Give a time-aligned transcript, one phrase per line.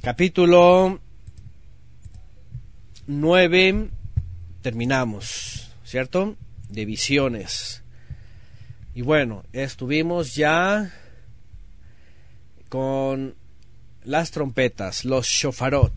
[0.00, 1.00] capítulo
[3.06, 3.90] 9
[4.62, 6.36] terminamos, ¿cierto?
[6.68, 7.82] De visiones.
[8.94, 10.92] Y bueno, estuvimos ya
[12.68, 13.34] con
[14.04, 15.92] las trompetas, los shofarot.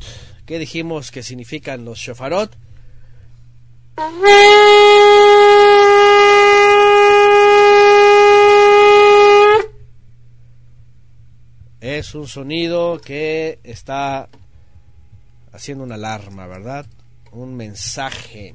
[0.46, 2.56] ¿Qué dijimos que significan los shofarot?
[11.82, 14.30] Es un sonido que está
[15.52, 16.86] haciendo una alarma, ¿verdad?
[17.32, 18.54] Un mensaje.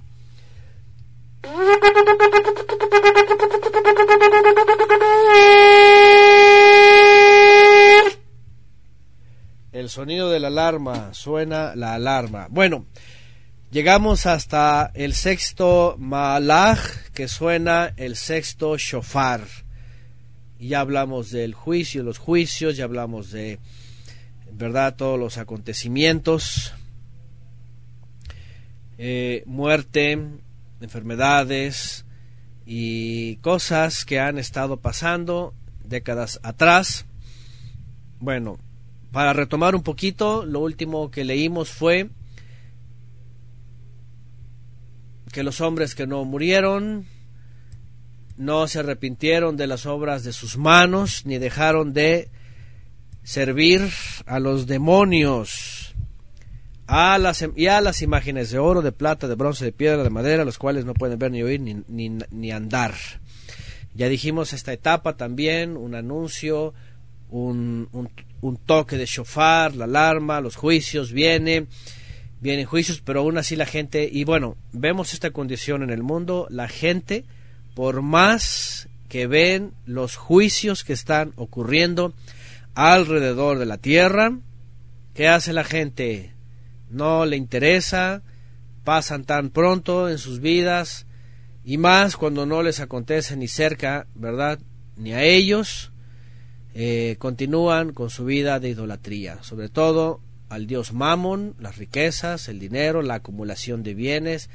[9.72, 12.46] El sonido de la alarma, suena la alarma.
[12.48, 12.86] Bueno,
[13.72, 19.65] llegamos hasta el sexto malach, que suena el sexto shofar.
[20.59, 23.59] Ya hablamos del juicio, los juicios, ya hablamos de,
[24.52, 26.73] ¿verdad?, todos los acontecimientos.
[28.98, 30.18] Eh, muerte,
[30.80, 32.07] enfermedades
[32.65, 35.54] y cosas que han estado pasando
[35.85, 37.04] décadas atrás.
[38.18, 38.59] Bueno,
[39.13, 42.09] para retomar un poquito, lo último que leímos fue
[45.32, 47.07] que los hombres que no murieron
[48.37, 52.29] no se arrepintieron de las obras de sus manos, ni dejaron de
[53.23, 53.88] servir
[54.26, 55.87] a los demonios
[56.87, 60.10] a las, y a las imágenes de oro, de plata, de bronce, de piedra, de
[60.10, 62.95] madera, los cuales no pueden ver ni oír ni, ni, ni andar.
[63.95, 66.75] Ya dijimos esta etapa también, un anuncio,
[67.31, 67.88] un,
[68.41, 71.66] un, toque de shofar, la alarma, los juicios, viene,
[72.41, 76.47] vienen juicios, pero aún así la gente, y bueno, vemos esta condición en el mundo,
[76.50, 77.25] la gente,
[77.77, 82.15] por más que ven los juicios que están ocurriendo
[82.75, 84.38] alrededor de la tierra,
[85.12, 86.32] ¿qué hace la gente?
[86.88, 88.22] No le interesa,
[88.82, 91.04] pasan tan pronto en sus vidas,
[91.66, 94.59] y más cuando no les acontece ni cerca, ¿verdad?
[94.97, 95.92] Ni a ellos,
[96.72, 102.59] eh, continúan con su vida de idolatría, sobre todo al dios Mamón, las riquezas, el
[102.59, 104.48] dinero, la acumulación de bienes,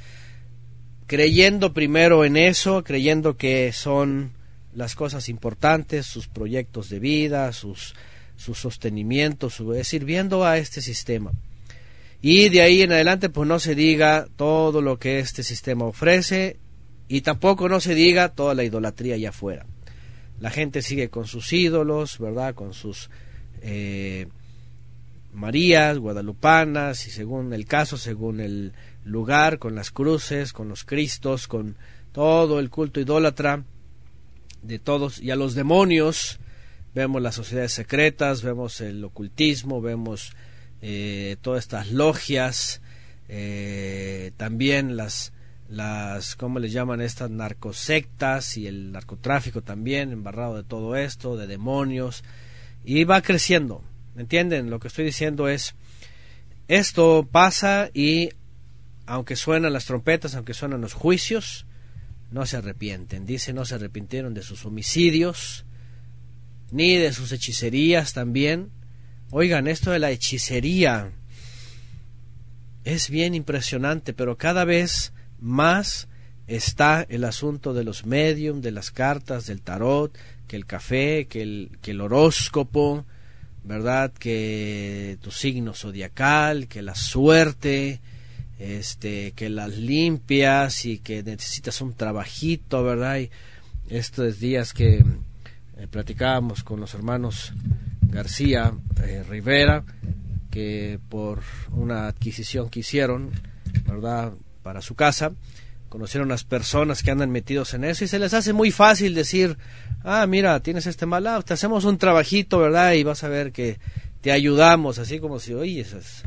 [1.12, 4.32] creyendo primero en eso, creyendo que son
[4.74, 7.94] las cosas importantes, sus proyectos de vida, sus,
[8.36, 11.32] su sostenimiento, su, es sirviendo a este sistema.
[12.22, 16.56] Y de ahí en adelante, pues no se diga todo lo que este sistema ofrece
[17.08, 19.66] y tampoco no se diga toda la idolatría allá afuera
[20.42, 22.56] la gente sigue con sus ídolos, ¿verdad?
[22.56, 23.10] Con sus
[23.60, 24.26] eh,
[25.32, 28.72] Marías, guadalupanas, y según el caso, según el
[29.04, 31.76] lugar, con las cruces, con los cristos, con
[32.12, 33.64] todo el culto idólatra
[34.62, 36.38] de todos, y a los demonios,
[36.94, 40.34] vemos las sociedades secretas, vemos el ocultismo, vemos
[40.80, 42.80] eh, todas estas logias,
[43.28, 45.32] eh, también las
[45.72, 51.46] las, ¿cómo les llaman estas narcosectas y el narcotráfico también, embarrado de todo esto, de
[51.46, 52.24] demonios,
[52.84, 53.82] y va creciendo,
[54.14, 54.68] ¿me entienden?
[54.68, 55.74] Lo que estoy diciendo es,
[56.68, 58.30] esto pasa y
[59.12, 61.66] aunque suenan las trompetas, aunque suenan los juicios,
[62.30, 65.66] no se arrepienten, dice, no se arrepintieron de sus homicidios,
[66.70, 68.70] ni de sus hechicerías también.
[69.30, 71.12] Oigan, esto de la hechicería
[72.84, 76.08] es bien impresionante, pero cada vez más
[76.46, 80.16] está el asunto de los medium, de las cartas, del tarot,
[80.48, 83.04] que el café, que el, que el horóscopo,
[83.62, 84.10] ¿verdad?
[84.10, 88.00] Que tu signo zodiacal, que la suerte,
[88.62, 93.18] este, que las limpias y que necesitas un trabajito, ¿verdad?
[93.18, 93.30] Y
[93.88, 95.04] estos días que
[95.76, 97.52] eh, platicábamos con los hermanos
[98.02, 99.84] García eh, Rivera,
[100.50, 101.40] que por
[101.72, 103.30] una adquisición que hicieron,
[103.86, 104.32] ¿verdad?
[104.62, 105.32] para su casa,
[105.88, 109.58] conocieron las personas que andan metidos en eso y se les hace muy fácil decir,
[110.04, 112.92] ah, mira, tienes este mal, ah, te hacemos un trabajito, ¿verdad?
[112.92, 113.78] Y vas a ver que
[114.20, 116.22] te ayudamos, así como si, oye, eso es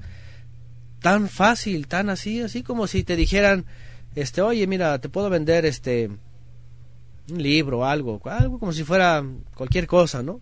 [1.06, 3.66] tan fácil, tan así, así como si te dijeran,
[4.16, 6.10] este, oye, mira, te puedo vender este
[7.30, 9.24] un libro, algo, algo como si fuera
[9.54, 10.42] cualquier cosa, ¿no?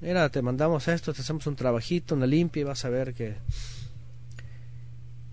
[0.00, 3.36] Mira, te mandamos esto, te hacemos un trabajito, una limpia y vas a ver que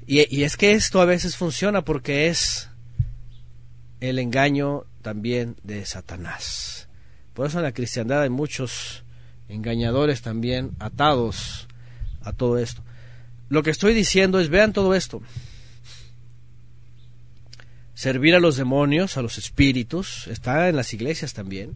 [0.05, 2.69] y, es que esto a veces funciona porque es
[4.01, 6.89] el engaño también de Satanás.
[7.33, 9.05] Por eso en la cristiandad hay muchos
[9.47, 11.69] engañadores también atados
[12.21, 12.83] a todo esto.
[13.49, 15.21] Lo que estoy diciendo es, vean todo esto.
[17.93, 21.75] Servir a los demonios, a los espíritus, está en las iglesias también.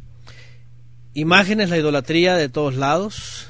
[1.14, 3.48] Imágenes, la idolatría de todos lados.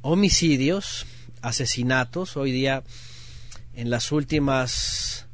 [0.00, 1.06] homicidios,
[1.42, 2.36] asesinatos.
[2.36, 2.82] Hoy día,
[3.74, 5.26] en las últimas,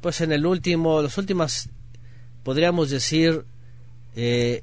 [0.00, 1.70] pues en el último, las últimas,
[2.42, 3.44] podríamos decir,
[4.14, 4.62] 10 eh,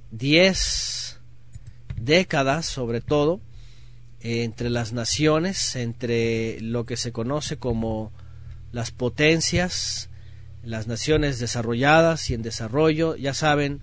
[1.95, 3.41] décadas sobre todo,
[4.21, 8.11] entre las naciones, entre lo que se conoce como
[8.71, 10.09] las potencias,
[10.63, 13.81] las naciones desarrolladas y en desarrollo, ya saben,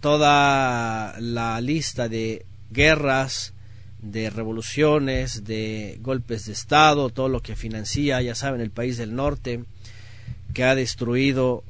[0.00, 3.54] toda la lista de guerras,
[4.02, 9.14] de revoluciones, de golpes de Estado, todo lo que financia, ya saben, el país del
[9.14, 9.64] norte,
[10.52, 11.64] que ha destruido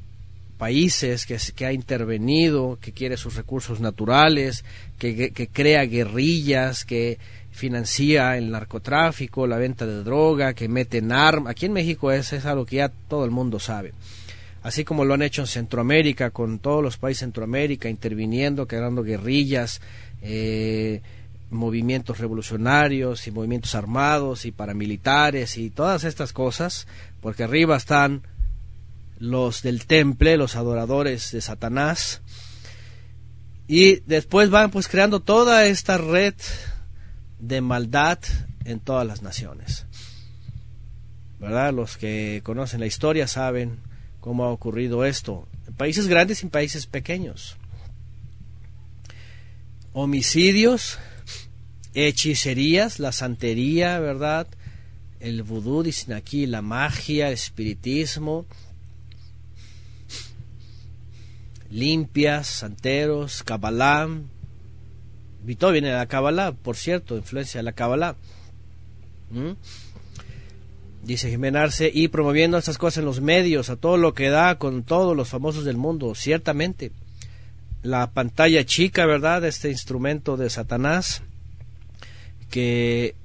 [0.57, 4.65] países, que, ha intervenido, que quiere sus recursos naturales,
[4.97, 7.19] que, que crea guerrillas, que
[7.51, 11.51] financia el narcotráfico, la venta de droga, que meten armas.
[11.51, 13.93] Aquí en México es, es algo que ya todo el mundo sabe.
[14.63, 19.03] Así como lo han hecho en Centroamérica, con todos los países de Centroamérica, interviniendo, creando
[19.03, 19.81] guerrillas,
[20.21, 21.01] eh,
[21.49, 26.87] movimientos revolucionarios y movimientos armados y paramilitares y todas estas cosas,
[27.21, 28.23] porque arriba están
[29.19, 32.21] los del temple, los adoradores de Satanás,
[33.67, 36.35] y después van pues creando toda esta red
[37.39, 38.19] de maldad
[38.65, 39.85] en todas las naciones.
[41.39, 41.73] ¿Verdad?
[41.73, 43.79] Los que conocen la historia saben
[44.19, 47.57] cómo ha ocurrido esto en países grandes y en países pequeños.
[49.93, 50.97] Homicidios,
[51.93, 54.47] hechicerías, la santería, ¿verdad?
[55.19, 58.45] El vudú, dicen aquí, la magia, el espiritismo,
[61.69, 64.07] limpias, santeros, cabalá,
[65.47, 68.15] y viene de la Kabbalah, por cierto, influencia de la Kabbalah.
[69.31, 69.51] ¿Mm?
[71.03, 74.83] Dice Jimenarse, y promoviendo estas cosas en los medios, a todo lo que da con
[74.83, 76.91] todos los famosos del mundo, ciertamente.
[77.81, 79.45] La pantalla chica, ¿verdad?
[79.45, 81.21] Este instrumento de Satanás,
[82.49, 83.15] que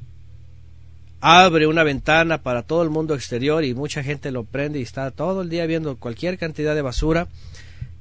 [1.20, 5.10] abre una ventana para todo el mundo exterior y mucha gente lo prende y está
[5.10, 7.28] todo el día viendo cualquier cantidad de basura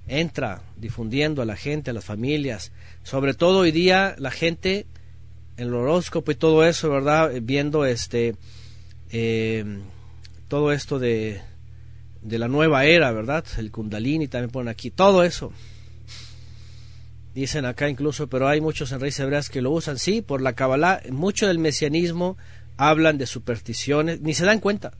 [0.08, 2.72] entra difundiendo a la gente, a las familias,
[3.04, 4.86] sobre todo hoy día la gente,
[5.58, 7.32] el horóscopo y todo eso, ¿verdad?
[7.42, 8.36] Viendo este,
[9.12, 9.64] eh,
[10.48, 11.42] todo esto de,
[12.22, 13.46] de la nueva era, ¿verdad?
[13.58, 15.52] El kundalini también ponen aquí, todo eso.
[17.34, 20.54] Dicen acá incluso, pero hay muchos en raíces hebreas que lo usan, sí, por la
[20.54, 22.38] Kabbalah, mucho del mesianismo
[22.78, 24.92] hablan de supersticiones, ni se dan cuenta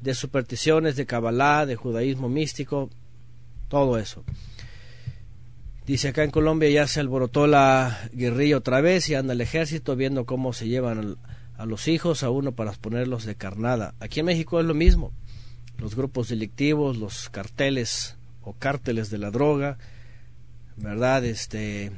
[0.00, 2.90] de supersticiones, de Kabbalah, de judaísmo místico,
[3.70, 4.24] todo eso.
[5.86, 9.96] Dice acá en Colombia ya se alborotó la guerrilla otra vez y anda el ejército
[9.96, 11.16] viendo cómo se llevan
[11.56, 13.94] a los hijos a uno para ponerlos de carnada.
[13.98, 15.12] Aquí en México es lo mismo.
[15.78, 19.78] Los grupos delictivos, los carteles o cárteles de la droga,
[20.76, 21.24] ¿verdad?
[21.24, 21.92] Este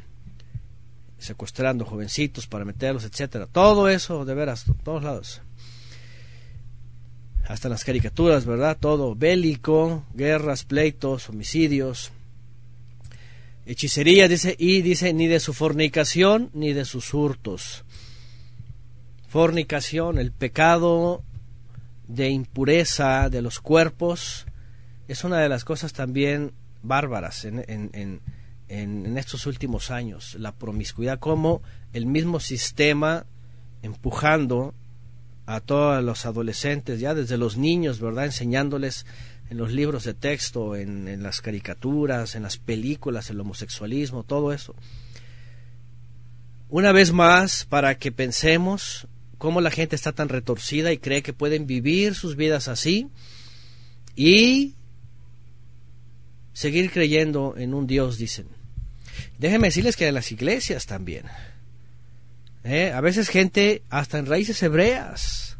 [1.19, 3.47] secuestrando jovencitos para meterlos, etcétera.
[3.47, 5.43] Todo eso, de veras, todos lados
[7.49, 8.79] hasta las caricaturas, ¿verdad?
[8.79, 12.13] Todo bélico, guerras, pleitos, homicidios,
[13.67, 17.85] hechicería, dice, y dice, ni de su fornicación ni de sus hurtos.
[19.29, 21.23] Fornicación, el pecado
[22.07, 24.47] de impureza de los cuerpos,
[25.09, 26.53] es una de las cosas también
[26.83, 28.21] bárbaras en, en, en,
[28.69, 30.35] en estos últimos años.
[30.39, 31.63] La promiscuidad, como
[31.93, 33.27] el mismo sistema
[33.83, 34.75] empujando
[35.47, 38.27] a todos los adolescentes, ya desde los niños, ¿verdad?
[38.27, 39.07] Enseñándoles
[39.51, 44.75] en los libros de texto, en, las caricaturas, en las películas, el homosexualismo, todo eso.
[46.69, 51.33] Una vez más, para que pensemos cómo la gente está tan retorcida y cree que
[51.35, 53.09] pueden vivir sus vidas así
[54.17, 54.75] y
[56.53, 58.47] seguir creyendo en un Dios, dicen.
[59.39, 61.27] Déjenme decirles que en las iglesias también.
[62.65, 62.93] ¿Eh?
[62.93, 65.59] A veces gente, hasta en raíces hebreas,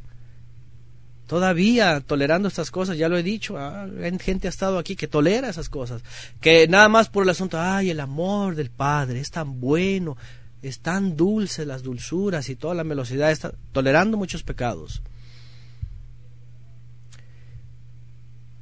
[1.27, 3.87] todavía tolerando estas cosas, ya lo he dicho, ah,
[4.21, 6.03] gente ha estado aquí que tolera esas cosas,
[6.41, 10.17] que nada más por el asunto, ay, el amor del Padre es tan bueno,
[10.63, 15.03] es tan dulce las dulzuras y toda la velocidad, está tolerando muchos pecados.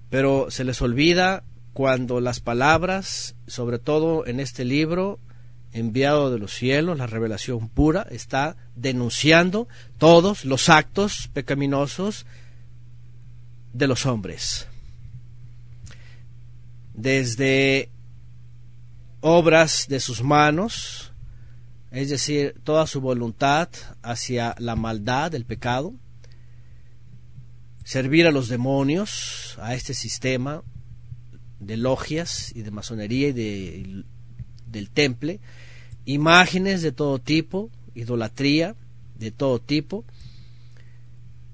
[0.09, 5.19] Pero se les olvida cuando las palabras, sobre todo en este libro,
[5.73, 12.27] enviado de los cielos, la revelación pura, está denunciando todos los actos pecaminosos
[13.73, 14.67] de los hombres.
[16.95, 17.91] Desde
[19.21, 21.13] obras de sus manos,
[21.91, 23.69] es decir, toda su voluntad
[24.03, 25.95] hacia la maldad, el pecado,
[27.85, 30.63] servir a los demonios, a este sistema
[31.59, 34.05] de logias y de masonería y de,
[34.71, 35.41] del temple,
[36.05, 38.77] imágenes de todo tipo, idolatría
[39.17, 40.05] de todo tipo,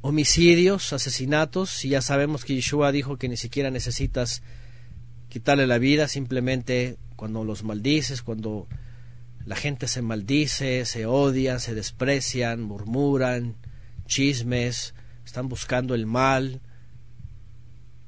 [0.00, 4.42] homicidios, asesinatos, y ya sabemos que Yeshua dijo que ni siquiera necesitas
[5.28, 8.68] quitarle la vida, simplemente cuando los maldices, cuando
[9.44, 13.56] la gente se maldice, se odian, se desprecian, murmuran,
[14.06, 14.94] chismes,
[15.24, 16.60] están buscando el mal,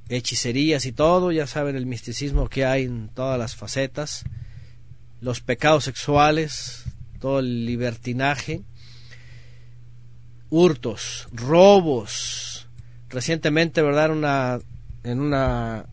[0.09, 4.25] hechicerías y todo, ya saben el misticismo que hay en todas las facetas,
[5.21, 6.85] los pecados sexuales,
[7.21, 8.63] todo el libertinaje,
[10.51, 12.69] hurtos, robos.
[13.09, 14.11] Recientemente, ¿verdad?
[14.11, 14.59] Una,
[15.03, 15.87] en una,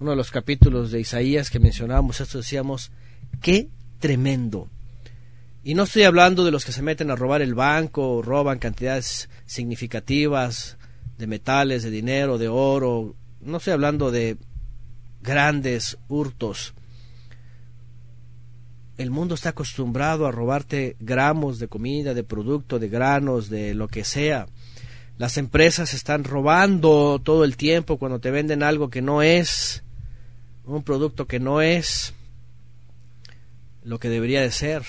[0.00, 2.90] uno de los capítulos de Isaías que mencionábamos esto, decíamos,
[3.40, 4.68] qué tremendo.
[5.64, 9.28] Y no estoy hablando de los que se meten a robar el banco, roban cantidades
[9.46, 10.76] significativas
[11.18, 13.14] de metales, de dinero, de oro.
[13.40, 14.38] No estoy hablando de
[15.20, 16.74] grandes hurtos.
[18.98, 23.88] El mundo está acostumbrado a robarte gramos de comida, de producto, de granos, de lo
[23.88, 24.46] que sea.
[25.18, 29.82] Las empresas están robando todo el tiempo cuando te venden algo que no es,
[30.64, 32.14] un producto que no es
[33.82, 34.82] lo que debería de ser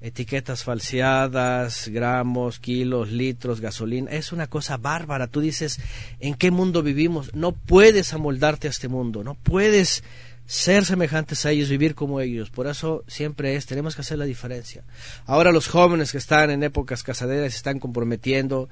[0.00, 4.10] etiquetas falseadas, gramos, kilos, litros, gasolina.
[4.10, 5.26] Es una cosa bárbara.
[5.26, 5.80] Tú dices,
[6.20, 7.34] ¿en qué mundo vivimos?
[7.34, 10.04] No puedes amoldarte a este mundo, no puedes
[10.48, 12.48] ser semejantes a ellos, vivir como ellos.
[12.48, 14.82] Por eso siempre es, tenemos que hacer la diferencia.
[15.26, 18.68] Ahora los jóvenes que están en épocas casaderas se están comprometiendo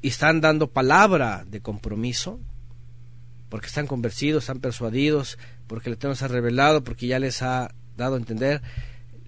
[0.00, 2.40] y están dando palabra de compromiso,
[3.50, 8.14] porque están convencidos, están persuadidos, porque le tenemos ha revelado, porque ya les ha dado
[8.14, 8.62] a entender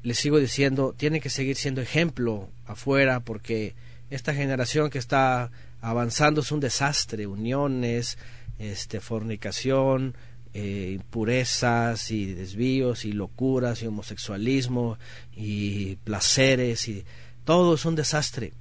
[0.04, 3.74] les sigo diciendo, tiene que seguir siendo ejemplo afuera porque
[4.10, 8.18] esta generación que está avanzando es un desastre, uniones,
[8.58, 10.14] este, fornicación,
[10.54, 14.98] eh, impurezas y desvíos y locuras y homosexualismo
[15.34, 17.04] y placeres y
[17.44, 18.52] todo es un desastre.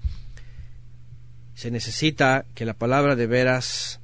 [1.53, 4.00] Se necesita que la palabra de veras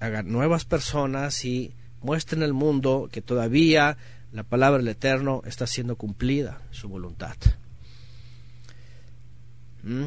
[0.00, 3.98] haga nuevas personas y muestren al mundo que todavía
[4.32, 7.36] la palabra del Eterno está siendo cumplida, su voluntad.
[9.82, 10.06] ¿Mm?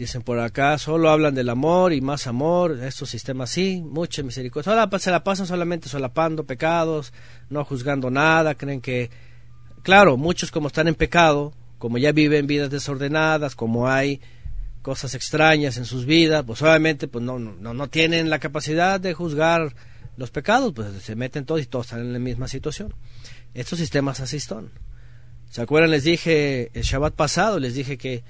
[0.00, 4.88] Dicen por acá, solo hablan del amor y más amor, estos sistemas sí, mucha misericordia.
[4.98, 7.12] se la pasan solamente solapando pecados,
[7.50, 9.10] no juzgando nada, creen que,
[9.82, 14.22] claro, muchos como están en pecado, como ya viven vidas desordenadas, como hay
[14.80, 19.12] cosas extrañas en sus vidas, pues obviamente pues no, no, no tienen la capacidad de
[19.12, 19.74] juzgar
[20.16, 22.94] los pecados, pues se meten todos y todos están en la misma situación.
[23.52, 24.70] Estos sistemas así son.
[25.50, 25.90] ¿Se acuerdan?
[25.90, 28.24] Les dije el Shabbat pasado, les dije que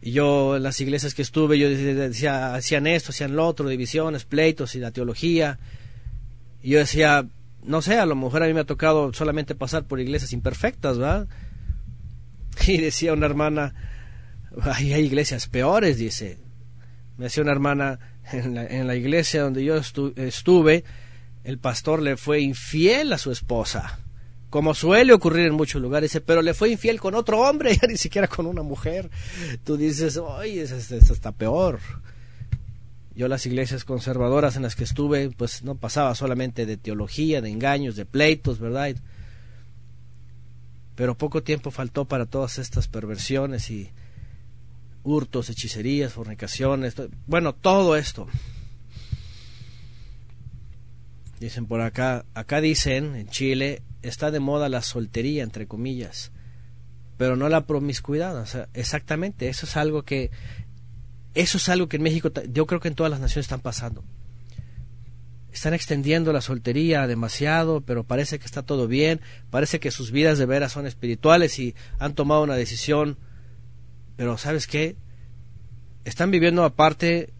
[0.00, 4.74] yo en las iglesias que estuve, yo decía, hacían esto, hacían lo otro, divisiones, pleitos
[4.74, 5.58] y la teología.
[6.62, 7.26] Y yo decía,
[7.62, 10.98] no sé, a lo mejor a mí me ha tocado solamente pasar por iglesias imperfectas,
[10.98, 11.28] ¿verdad?
[12.66, 13.74] Y decía una hermana,
[14.62, 16.38] hay iglesias peores, dice.
[17.16, 17.98] Me decía una hermana,
[18.32, 20.84] en la iglesia donde yo estuve,
[21.44, 24.00] el pastor le fue infiel a su esposa,
[24.50, 27.96] como suele ocurrir en muchos lugares, pero le fue infiel con otro hombre, ya ni
[27.96, 29.10] siquiera con una mujer.
[29.64, 31.80] Tú dices, oye, esto está peor.
[33.14, 37.50] Yo las iglesias conservadoras en las que estuve, pues no pasaba solamente de teología, de
[37.50, 38.94] engaños, de pleitos, ¿verdad?
[40.94, 43.90] Pero poco tiempo faltó para todas estas perversiones y
[45.02, 46.94] hurtos, hechicerías, fornicaciones,
[47.26, 48.28] bueno, todo esto.
[51.40, 56.32] Dicen por acá, acá dicen, en Chile, está de moda la soltería, entre comillas,
[57.16, 58.46] pero no la promiscuidad.
[58.74, 60.30] Exactamente, eso es algo que,
[61.34, 64.04] eso es algo que en México, yo creo que en todas las naciones están pasando.
[65.52, 70.38] Están extendiendo la soltería demasiado, pero parece que está todo bien, parece que sus vidas
[70.38, 73.16] de veras son espirituales y han tomado una decisión
[74.18, 74.96] pero ¿sabes qué?
[76.04, 77.32] Están viviendo aparte,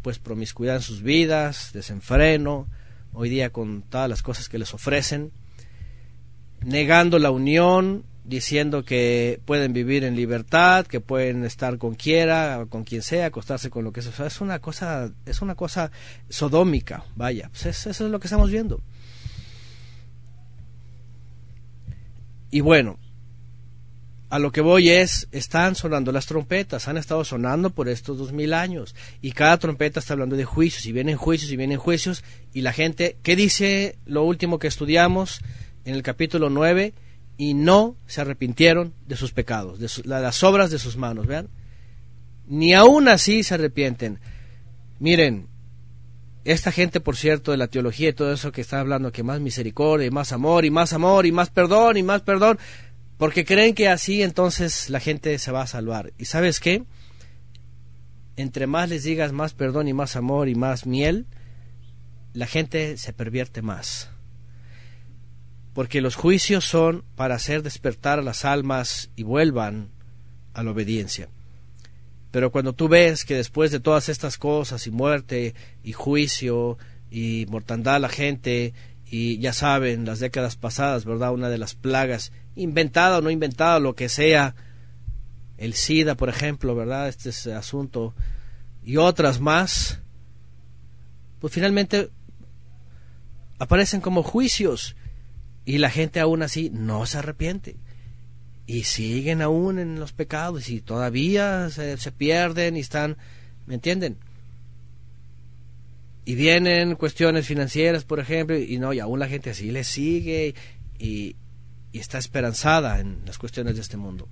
[0.00, 2.68] pues promiscuidad en sus vidas, desenfreno,
[3.18, 5.32] hoy día con todas las cosas que les ofrecen,
[6.60, 12.84] negando la unión, diciendo que pueden vivir en libertad, que pueden estar con quiera, con
[12.84, 14.24] quien sea, acostarse con lo que sea.
[14.24, 15.90] Es una cosa, es una cosa
[16.28, 18.80] sodómica, vaya, pues eso es lo que estamos viendo.
[22.52, 23.00] Y bueno,
[24.30, 28.32] a lo que voy es, están sonando las trompetas, han estado sonando por estos dos
[28.32, 32.24] mil años, y cada trompeta está hablando de juicios, y vienen juicios, y vienen juicios,
[32.52, 35.40] y la gente, ¿qué dice lo último que estudiamos
[35.84, 36.92] en el capítulo 9?
[37.38, 41.48] Y no se arrepintieron de sus pecados, de las obras de sus manos, vean.
[42.46, 44.18] Ni aún así se arrepienten.
[44.98, 45.46] Miren,
[46.44, 49.40] esta gente, por cierto, de la teología y todo eso que está hablando, que más
[49.40, 52.58] misericordia y más amor y más amor y más perdón y más perdón,
[53.18, 56.12] porque creen que así entonces la gente se va a salvar.
[56.18, 56.84] ¿Y sabes qué?
[58.36, 61.26] Entre más les digas más perdón y más amor y más miel,
[62.32, 64.08] la gente se pervierte más.
[65.74, 69.90] Porque los juicios son para hacer despertar a las almas y vuelvan
[70.54, 71.28] a la obediencia.
[72.30, 76.78] Pero cuando tú ves que después de todas estas cosas y muerte y juicio
[77.10, 78.74] y mortandad a la gente
[79.10, 81.32] y ya saben las décadas pasadas, ¿verdad?
[81.32, 84.54] Una de las plagas, inventada o no inventada, lo que sea,
[85.56, 87.08] el SIDA, por ejemplo, ¿verdad?
[87.08, 88.14] Este es asunto
[88.82, 90.00] y otras más,
[91.40, 92.10] pues finalmente
[93.58, 94.96] aparecen como juicios
[95.64, 97.76] y la gente aún así no se arrepiente
[98.66, 103.16] y siguen aún en los pecados y todavía se, pierden y están,
[103.66, 104.18] ¿me entienden?
[106.28, 110.54] Y vienen cuestiones financieras, por ejemplo, y no, y aún la gente así le sigue
[110.98, 111.36] y,
[111.90, 114.28] y está esperanzada en las cuestiones de este mundo.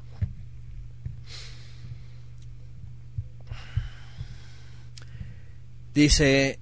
[5.95, 6.61] Dice,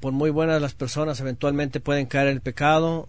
[0.00, 3.08] por muy buenas las personas eventualmente pueden caer en el pecado,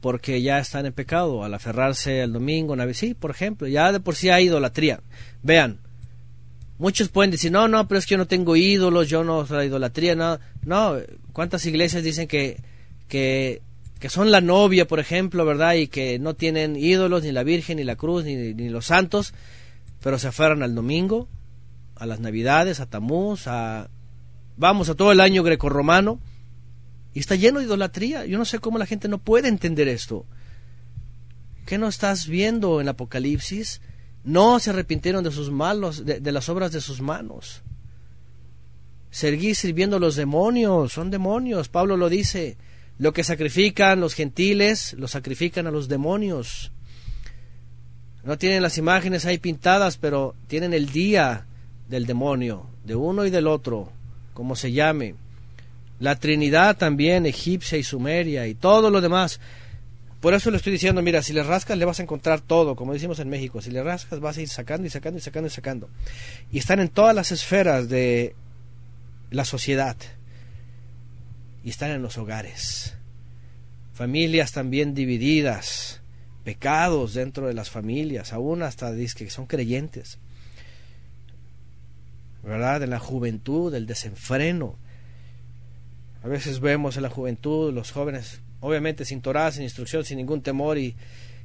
[0.00, 3.92] porque ya están en pecado al aferrarse al domingo, una vez, sí, por ejemplo, ya
[3.92, 5.00] de por sí hay idolatría.
[5.44, 5.78] Vean,
[6.78, 9.64] muchos pueden decir, no, no, pero es que yo no tengo ídolos, yo no la
[9.64, 10.96] idolatría, no, no,
[11.32, 12.62] ¿cuántas iglesias dicen que,
[13.08, 13.62] que,
[13.98, 17.78] que son la novia, por ejemplo, verdad, y que no tienen ídolos, ni la Virgen,
[17.78, 19.34] ni la cruz, ni, ni los santos,
[20.02, 21.28] pero se aferran al domingo,
[21.96, 23.90] a las navidades, a Tamuz, a,
[24.56, 26.20] vamos, a todo el año grecorromano,
[27.12, 28.26] y está lleno de idolatría.
[28.26, 30.26] Yo no sé cómo la gente no puede entender esto.
[31.66, 33.80] ¿Qué no estás viendo en Apocalipsis?
[34.24, 37.62] No se arrepintieron de sus malos, de, las obras de sus manos.
[39.10, 41.68] Seguir sirviendo a los demonios, son demonios.
[41.68, 42.56] Pablo lo dice.
[42.98, 46.72] Lo que sacrifican los gentiles, lo sacrifican a los demonios.
[48.24, 51.46] No tienen las imágenes ahí pintadas, pero tienen el día
[51.88, 53.92] del demonio, de uno y del otro,
[54.34, 55.14] como se llame
[56.00, 59.40] la Trinidad también, egipcia y sumeria y todo lo demás.
[60.20, 62.92] Por eso le estoy diciendo, mira, si le rascas le vas a encontrar todo, como
[62.92, 65.50] decimos en México, si le rascas vas a ir sacando y sacando y sacando y
[65.50, 65.90] sacando.
[66.50, 68.34] Y están en todas las esferas de
[69.30, 69.96] la sociedad.
[71.62, 72.94] Y están en los hogares.
[73.94, 76.00] Familias también divididas,
[76.44, 80.18] pecados dentro de las familias, aún hasta que son creyentes.
[82.42, 82.82] ¿Verdad?
[82.82, 84.76] En la juventud, el desenfreno
[86.22, 90.42] a veces vemos en la juventud, los jóvenes, obviamente sin Torah, sin instrucción, sin ningún
[90.42, 90.96] temor, y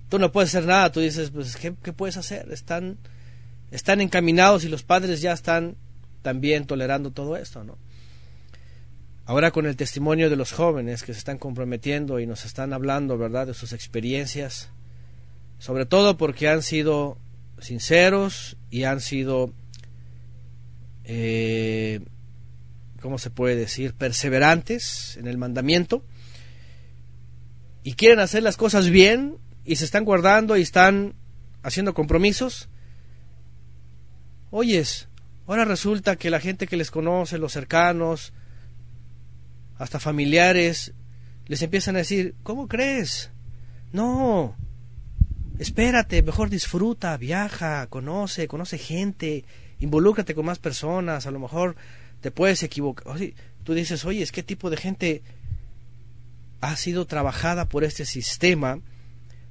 [0.09, 2.51] tú no puedes hacer nada, tú dices, pues, ¿qué, puedes hacer?
[2.51, 2.97] Están,
[3.71, 5.75] están encaminados y los padres ya están
[6.21, 7.77] también tolerando todo esto, ¿no?
[9.25, 13.17] Ahora con el testimonio de los jóvenes que se están comprometiendo y nos están hablando,
[13.17, 14.69] ¿verdad?, de sus experiencias,
[15.59, 17.17] sobre todo porque han sido
[17.59, 19.53] sinceros y han sido
[21.05, 22.01] eh,
[23.03, 26.03] ¿cómo se puede decir?, perseverantes en el mandamiento
[27.83, 31.15] y quieren hacer las cosas bien y se están guardando y están
[31.61, 32.69] haciendo compromisos.
[34.51, 35.09] Oyes,
[35.47, 38.33] ahora resulta que la gente que les conoce, los cercanos,
[39.77, 40.93] hasta familiares,
[41.47, 43.31] les empiezan a decir, ¿cómo crees?
[43.91, 44.55] No,
[45.59, 49.45] espérate, mejor disfruta, viaja, conoce, conoce gente,
[49.79, 51.75] involúcrate con más personas, a lo mejor
[52.21, 53.17] te puedes equivocar.
[53.63, 55.23] tú dices, oye, ¿qué tipo de gente
[56.63, 58.79] ha sido trabajada por este sistema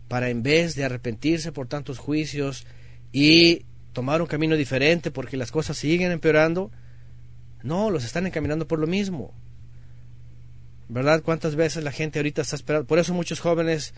[0.09, 2.67] para en vez de arrepentirse por tantos juicios
[3.13, 6.71] y tomar un camino diferente porque las cosas siguen empeorando?
[7.63, 9.35] No, los están encaminando por lo mismo.
[10.89, 11.23] ¿Verdad?
[11.23, 12.87] ¿Cuántas veces la gente ahorita está esperando?
[12.87, 13.93] Por eso muchos jóvenes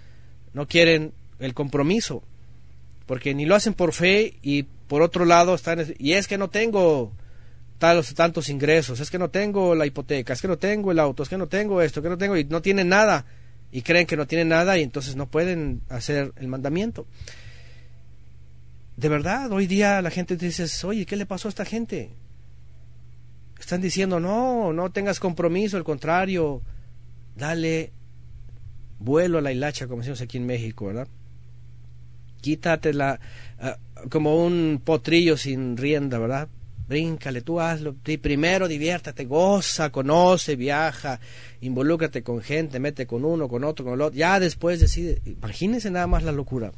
[0.52, 2.24] no quieren el compromiso,
[3.06, 5.86] porque ni lo hacen por fe y por otro lado están...
[5.98, 7.12] Y es que no tengo
[7.78, 11.28] tantos ingresos, es que no tengo la hipoteca, es que no tengo el auto, es
[11.28, 13.26] que no tengo esto, que no tengo, y no tienen nada,
[13.70, 17.06] y creen que no tienen nada y entonces no pueden hacer el mandamiento.
[18.96, 22.10] De verdad, hoy día la gente dice, oye, ¿qué le pasó a esta gente?
[23.58, 26.62] Están diciendo, no, no tengas compromiso, al contrario,
[27.34, 27.92] dale
[29.00, 31.08] vuelo a la hilacha, como decimos aquí en México, ¿verdad?
[32.40, 33.18] Quítatela
[33.58, 33.78] ah,
[34.10, 36.48] como un potrillo sin rienda, ¿verdad?
[36.86, 37.94] Bríncale, tú hazlo.
[38.20, 41.18] primero diviértate, goza, conoce, viaja,
[41.60, 44.18] involúcrate con gente, mete con uno, con otro, con el otro.
[44.18, 45.20] Ya después decide.
[45.24, 46.72] Imagínense nada más la locura.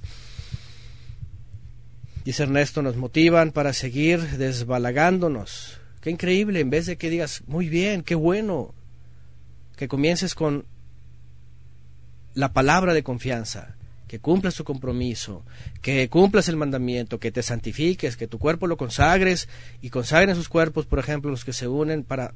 [2.24, 5.78] Dice Ernesto, nos motivan para seguir desbalagándonos.
[6.00, 8.74] Qué increíble, en vez de que digas, muy bien, qué bueno.
[9.76, 10.66] que comiences con
[12.34, 13.75] la palabra de confianza,
[14.06, 15.44] que cumplas tu compromiso,
[15.82, 19.48] que cumplas el mandamiento, que te santifiques, que tu cuerpo lo consagres
[19.80, 22.34] y consagren sus cuerpos, por ejemplo, los que se unen para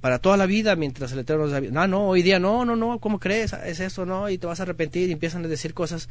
[0.00, 2.74] para toda la vida mientras el Eterno nos da No, no, hoy día no, no,
[2.74, 3.52] no, ¿cómo crees?
[3.52, 6.08] Es eso, no, y te vas a arrepentir y empiezan a decir cosas.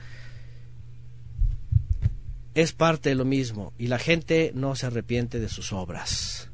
[2.53, 6.49] Es parte de lo mismo y la gente no se arrepiente de sus obras.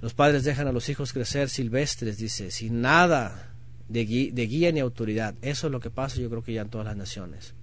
[0.00, 3.49] Los padres dejan a los hijos crecer silvestres, dice, sin nada
[3.90, 5.34] de, guía, ni autoridad.
[5.42, 7.54] Eso es lo que pasa, yo creo que ya en todas las naciones.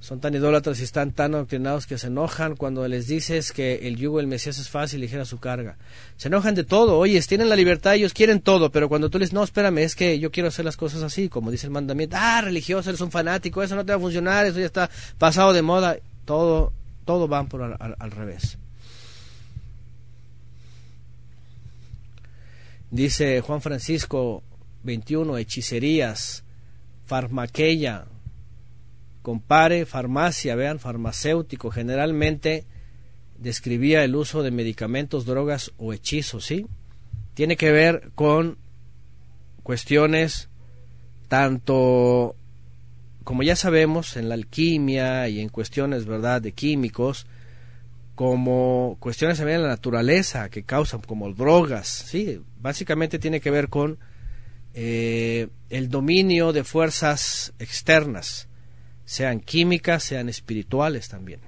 [0.00, 3.96] Son tan idólatras y están tan doctrinados que se enojan cuando les dices que el
[3.96, 5.78] yugo del Mesías es fácil y ligera su carga.
[6.18, 6.98] Se enojan de todo.
[6.98, 10.18] Oye, tienen la libertad, ellos quieren todo, pero cuando tú les no, espérame, es que
[10.18, 12.16] yo quiero hacer las cosas así, como dice el mandamiento.
[12.20, 15.54] Ah, religioso, eres un fanático, eso no te va a funcionar, eso ya está pasado
[15.54, 15.96] de moda.
[16.26, 16.74] Todo,
[17.06, 18.58] todo van por al revés.
[22.90, 24.42] Dice Juan Francisco
[24.84, 26.44] 21, hechicerías,
[27.04, 28.06] farmaqueia,
[29.22, 32.66] compare, farmacia, vean, farmacéutico, generalmente
[33.38, 36.66] describía el uso de medicamentos, drogas o hechizos, ¿sí?
[37.34, 38.58] Tiene que ver con
[39.62, 40.48] cuestiones
[41.28, 42.36] tanto
[43.24, 47.26] como ya sabemos en la alquimia y en cuestiones, ¿verdad?, de químicos,
[48.14, 53.70] como cuestiones también de la naturaleza que causan como drogas, sí, básicamente tiene que ver
[53.70, 53.98] con
[54.74, 58.48] eh, el dominio de fuerzas externas,
[59.04, 61.40] sean químicas, sean espirituales también.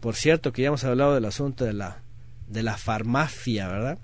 [0.00, 2.02] Por cierto, que ya hemos hablado del asunto de la,
[2.48, 3.98] de la farmacia, ¿verdad?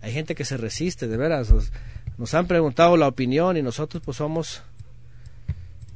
[0.00, 1.52] Hay gente que se resiste, de veras.
[2.16, 4.62] Nos, han preguntado la opinión y nosotros pues somos,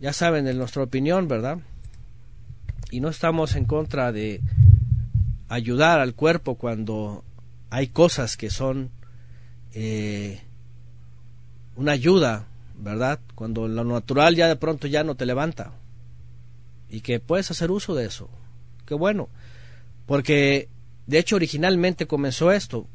[0.00, 1.58] ya saben, de nuestra opinión, ¿verdad?
[2.90, 4.40] Y no estamos en contra de
[5.48, 7.24] ayudar al cuerpo cuando
[7.70, 8.90] hay cosas que son
[9.72, 10.42] eh,
[11.76, 13.20] una ayuda, ¿verdad?
[13.34, 15.72] Cuando lo natural ya de pronto ya no te levanta
[16.92, 18.28] y que puedes hacer uso de eso.
[18.86, 19.30] Qué bueno,
[20.06, 20.68] porque
[21.06, 22.86] de hecho originalmente comenzó esto.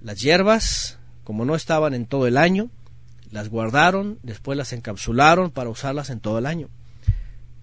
[0.00, 2.68] Las hierbas, como no estaban en todo el año,
[3.30, 6.68] las guardaron, después las encapsularon para usarlas en todo el año.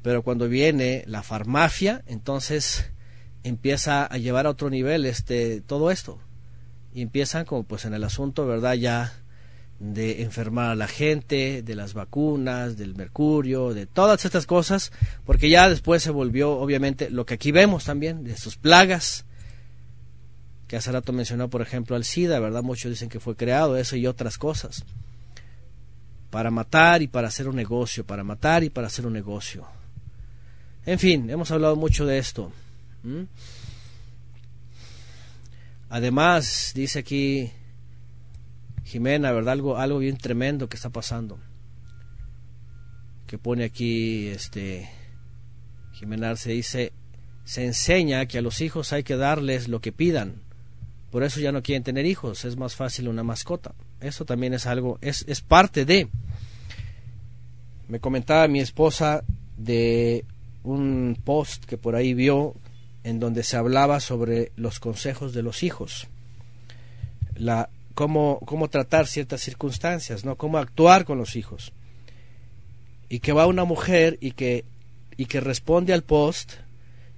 [0.01, 2.89] Pero cuando viene la farmacia, entonces
[3.43, 6.19] empieza a llevar a otro nivel este todo esto.
[6.93, 8.75] Y empiezan como pues en el asunto, ¿verdad?
[8.75, 9.13] Ya
[9.79, 14.91] de enfermar a la gente, de las vacunas, del mercurio, de todas estas cosas,
[15.25, 19.25] porque ya después se volvió, obviamente, lo que aquí vemos también, de sus plagas,
[20.67, 22.61] que hace rato mencionó, por ejemplo, al SIDA, ¿verdad?
[22.61, 24.83] Muchos dicen que fue creado eso y otras cosas,
[26.29, 29.65] para matar y para hacer un negocio, para matar y para hacer un negocio.
[30.85, 32.51] En fin, hemos hablado mucho de esto.
[35.89, 37.51] Además, dice aquí
[38.89, 39.53] Jimena, ¿verdad?
[39.53, 41.37] Algo, algo bien tremendo que está pasando.
[43.27, 44.89] Que pone aquí, este,
[45.93, 46.91] Jimena se dice,
[47.43, 50.41] se enseña que a los hijos hay que darles lo que pidan.
[51.11, 53.75] Por eso ya no quieren tener hijos, es más fácil una mascota.
[54.01, 56.07] Eso también es algo, es, es parte de.
[57.89, 59.23] Me comentaba mi esposa
[59.55, 60.25] de
[60.63, 62.55] un post que por ahí vio
[63.03, 66.07] en donde se hablaba sobre los consejos de los hijos.
[67.35, 70.37] La, cómo, cómo tratar ciertas circunstancias, ¿no?
[70.37, 71.73] Cómo actuar con los hijos.
[73.09, 74.63] Y que va una mujer y que,
[75.17, 76.53] y que responde al post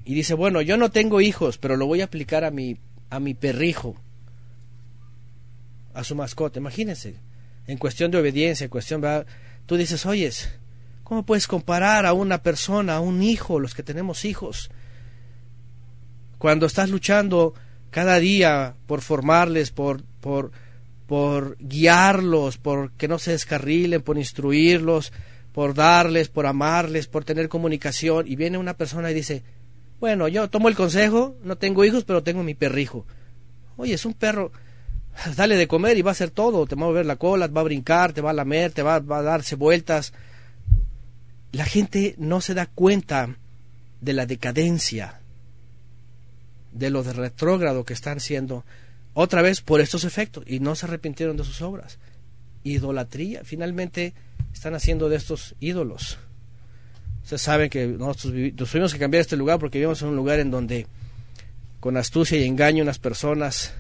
[0.06, 2.80] y dice, bueno, yo no tengo hijos, pero lo voy a aplicar a mi,
[3.12, 3.96] a mi perrijo,
[5.94, 6.58] a su mascota.
[6.58, 7.14] Imagínense,
[7.68, 9.04] en cuestión de obediencia, en cuestión,
[9.68, 10.52] tú dices, oyes,
[11.04, 14.72] ¿cómo puedes comparar a una persona, a un hijo, los que tenemos hijos?
[16.40, 17.54] Cuando estás luchando
[17.92, 20.52] cada día por formarles, por, por,
[21.12, 25.12] por guiarlos, por que no se descarrilen, por instruirlos,
[25.52, 28.30] por darles, por amarles, por tener comunicación.
[28.30, 29.44] Y viene una persona y dice,
[30.00, 33.06] bueno, yo tomo el consejo, no tengo hijos, pero tengo mi perrijo.
[33.76, 34.54] Oye, es un perro,
[35.36, 37.60] dale de comer y va a hacer todo, te va a mover la cola, va
[37.60, 40.14] a brincar, te va a lamer, te va, va a darse vueltas.
[41.52, 43.36] La gente no se da cuenta
[44.00, 45.20] de la decadencia,
[46.72, 48.64] de lo de retrógrado que están siendo
[49.14, 52.00] otra vez por estos efectos y no se arrepintieron de sus obras.
[52.64, 54.14] Idolatría, finalmente
[54.54, 56.18] están haciendo de estos ídolos.
[57.24, 60.52] Ustedes saben que nosotros tuvimos que cambiar este lugar porque vivimos en un lugar en
[60.52, 60.88] donde
[61.80, 63.74] con astucia y engaño unas personas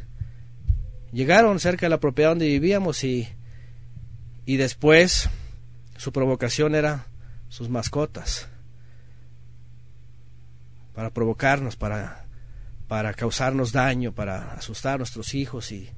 [1.11, 3.27] llegaron cerca de la propiedad donde vivíamos y,
[4.45, 5.29] y después
[5.97, 7.05] su provocación era
[7.49, 8.47] sus mascotas
[10.93, 12.25] para provocarnos, para
[12.91, 15.89] para causarnos daño, para asustar a nuestros hijos y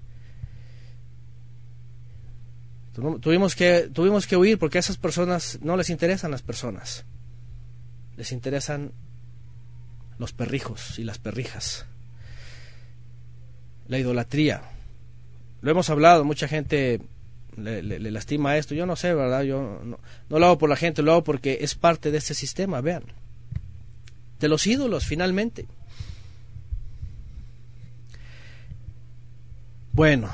[3.20, 7.04] tuvimos que tuvimos que huir porque a esas personas no les interesan las personas.
[8.16, 8.92] Les interesan
[10.20, 11.88] los perrijos y las perrijas.
[13.88, 14.62] La idolatría.
[15.62, 17.02] Lo hemos hablado, mucha gente
[17.58, 18.76] le, lastima esto.
[18.76, 19.42] Yo no sé, ¿verdad?
[19.42, 19.98] Yo no,
[20.30, 23.06] no, lo hago por la gente, lo hago porque es parte de este sistema, vean.
[24.40, 25.66] De los ídolos, finalmente.
[29.96, 30.32] Bueno,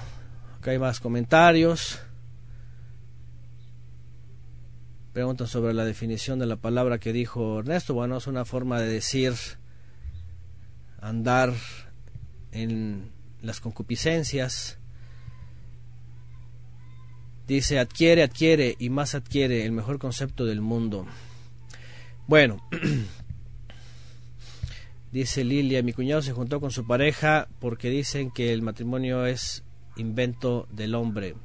[0.57, 1.99] acá hay más comentarios.
[5.11, 7.93] Preguntan sobre la definición de la palabra que dijo Ernesto.
[7.93, 9.33] Bueno, es una forma de decir
[11.01, 11.53] andar
[12.53, 14.77] en las concupiscencias.
[17.45, 21.05] Dice, adquiere, adquiere y más adquiere el mejor concepto del mundo.
[22.27, 22.65] Bueno,
[25.11, 29.63] Dice Lilia, mi cuñado se juntó con su pareja porque dicen que el matrimonio es
[29.97, 31.35] invento del hombre.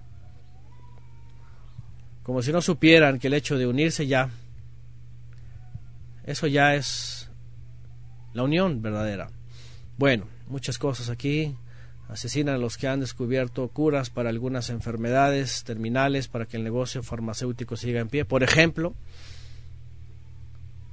[2.22, 4.30] Como si no supieran que el hecho de unirse ya,
[6.24, 7.30] eso ya es
[8.34, 9.30] la unión verdadera.
[9.96, 11.56] Bueno, muchas cosas aquí.
[12.08, 17.02] Asesinan a los que han descubierto curas para algunas enfermedades terminales para que el negocio
[17.02, 18.26] farmacéutico siga en pie.
[18.26, 18.94] Por ejemplo,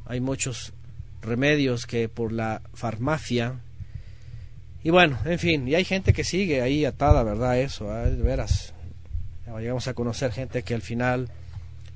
[0.05, 0.73] hay muchos
[1.21, 3.59] remedios que por la farmacia.
[4.83, 7.59] Y bueno, en fin, y hay gente que sigue ahí atada, ¿verdad?
[7.59, 8.11] Eso, ¿eh?
[8.11, 8.73] de veras.
[9.59, 11.29] Llegamos a conocer gente que al final,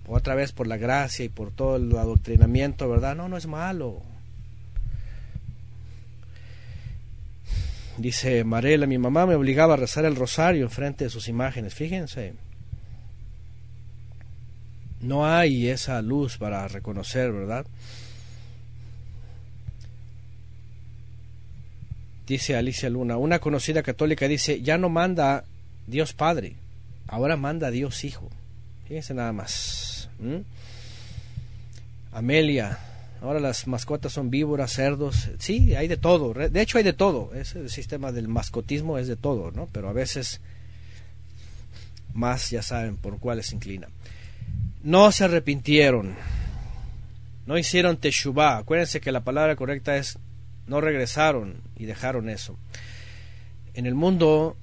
[0.07, 3.15] otra vez por la gracia y por todo el adoctrinamiento, ¿verdad?
[3.15, 4.01] No, no es malo.
[7.97, 11.73] Dice Marela, mi mamá me obligaba a rezar el rosario en frente de sus imágenes.
[11.73, 12.33] Fíjense.
[14.99, 17.65] No hay esa luz para reconocer, ¿verdad?
[22.27, 23.17] Dice Alicia Luna.
[23.17, 25.43] Una conocida católica dice, ya no manda
[25.87, 26.55] Dios Padre,
[27.07, 28.29] ahora manda Dios Hijo.
[28.87, 30.09] Fíjense nada más.
[32.11, 32.79] Amelia,
[33.21, 35.29] ahora las mascotas son víboras, cerdos.
[35.39, 36.33] Sí, hay de todo.
[36.33, 37.33] De hecho, hay de todo.
[37.33, 39.67] Ese sistema del mascotismo es de todo, ¿no?
[39.71, 40.39] Pero a veces
[42.13, 43.87] más ya saben por cuáles se inclina.
[44.83, 46.15] No se arrepintieron.
[47.45, 48.59] No hicieron teshuvah.
[48.59, 50.17] Acuérdense que la palabra correcta es
[50.67, 52.57] no regresaron y dejaron eso.
[53.73, 54.55] En el mundo,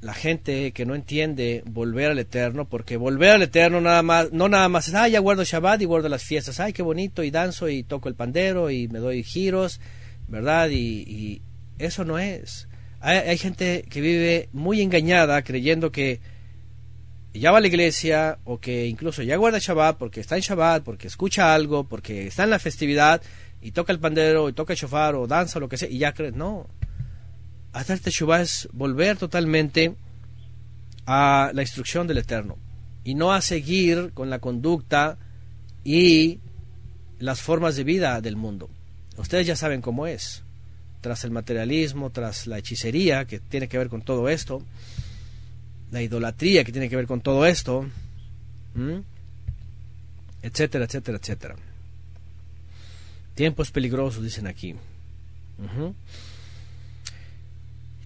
[0.00, 4.48] la gente que no entiende volver al Eterno, porque volver al Eterno nada más, no
[4.48, 7.30] nada más es, ah, ya guardo Shabbat y guardo las fiestas, ay, qué bonito, y
[7.30, 9.80] danzo y toco el pandero y me doy giros,
[10.28, 10.70] ¿verdad?
[10.70, 11.42] Y,
[11.78, 12.68] eso no es.
[13.00, 16.20] Hay, hay, gente que vive muy engañada creyendo que
[17.34, 20.82] ya va a la iglesia o que incluso ya guarda Shabbat porque está en Shabbat,
[20.82, 23.22] porque escucha algo, porque está en la festividad,
[23.60, 25.98] y toca el pandero, y toca el shofar, o danza, o lo que sea, y
[25.98, 26.66] ya crees, no.
[27.72, 29.94] Hacer teshuvah es volver totalmente
[31.06, 32.56] a la instrucción del Eterno
[33.04, 35.18] y no a seguir con la conducta
[35.84, 36.40] y
[37.18, 38.68] las formas de vida del mundo.
[39.16, 40.42] Ustedes ya saben cómo es.
[41.00, 44.62] Tras el materialismo, tras la hechicería que tiene que ver con todo esto,
[45.92, 47.86] la idolatría que tiene que ver con todo esto,
[50.42, 51.56] etcétera, etcétera, etcétera.
[53.36, 54.74] Tiempos peligrosos, dicen aquí.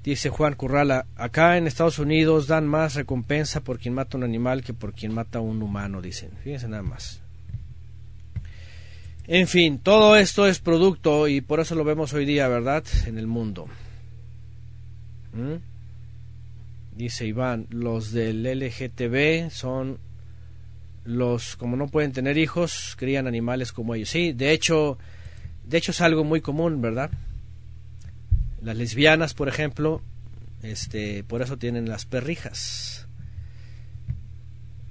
[0.02, 4.64] Dice Juan Currala, acá en Estados Unidos dan más recompensa por quien mata un animal
[4.64, 6.30] que por quien mata a un humano, dicen.
[6.42, 7.20] Fíjense nada más.
[9.28, 12.82] En fin, todo esto es producto y por eso lo vemos hoy día, ¿verdad?
[13.06, 13.68] En el mundo.
[15.32, 15.62] ¿Mm?
[16.96, 19.98] Dice Iván, los del LGTB son
[21.04, 24.10] los, como no pueden tener hijos, crían animales como ellos.
[24.10, 24.98] Sí, de hecho,
[25.70, 27.10] de hecho es algo muy común, ¿verdad?
[28.60, 30.02] Las lesbianas, por ejemplo,
[30.64, 33.06] este, por eso tienen las perrijas.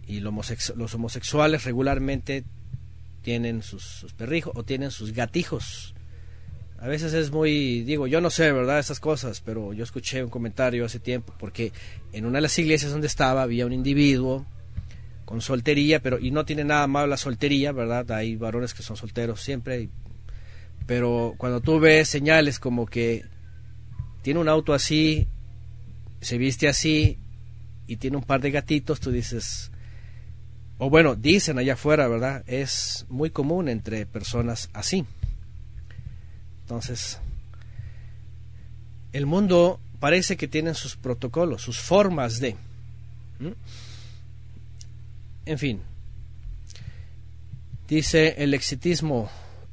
[0.07, 2.45] Y los homosexuales regularmente
[3.21, 5.93] tienen sus, perrijos o tienen sus gatijos.
[6.79, 8.79] A veces es muy, digo, yo no sé, ¿verdad?
[8.79, 11.73] Esas cosas, pero yo escuché un comentario hace tiempo porque
[12.13, 14.45] en una de las iglesias donde estaba había un individuo
[15.25, 18.09] con soltería, pero y no tiene nada malo la soltería, ¿verdad?
[18.11, 19.89] Hay varones que son solteros siempre,
[20.89, 23.23] pero cuando tú ves señales como que
[24.23, 25.27] tiene un auto así,
[26.19, 27.19] se viste así
[27.85, 29.69] y tiene un par de gatitos, tú dices,
[30.79, 32.43] o bueno, dicen allá afuera, ¿verdad?
[32.47, 35.05] Es muy común entre personas así.
[36.61, 37.19] Entonces,
[39.13, 42.55] el mundo parece que tiene sus protocolos, sus formas de...
[45.45, 45.83] En fin,
[47.87, 49.29] dice el exitismo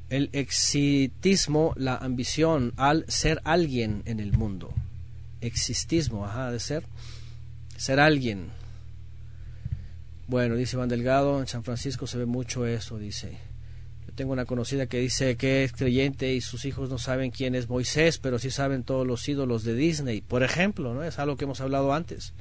[0.09, 4.73] el exitismo, la ambición al ser alguien en el mundo.
[5.41, 6.83] Existismo, ajá, de ser,
[7.77, 8.49] ser alguien.
[10.27, 13.37] Bueno, dice Van Delgado, en San Francisco se ve mucho eso, dice.
[14.07, 17.55] Yo tengo una conocida que dice que es creyente y sus hijos no saben quién
[17.55, 21.03] es Moisés, pero sí saben todos los ídolos de Disney, por ejemplo, ¿no?
[21.03, 22.33] Es algo que hemos hablado antes.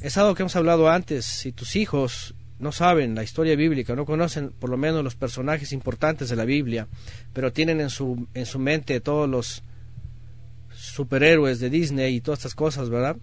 [0.00, 1.26] Es algo que hemos hablado antes.
[1.26, 5.72] Si tus hijos no saben la historia bíblica, no conocen por lo menos los personajes
[5.72, 6.86] importantes de la Biblia,
[7.32, 9.62] pero tienen en su, en su mente todos los
[10.72, 13.16] superhéroes de Disney y todas estas cosas, ¿verdad?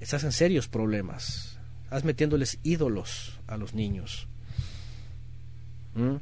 [0.00, 1.50] Estás en serios problemas
[1.90, 4.28] Estás metiéndoles ídolos a los niños.
[5.96, 6.18] ¿Mm?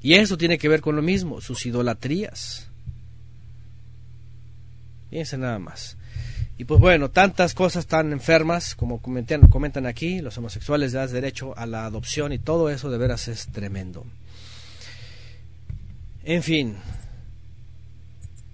[0.00, 2.70] Y eso tiene que ver con lo mismo, sus idolatrías.
[5.10, 5.98] Fíjense nada más.
[6.58, 11.56] Y pues bueno, tantas cosas tan enfermas como comentan, comentan aquí, los homosexuales dan derecho
[11.56, 14.04] a la adopción y todo eso de veras es tremendo.
[16.24, 16.76] En fin,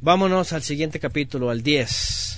[0.00, 2.32] vámonos al siguiente capítulo, al 10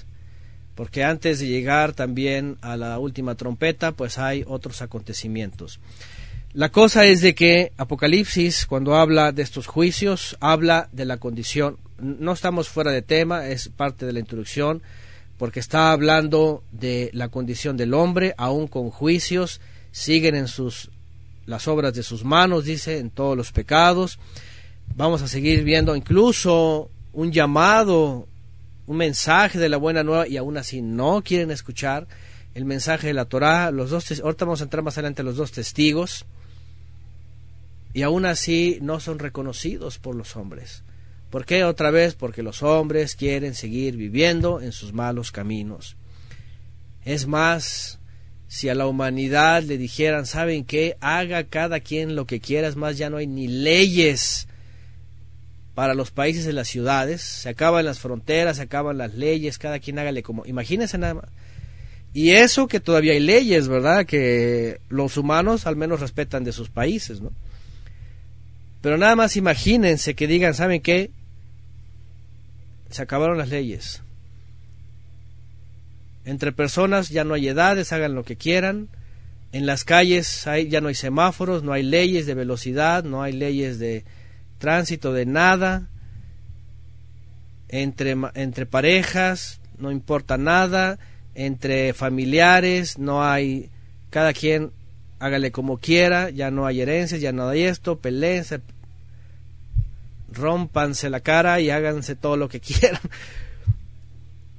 [0.75, 5.81] porque antes de llegar también a la última trompeta, pues hay otros acontecimientos.
[6.53, 11.79] La cosa es de que Apocalipsis, cuando habla de estos juicios, habla de la condición,
[11.99, 14.83] no estamos fuera de tema, es parte de la introducción,
[15.39, 20.91] porque está hablando de la condición del hombre, aún con juicios, siguen en sus
[21.47, 24.19] las obras de sus manos, dice, en todos los pecados.
[24.97, 28.27] Vamos a seguir viendo incluso un llamado
[28.87, 32.07] un mensaje de la buena nueva y aún así no quieren escuchar
[32.55, 35.51] el mensaje de la Torá, los dos ahorita vamos a entrar más adelante los dos
[35.51, 36.25] testigos
[37.93, 40.83] y aún así no son reconocidos por los hombres.
[41.35, 42.15] ¿Por qué otra vez?
[42.15, 45.97] Porque los hombres quieren seguir viviendo en sus malos caminos.
[47.05, 47.99] Es más,
[48.47, 50.97] si a la humanidad le dijeran, ¿saben qué?
[51.01, 54.47] Haga cada quien lo que quiera, es más, ya no hay ni leyes
[55.75, 59.81] para los países y las ciudades, se acaban las fronteras, se acaban las leyes, cada
[59.81, 61.31] quien hágale como, imagínense nada más.
[62.13, 64.07] Y eso que todavía hay leyes, ¿verdad?
[64.07, 67.33] Que los humanos al menos respetan de sus países, ¿no?
[68.83, 71.11] Pero nada más imagínense que digan, ¿saben qué?
[72.95, 74.03] Se acabaron las leyes.
[76.25, 78.89] Entre personas ya no hay edades, hagan lo que quieran.
[79.51, 83.33] En las calles hay, ya no hay semáforos, no hay leyes de velocidad, no hay
[83.33, 84.05] leyes de,
[84.59, 85.89] tránsito de nada,
[87.69, 91.01] entre, entre parejas, no importa nada,
[91.35, 93.71] entre familiares, no hay,
[94.11, 94.71] cada quien
[95.19, 98.61] hágale como quiera, ya no hay herencias, ya no hay esto, peleense,
[100.35, 103.01] rompanse la cara y háganse todo lo que quieran.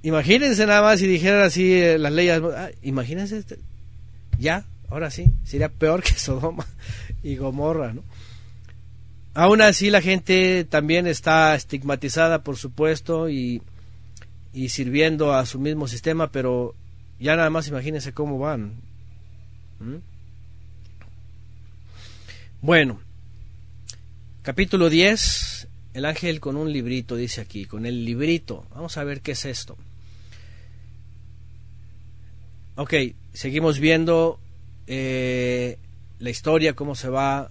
[0.01, 3.57] Imagínense nada más si dijeran así eh, las leyes, ah, imagínense, este,
[4.37, 6.65] ya, ahora sí, sería peor que Sodoma
[7.23, 8.03] y Gomorra, ¿no?
[9.33, 13.61] Aún así la gente también está estigmatizada, por supuesto, y,
[14.53, 16.73] y sirviendo a su mismo sistema, pero
[17.19, 18.75] ya nada más imagínense cómo van.
[19.79, 19.97] ¿Mm?
[22.61, 22.99] Bueno,
[24.41, 25.54] capítulo 10,
[25.95, 28.65] el ángel con un librito, dice aquí, con el librito.
[28.71, 29.77] Vamos a ver qué es esto.
[32.75, 32.93] Ok,
[33.31, 34.37] seguimos viendo
[34.87, 35.77] eh,
[36.19, 37.49] la historia, cómo se va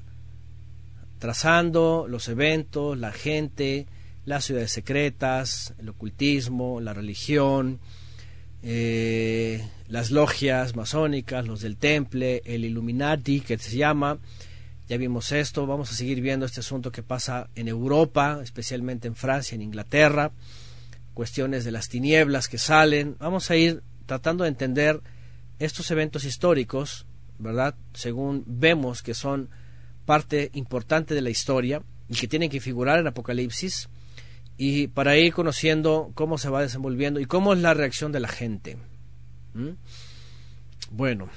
[1.18, 3.86] trazando los eventos, la gente,
[4.26, 7.80] las ciudades secretas, el ocultismo, la religión,
[8.62, 14.18] eh, las logias masónicas, los del temple, el Illuminati que se llama.
[14.86, 19.16] Ya vimos esto, vamos a seguir viendo este asunto que pasa en Europa, especialmente en
[19.16, 20.32] Francia, en Inglaterra,
[21.14, 23.16] cuestiones de las tinieblas que salen.
[23.18, 25.00] Vamos a ir tratando de entender
[25.58, 27.06] estos eventos históricos,
[27.38, 27.74] ¿verdad?
[27.94, 29.48] Según vemos que son
[30.04, 33.88] parte importante de la historia y que tienen que figurar en Apocalipsis
[34.58, 38.28] y para ir conociendo cómo se va desenvolviendo y cómo es la reacción de la
[38.28, 38.76] gente.
[40.90, 41.30] Bueno,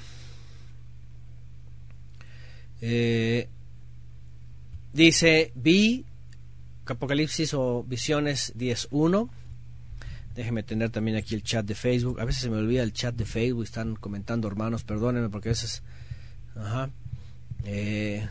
[2.80, 3.48] eh,
[4.92, 6.04] dice, vi
[6.86, 9.28] Apocalipsis o Visiones 10.1.
[10.34, 12.20] Déjeme tener también aquí el chat de Facebook.
[12.20, 13.64] A veces se me olvida el chat de Facebook.
[13.64, 15.82] Están comentando hermanos, perdónenme porque a veces...
[17.64, 18.26] Eh,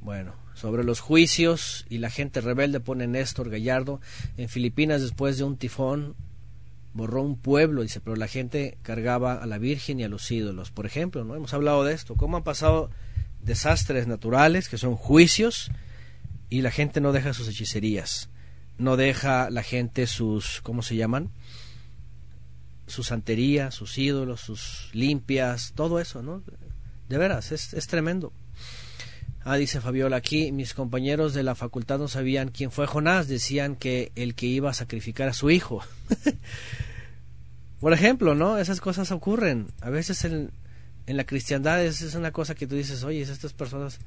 [0.00, 4.00] Bueno, sobre los juicios y la gente rebelde pone Néstor Gallardo.
[4.38, 6.16] En Filipinas, después de un tifón,
[6.92, 10.70] borró un pueblo, dice, pero la gente cargaba a la Virgen y a los ídolos.
[10.70, 11.34] Por ejemplo, ¿no?
[11.34, 12.90] Hemos hablado de esto, cómo han pasado
[13.42, 15.70] desastres naturales, que son juicios,
[16.48, 18.28] y la gente no deja sus hechicerías,
[18.78, 21.30] no deja la gente sus, ¿cómo se llaman?
[22.90, 26.42] su santería, sus ídolos, sus limpias, todo eso, ¿no?
[27.08, 28.32] De veras, es, es tremendo.
[29.42, 33.74] Ah, dice Fabiola aquí, mis compañeros de la facultad no sabían quién fue Jonás, decían
[33.74, 35.82] que el que iba a sacrificar a su hijo.
[37.80, 38.58] Por ejemplo, ¿no?
[38.58, 39.68] Esas cosas ocurren.
[39.80, 40.50] A veces en,
[41.06, 43.98] la cristiandad es, es, una cosa que tú dices, oye, estas personas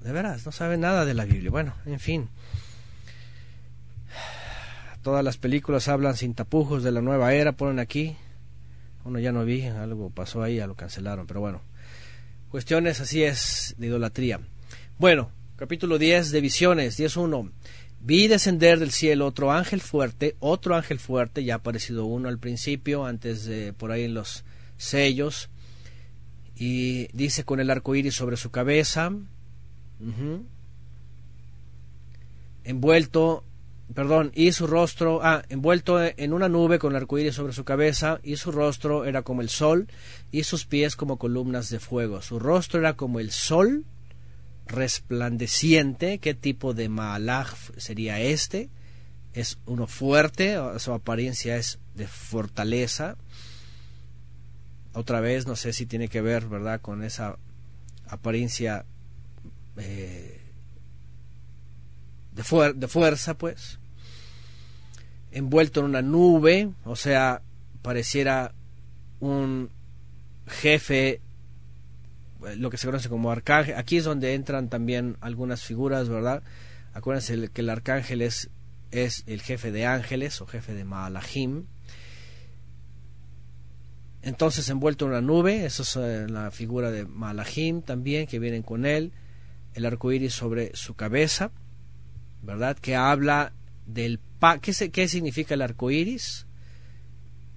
[0.00, 1.52] de veras no saben nada de la Biblia.
[1.52, 2.28] Bueno, en fin.
[5.02, 8.16] Todas las películas hablan sin tapujos de la nueva era, ponen aquí.
[9.04, 11.71] Uno ya no vi, algo pasó ahí, ya lo cancelaron, pero bueno
[12.52, 14.38] cuestiones así es de idolatría.
[14.98, 17.50] Bueno, capítulo 10 de visiones, 10.1.
[18.00, 22.38] Vi descender del cielo otro ángel fuerte, otro ángel fuerte, ya ha aparecido uno al
[22.38, 24.44] principio, antes de por ahí en los
[24.76, 25.48] sellos,
[26.54, 29.10] y dice con el arco iris sobre su cabeza,
[32.64, 33.44] envuelto
[33.94, 38.36] perdón, y su rostro, ah, envuelto en una nube con arcoíris sobre su cabeza, y
[38.36, 39.88] su rostro era como el sol,
[40.30, 42.22] y sus pies como columnas de fuego.
[42.22, 43.84] Su rostro era como el sol,
[44.66, 46.18] resplandeciente.
[46.18, 48.70] ¿Qué tipo de Maalaj sería este?
[49.34, 53.16] Es uno fuerte, su apariencia es de fortaleza.
[54.94, 57.38] Otra vez, no sé si tiene que ver, ¿verdad?, con esa
[58.06, 58.84] apariencia
[59.78, 60.40] eh,
[62.32, 63.78] de, de fuerza, pues
[65.32, 67.42] envuelto en una nube, o sea,
[67.82, 68.54] pareciera
[69.20, 69.70] un
[70.46, 71.20] jefe,
[72.56, 73.76] lo que se conoce como arcángel.
[73.76, 76.42] Aquí es donde entran también algunas figuras, ¿verdad?
[76.92, 78.50] Acuérdense que el arcángel es,
[78.90, 81.64] el jefe de ángeles o jefe de Malachim.
[84.20, 88.62] Entonces envuelto en una nube, eso es eh, la figura de Malachim también, que vienen
[88.62, 89.12] con él,
[89.74, 91.50] el arco iris sobre su cabeza,
[92.42, 92.76] ¿verdad?
[92.76, 93.52] Que habla
[93.92, 94.20] del
[94.60, 96.46] ¿Qué, ¿Qué significa el arco iris?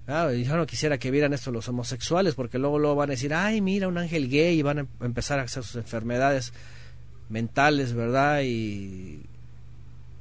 [0.06, 3.34] Ah, yo no quisiera que vieran esto los homosexuales, porque luego, luego van a decir,
[3.34, 6.52] ay, mira, un ángel gay, y van a empezar a hacer sus enfermedades
[7.28, 8.42] mentales, ¿verdad?
[8.44, 9.22] Y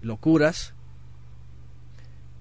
[0.02, 0.74] locuras.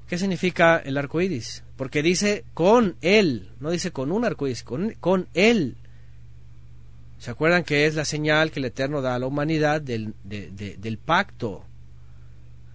[0.07, 1.65] ¿Qué significa el arco iris?
[1.77, 5.77] Porque dice con él, no dice con un arco iris, con, con él.
[7.19, 10.99] ¿Se acuerdan que es la señal que el Eterno da a la humanidad del, del
[10.99, 11.67] pacto?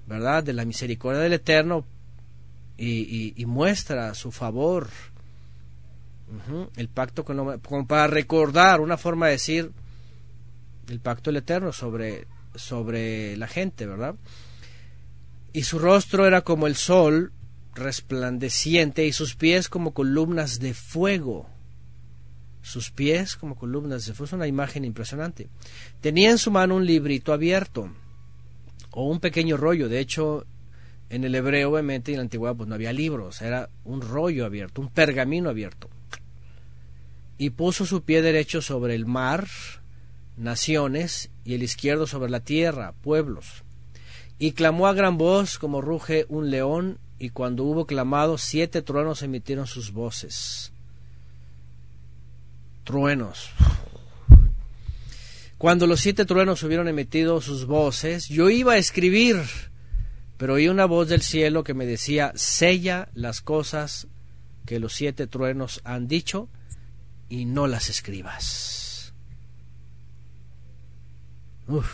[0.10, 0.44] ¿Verdad?
[0.44, 1.86] De la misericordia del Eterno
[2.78, 4.90] y, muestra su favor.
[6.76, 9.72] El pacto con como para recordar, una forma de decir
[10.88, 14.16] el pacto del Eterno sobre, sobre la gente, ¿verdad?
[15.54, 17.32] Y su rostro era como el sol
[17.76, 21.48] resplandeciente y sus pies como columnas de fuego.
[22.62, 24.26] Sus pies como columnas de fuego.
[24.26, 25.50] Es una imagen impresionante.
[26.02, 27.92] Tenía en su mano un librito abierto
[28.92, 29.90] o un pequeño rollo.
[29.90, 30.46] De hecho,
[31.10, 34.82] en el hebreo, obviamente, en la antigüedad, pues no había libros, era un rollo abierto,
[34.82, 35.90] un pergamino abierto.
[37.38, 39.48] Y puso su pie derecho sobre el mar,
[40.38, 43.64] naciones, y el izquierdo sobre la tierra, pueblos.
[44.38, 49.22] Y clamó a gran voz como ruge un león, y cuando hubo clamado, siete truenos
[49.24, 50.72] emitieron sus voces.
[52.84, 53.52] Truenos.
[55.60, 59.36] Cuando los siete truenos hubieron emitido sus voces, yo iba a escribir,
[60.38, 64.08] pero oí una voz del cielo que me decía, sella las cosas
[64.66, 66.48] que los siete truenos han dicho
[67.28, 69.14] y no las escribas.
[71.68, 71.92] Uf.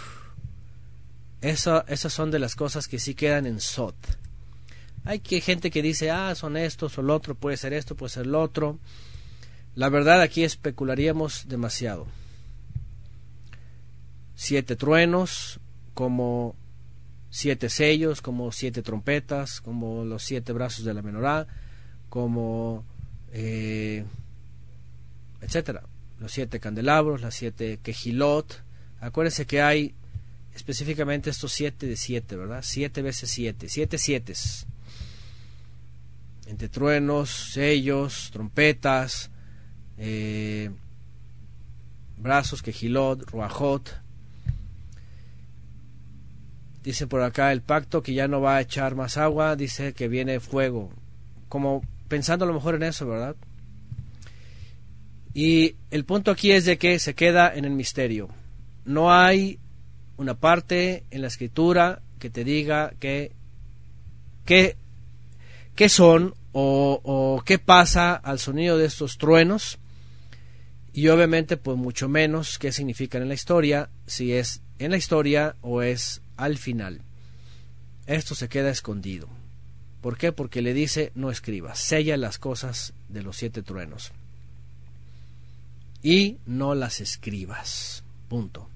[1.41, 3.95] esas son de las cosas que sí quedan en Sot.
[5.05, 8.11] Hay que, gente que dice, ah, son estos o lo otro, puede ser esto, puede
[8.11, 8.77] ser lo otro.
[9.73, 12.05] La verdad aquí especularíamos demasiado
[14.35, 15.59] siete truenos,
[15.93, 16.55] como
[17.29, 21.47] siete sellos, como siete trompetas, como los siete brazos de la menorá,
[22.09, 22.85] como
[23.33, 24.05] eh,
[25.41, 25.83] etcétera,
[26.19, 28.63] los siete candelabros, las siete quejilot.
[29.01, 29.95] Acuérdense que hay
[30.53, 32.61] específicamente estos siete de siete, ¿verdad?
[32.63, 34.33] Siete veces siete, siete siete.
[36.47, 39.29] Entre truenos, sellos, trompetas,
[39.97, 40.71] eh,
[42.17, 44.04] brazos, quejilot, ruajot,
[46.85, 50.07] Dice por acá el pacto que ya no va a echar más agua, dice que
[50.07, 50.91] viene fuego.
[51.49, 53.35] Como pensando a lo mejor en eso, ¿verdad?
[55.33, 58.29] Y el punto aquí es de que se queda en el misterio.
[58.85, 59.57] No hay
[60.17, 63.31] una parte en la escritura que te diga que
[64.45, 69.79] qué son o, o, qué pasa al sonido de estos truenos
[70.93, 75.55] y obviamente pues mucho menos qué significan en la historia si es en la historia
[75.61, 77.01] o es al final.
[78.05, 79.27] Esto se queda escondido.
[80.01, 80.31] ¿Por qué?
[80.31, 84.11] Porque le dice, no escribas, sella las cosas de los siete truenos.
[86.03, 88.03] Y no las escribas.
[88.27, 88.69] Punto.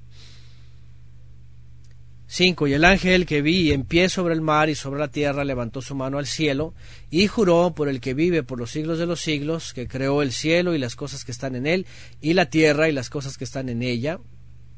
[2.31, 2.67] 5.
[2.67, 5.81] Y el ángel que vi en pie sobre el mar y sobre la tierra levantó
[5.81, 6.75] su mano al cielo
[7.09, 10.31] y juró por el que vive por los siglos de los siglos, que creó el
[10.31, 11.87] cielo y las cosas que están en él,
[12.21, 14.19] y la tierra y las cosas que están en ella.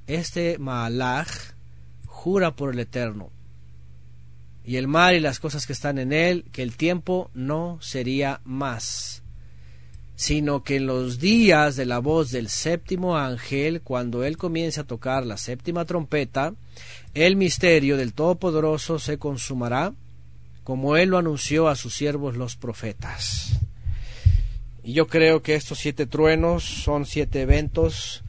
[0.07, 1.27] Este Maalaj
[2.21, 3.31] jura por el Eterno,
[4.63, 8.41] y el mar y las cosas que están en él, que el tiempo no sería
[8.45, 9.23] más,
[10.15, 14.83] sino que en los días de la voz del séptimo ángel, cuando él comience a
[14.83, 16.53] tocar la séptima trompeta,
[17.15, 19.91] el misterio del Todopoderoso se consumará,
[20.63, 23.59] como él lo anunció a sus siervos los profetas.
[24.83, 28.23] Y yo creo que estos siete truenos son siete eventos,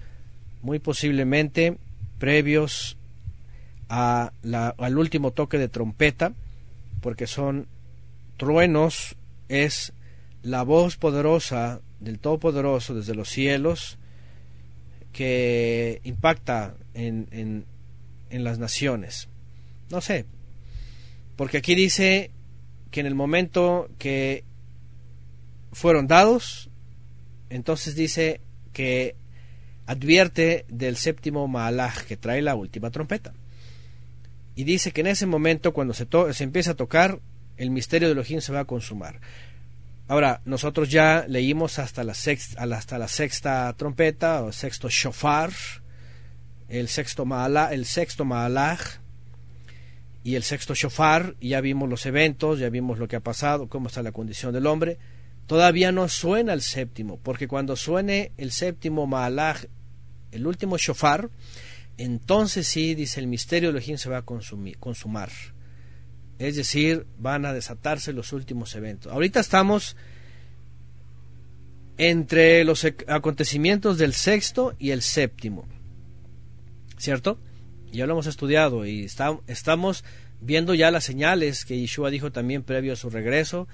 [0.63, 1.77] muy posiblemente
[2.19, 2.97] previos
[3.95, 6.33] a al último toque de trompeta,
[7.03, 7.69] porque son
[8.39, 9.17] truenos,
[9.51, 9.93] es
[10.43, 13.99] la voz poderosa del Todopoderoso desde los cielos
[15.13, 17.29] que impacta en,
[18.31, 19.29] en las naciones.
[19.91, 20.25] No sé,
[21.37, 22.31] porque aquí dice
[22.91, 24.45] que en el momento que
[25.71, 26.71] fueron dados,
[27.51, 28.41] entonces dice
[28.73, 29.17] que
[29.85, 33.35] advierte del séptimo Maalaj que trae la última trompeta.
[34.55, 37.21] Y dice que en ese momento, cuando se, se empieza a tocar,
[37.57, 39.21] el misterio de Elohim se va a consumar.
[40.09, 45.53] Ahora, nosotros ya leímos hasta la sexta, hasta la sexta trompeta o sexto shofar,
[46.69, 48.81] el sexto Maalaj, el sexto Maalaj
[50.25, 53.69] y el sexto shofar, y ya vimos los eventos, ya vimos lo que ha pasado,
[53.69, 54.99] cómo está la condición del hombre.
[55.47, 59.65] Todavía no suena el séptimo, porque cuando suene el séptimo Maalaj,
[60.31, 61.31] el último shofar,
[61.99, 65.31] entonces sí, dice el misterio de Elohim se va a consumir, consumar.
[66.39, 69.13] Es decir, van a desatarse los últimos eventos.
[69.13, 69.97] Ahorita estamos
[71.99, 75.69] entre los acontecimientos del sexto y el séptimo.
[77.03, 77.39] ¿cierto?
[77.91, 79.05] Ya lo hemos estudiado y
[79.47, 80.05] estamos
[80.41, 83.67] viendo ya las señales que Yeshua dijo también previo a su regreso,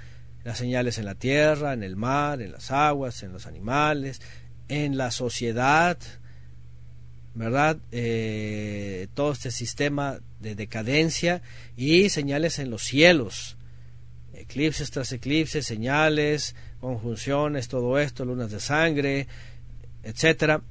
[0.45, 4.23] las señales en la tierra, en el mar, en las aguas, en los animales,
[4.69, 5.99] en la sociedad,
[7.39, 7.79] ¿verdad?
[7.93, 11.41] Eh, todo este sistema de decadencia
[11.77, 13.57] y señales en los cielos,
[14.35, 19.29] eclipses tras eclipses, señales, conjunciones, todo esto, lunas de sangre,
[20.03, 20.63] etcétera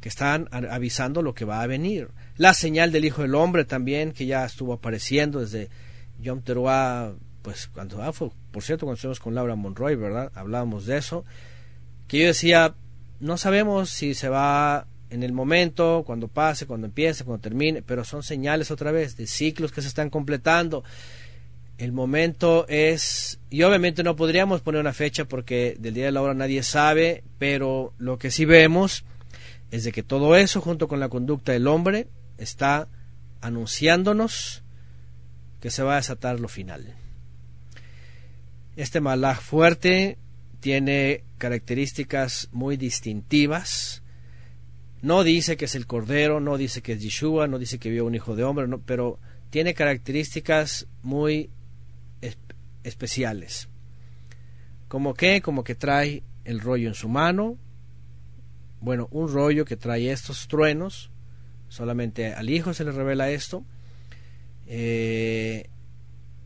[0.00, 2.10] que están avisando lo que va a venir.
[2.36, 5.68] La señal del Hijo del Hombre también, que ya estuvo apareciendo desde
[6.20, 10.30] Yom Teruah, pues cuando ah, por cierto, cuando estuvimos con Laura Monroy, ¿verdad?
[10.36, 11.24] Hablábamos de eso,
[12.06, 12.76] que yo decía,
[13.18, 18.04] no sabemos si se va en el momento, cuando pase, cuando empiece, cuando termine, pero
[18.04, 20.84] son señales otra vez de ciclos que se están completando.
[21.78, 26.22] El momento es, y obviamente no podríamos poner una fecha porque del día de la
[26.22, 29.04] hora nadie sabe, pero lo que sí vemos
[29.70, 32.88] es de que todo eso, junto con la conducta del hombre, está
[33.40, 34.62] anunciándonos
[35.60, 36.94] que se va a desatar lo final.
[38.76, 40.18] Este malaj fuerte
[40.60, 44.02] tiene características muy distintivas.
[45.06, 48.04] No dice que es el Cordero, no dice que es Yeshua, no dice que vio
[48.06, 51.48] un hijo de hombre, pero tiene características muy
[52.82, 53.68] especiales.
[54.88, 57.56] Como que, como que trae el rollo en su mano,
[58.80, 61.12] bueno, un rollo que trae estos truenos,
[61.68, 63.64] solamente al Hijo se le revela esto,
[64.66, 65.68] eh,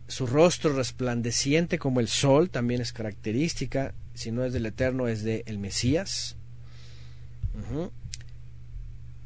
[0.06, 5.24] su rostro resplandeciente como el sol también es característica, si no es del Eterno es
[5.24, 6.36] de el Mesías,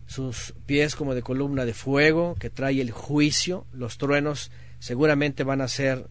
[0.06, 5.60] sus pies como de columna de fuego que trae el juicio, los truenos seguramente van
[5.60, 6.08] a ser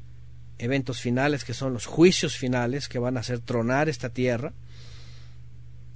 [0.58, 4.54] eventos finales que son los juicios finales que van a hacer tronar esta tierra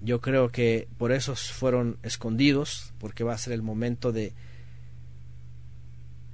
[0.02, 4.34] yo creo que por eso fueron escondidos, porque va a ser el momento de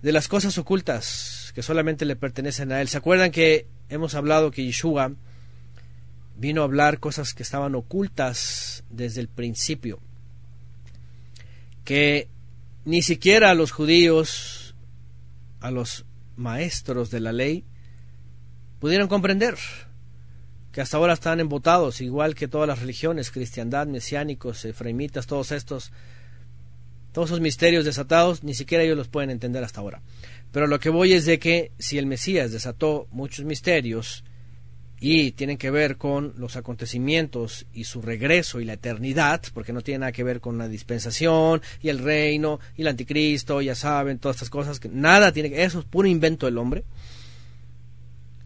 [0.01, 2.89] de las cosas ocultas que solamente le pertenecen a él.
[2.89, 5.14] ¿Se acuerdan que hemos hablado que Yeshua
[6.36, 10.01] vino a hablar cosas que estaban ocultas desde el principio?
[11.84, 12.30] Que
[12.86, 14.76] ni siquiera a los judíos,
[15.60, 16.06] a los
[16.36, 17.66] maestros de la ley,
[18.80, 19.56] pudieron comprender
[20.74, 25.92] que hasta ahora están embotados, igual que todas las religiones, cristiandad, mesiánicos, efraimitas, todos estos,
[27.12, 30.02] todos esos misterios desatados, ni siquiera ellos los pueden entender hasta ahora.
[30.52, 34.24] Pero lo que voy es de que si el Mesías desató muchos misterios
[35.06, 39.82] y tienen que ver con los acontecimientos y su regreso y la eternidad, porque no
[39.82, 44.18] tiene nada que ver con la dispensación y el reino y el anticristo, ya saben,
[44.18, 46.86] todas estas cosas, que nada tiene que, eso es puro invento del hombre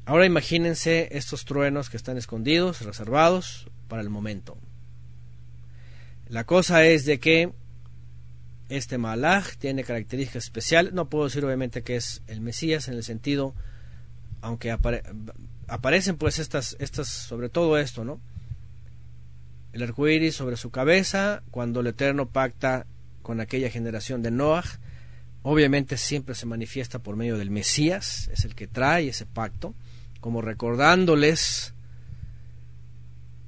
[0.07, 4.57] Ahora imagínense estos truenos que están escondidos, reservados para el momento.
[6.29, 7.51] La cosa es de que
[8.69, 10.93] este Malach tiene características especiales.
[10.93, 13.53] No puedo decir obviamente que es el Mesías en el sentido,
[14.41, 14.71] aunque
[15.67, 18.19] aparecen pues estas, estas, sobre todo esto, ¿no?
[19.73, 22.85] El arco iris sobre su cabeza, cuando el Eterno pacta
[23.21, 24.63] con aquella generación de Noah,
[25.43, 29.75] obviamente siempre se manifiesta por medio del Mesías, es el que trae ese pacto,
[30.19, 31.73] como recordándoles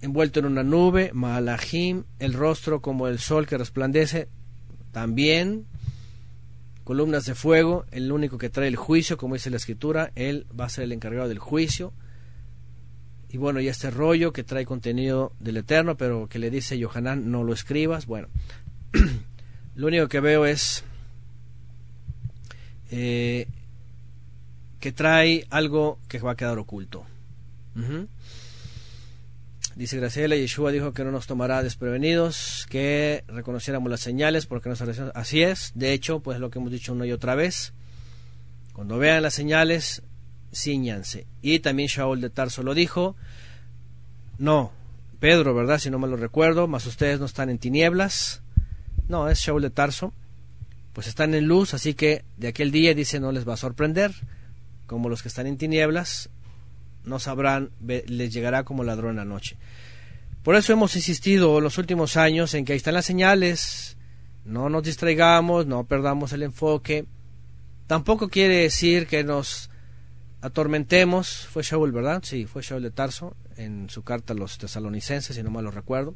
[0.02, 4.30] envuelto en una nube, Malachim, el rostro como el sol que resplandece,
[4.92, 5.66] también
[6.84, 10.66] columnas de fuego, el único que trae el juicio, como dice la escritura, él va
[10.66, 11.94] a ser el encargado del juicio.
[13.32, 17.30] Y bueno, y este rollo que trae contenido del Eterno, pero que le dice Yohanan,
[17.30, 18.08] no lo escribas.
[18.08, 18.28] Bueno,
[19.76, 20.84] lo único que veo es
[22.92, 23.48] eh,
[24.80, 27.06] que trae algo que va a quedar oculto.
[29.76, 34.82] Dice Graciela, Yeshua dijo que no nos tomará desprevenidos, que reconociéramos las señales, porque nos
[34.82, 35.72] así es.
[35.76, 37.72] De hecho, pues lo que hemos dicho una y otra vez,
[38.74, 40.02] cuando vean las señales,
[41.42, 43.16] Y también Shaul de Tarso lo dijo,
[44.38, 44.72] no,
[45.20, 45.80] Pedro, ¿verdad?
[45.80, 48.42] Si no me lo recuerdo, más ustedes no están en tinieblas.
[49.08, 50.14] No, es Shaul de Tarso.
[50.94, 54.14] Pues están en luz, así que de aquel día dice no les va a sorprender,
[54.88, 56.30] como los que están en tinieblas,
[57.06, 59.58] no sabrán, les llegará como ladrón la noche.
[60.44, 63.98] Por eso hemos insistido en los últimos años en que ahí están las señales,
[64.46, 67.06] no nos distraigamos, no perdamos el enfoque.
[67.88, 69.70] Tampoco quiere decir que nos
[70.42, 71.48] atormentemos.
[71.48, 72.22] Fue Shaul, ¿verdad?
[72.24, 75.72] Sí, fue Shaul de Tarso en su carta a los tesalonicenses, si no mal lo
[75.72, 76.16] recuerdo.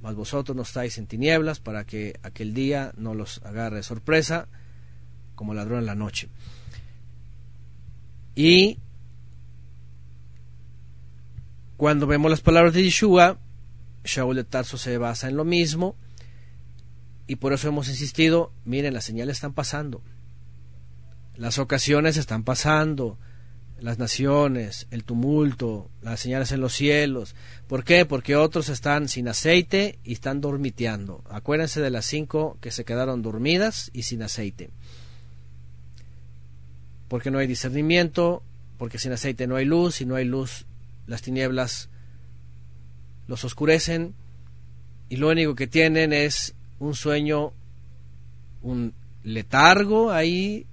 [0.00, 4.48] Mas vosotros no estáis en tinieblas para que aquel día no los agarre sorpresa
[5.34, 6.28] como ladrón en la noche.
[8.34, 8.78] Y
[11.76, 13.38] cuando vemos las palabras de Yeshua,
[14.04, 15.96] Shaul de Tarso se basa en lo mismo
[17.26, 20.02] y por eso hemos insistido, miren, las señales están pasando,
[21.36, 23.18] las ocasiones están pasando,
[23.80, 27.34] las naciones, el tumulto, las señales en los cielos.
[27.66, 28.04] ¿Por qué?
[28.04, 31.22] Porque otros están sin aceite y están dormiteando.
[31.30, 34.70] Acuérdense de las cinco que se quedaron dormidas y sin aceite.
[37.08, 38.42] Porque no hay discernimiento,
[38.78, 40.66] porque sin aceite no hay luz, y no hay luz
[41.06, 41.88] las tinieblas
[43.26, 44.14] los oscurecen
[45.08, 47.52] y lo único que tienen es un sueño,
[48.62, 50.66] un letargo ahí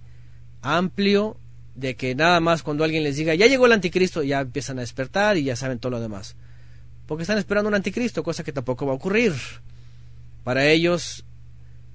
[0.61, 1.37] amplio
[1.75, 4.81] de que nada más cuando alguien les diga ya llegó el anticristo ya empiezan a
[4.81, 6.35] despertar y ya saben todo lo demás.
[7.05, 9.33] Porque están esperando un anticristo, cosa que tampoco va a ocurrir.
[10.43, 11.25] Para ellos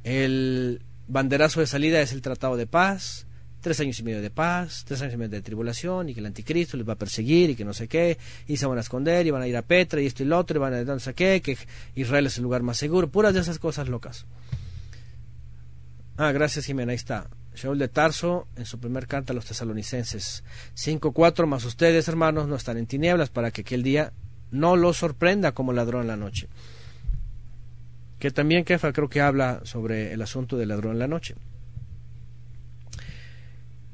[0.04, 3.26] el banderazo de salida es el tratado de paz,
[3.60, 6.26] tres años y medio de paz, tres años y medio de tribulación, y que el
[6.26, 9.26] anticristo les va a perseguir, y que no sé qué, y se van a esconder,
[9.26, 11.00] y van a ir a Petra, y esto y lo otro, y van a no
[11.00, 11.58] sé qué, que
[11.94, 14.26] Israel es el lugar más seguro, puras de esas cosas locas.
[16.16, 17.28] Ah, gracias Jimena, ahí está.
[17.60, 20.44] Shaul de Tarso, en su primer carta a los tesalonicenses
[20.74, 24.12] 5.4, más ustedes, hermanos, no están en tinieblas para que aquel día
[24.50, 26.48] no los sorprenda como ladrón en la noche.
[28.18, 31.34] Que también Kefa creo que habla sobre el asunto del ladrón en la noche.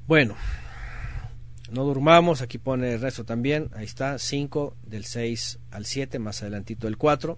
[0.06, 0.36] Bueno,
[1.72, 6.42] no durmamos, aquí pone el resto también, ahí está, 5 del 6 al 7, más
[6.42, 7.36] adelantito el 4.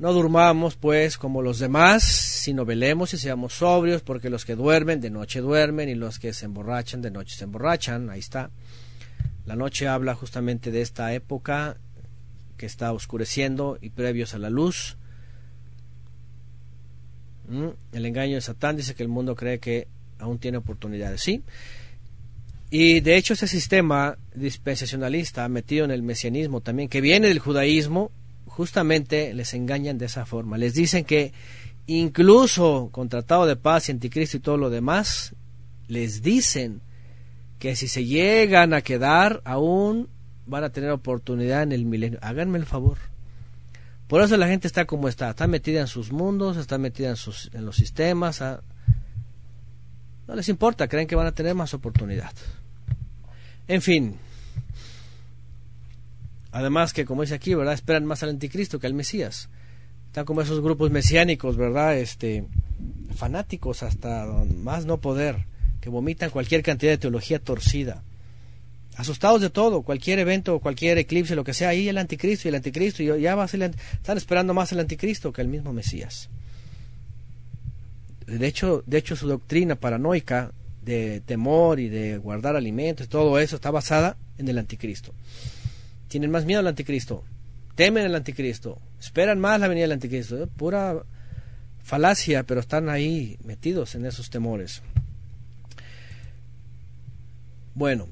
[0.00, 5.02] No durmamos pues como los demás, sino velemos y seamos sobrios, porque los que duermen
[5.02, 8.50] de noche duermen y los que se emborrachan de noche se emborrachan, ahí está.
[9.44, 11.76] La noche habla justamente de esta época
[12.56, 14.96] que está oscureciendo y previos a la luz.
[17.50, 19.86] Mm, el engaño de Satán dice que el mundo cree que
[20.18, 21.42] aún tiene oportunidades, ¿sí?
[22.70, 28.10] Y de hecho ese sistema dispensacionalista metido en el mesianismo también, que viene del judaísmo,
[28.60, 30.58] justamente les engañan de esa forma.
[30.58, 31.32] Les dicen que
[31.86, 35.34] incluso con tratado de paz y anticristo y todo lo demás,
[35.88, 36.82] les dicen
[37.58, 40.10] que si se llegan a quedar aún
[40.44, 42.18] van a tener oportunidad en el milenio.
[42.20, 42.98] Háganme el favor.
[44.08, 47.16] Por eso la gente está como está, está metida en sus mundos, está metida en,
[47.16, 52.32] sus, los sistemas, no les importa, creen que van a tener más oportunidad.
[53.66, 54.18] En fin.
[56.52, 57.74] Además que, como dice aquí, ¿verdad?
[57.74, 59.48] Esperan más al anticristo que al Mesías.
[60.06, 61.96] Están como esos grupos mesiánicos, ¿verdad?
[61.96, 62.44] Este,
[63.14, 64.26] fanáticos hasta
[64.56, 65.46] más no poder,
[65.80, 68.02] que vomitan cualquier cantidad de teología torcida.
[68.96, 72.56] Asustados de todo, cualquier evento, cualquier eclipse, lo que sea, ahí el anticristo y el
[72.56, 73.62] anticristo, y ya va a ser,
[73.94, 76.28] están esperando más al anticristo que al mismo Mesías
[78.38, 83.56] de hecho, de hecho su doctrina paranoica de temor y de guardar alimentos, todo eso
[83.56, 85.12] está basada en el anticristo.
[86.10, 87.22] Tienen más miedo al anticristo,
[87.76, 90.48] temen al anticristo, esperan más la venida del anticristo.
[90.48, 91.04] Pura
[91.84, 94.82] falacia, pero están ahí metidos en esos temores.
[97.76, 98.08] Bueno,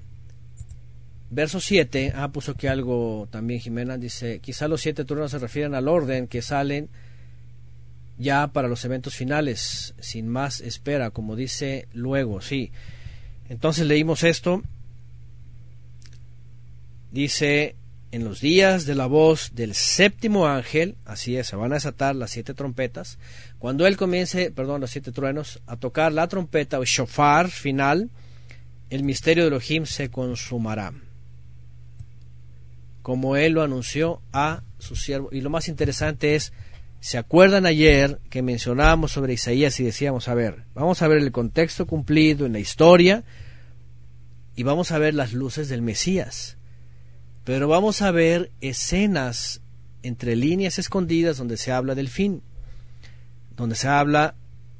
[1.28, 5.74] verso 7, ah, puso que algo también Jimena, dice, quizá los siete turnos se refieren
[5.74, 6.88] al orden que salen
[8.16, 12.70] ya para los eventos finales, sin más espera, como dice luego, sí.
[13.48, 14.62] Entonces leímos esto,
[17.10, 17.74] dice,
[18.10, 22.16] en los días de la voz del séptimo ángel, así es, se van a desatar
[22.16, 23.18] las siete trompetas,
[23.58, 28.10] cuando él comience, perdón, los siete truenos, a tocar la trompeta o shofar final,
[28.88, 30.94] el misterio de Elohim se consumará,
[33.02, 35.28] como él lo anunció a su siervo.
[35.30, 36.52] Y lo más interesante es,
[37.00, 41.32] ¿se acuerdan ayer que mencionábamos sobre Isaías y decíamos, a ver, vamos a ver el
[41.32, 43.24] contexto cumplido en la historia
[44.56, 46.57] y vamos a ver las luces del Mesías?
[47.48, 49.62] Pero vamos a ver escenas
[50.02, 52.42] entre líneas escondidas donde se habla del fin,
[53.56, 54.34] donde se habla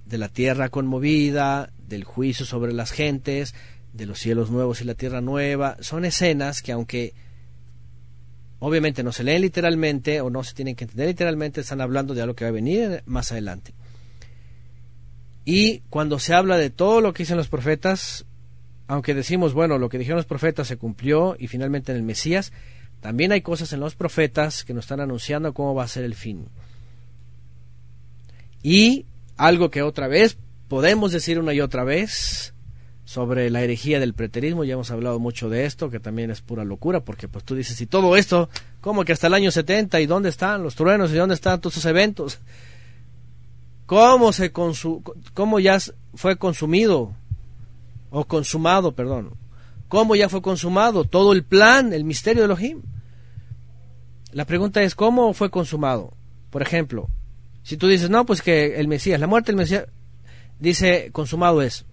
[0.05, 3.55] de la tierra conmovida, del juicio sobre las gentes,
[3.95, 5.79] de los cielos nuevos y la tierra nueva.
[5.81, 7.15] Son escenas que aunque
[8.59, 12.21] obviamente no se leen literalmente o no se tienen que entender literalmente, están hablando de
[12.21, 13.73] algo que va a venir más adelante.
[15.47, 18.27] Y cuando se habla de todo lo que dicen los profetas,
[18.89, 22.53] aunque decimos, bueno, lo que dijeron los profetas se cumplió y finalmente en el Mesías,
[23.01, 26.15] también hay cosas en los profetas que nos están anunciando cómo va a ser el
[26.15, 26.47] fin.
[28.63, 29.05] Y
[29.37, 32.55] algo que otra vez podemos decir una y otra vez
[33.05, 36.65] sobre la herejía del preterismo, ya hemos hablado mucho de esto, que también es pura
[36.65, 38.49] locura, porque pues tú dices, y todo esto,
[38.81, 40.01] ¿cómo que hasta el año 70?
[40.01, 41.13] ¿Y dónde están los truenos?
[41.13, 42.39] ¿Y dónde están todos esos eventos?
[43.87, 45.79] ¿Cómo, se consu cómo ya
[46.15, 47.15] fue consumido
[48.11, 49.35] o consumado, perdón.
[49.89, 51.05] ¿Cómo ya fue consumado?
[51.05, 52.83] Todo el plan, el misterio de Elohim.
[54.33, 56.13] La pregunta es, ¿cómo fue consumado?
[56.51, 57.09] Por ejemplo,
[57.63, 59.87] si tú dices, no, pues que el Mesías, la muerte del Mesías,
[60.59, 61.87] dice, consumado es.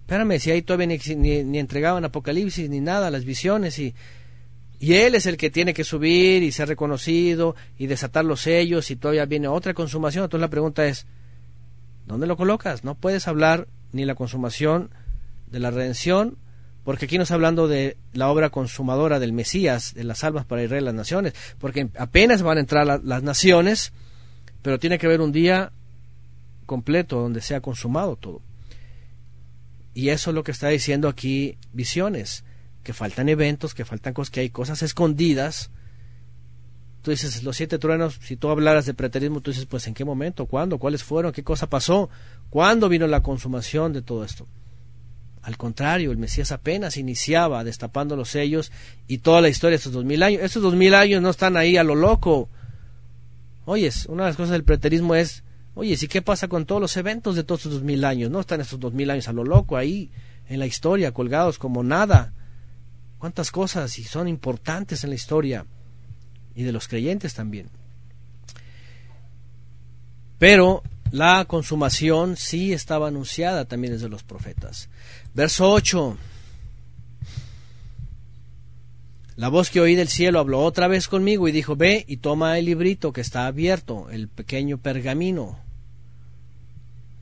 [0.00, 3.94] Espérame, si ahí todavía ni, entregaban Apocalipsis ni nada, las visiones, y,
[4.78, 8.90] y Él es el que tiene que subir y ser reconocido y desatar los sellos,
[8.90, 10.24] y todavía viene otra consumación.
[10.24, 11.06] Entonces la pregunta es,
[12.06, 12.82] ¿dónde lo colocas?
[12.82, 14.90] No puedes hablar ni la consumación
[15.50, 16.36] de la redención,
[16.84, 20.86] porque aquí nos hablando de la obra consumadora del Mesías, de las almas para Israel
[20.86, 23.92] las naciones, porque apenas van a entrar las naciones,
[24.62, 25.72] pero tiene que haber un día
[26.66, 28.40] completo donde sea consumado todo.
[29.92, 32.44] Y eso es lo que está diciendo aquí Visiones,
[32.82, 35.70] que faltan eventos, que faltan cosas, que hay cosas escondidas.
[37.02, 40.04] Tú dices, los siete truenos, si tú hablaras de preterismo, tú dices, pues en qué
[40.04, 42.08] momento, cuándo, cuáles fueron, qué cosa pasó,
[42.50, 44.46] cuándo vino la consumación de todo esto.
[45.42, 48.70] Al contrario, el Mesías apenas iniciaba destapando los sellos
[49.08, 50.42] y toda la historia de estos dos mil años.
[50.42, 52.48] Estos dos mil años no están ahí a lo loco.
[53.64, 55.42] Oyes, una de las cosas del preterismo es,
[55.74, 58.30] oye, ¿y qué pasa con todos los eventos de todos estos dos mil años?
[58.30, 60.10] No están estos dos mil años a lo loco ahí
[60.48, 62.34] en la historia, colgados como nada.
[63.18, 65.66] ¿Cuántas cosas y son importantes en la historia?
[66.54, 67.68] Y de los creyentes también.
[70.38, 70.82] Pero
[71.12, 74.88] la consumación sí estaba anunciada también desde los profetas.
[75.34, 76.16] Verso 8.
[79.36, 82.58] La voz que oí del cielo habló otra vez conmigo y dijo, ve y toma
[82.58, 85.58] el librito que está abierto, el pequeño pergamino,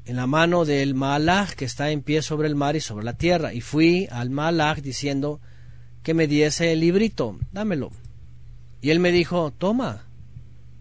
[0.05, 3.13] en la mano del Maalach que está en pie sobre el mar y sobre la
[3.13, 3.55] tierra.
[3.55, 5.41] Y fui al Maalach diciendo
[6.03, 7.91] que me diese el librito, dámelo.
[8.81, 10.07] Y él me dijo, toma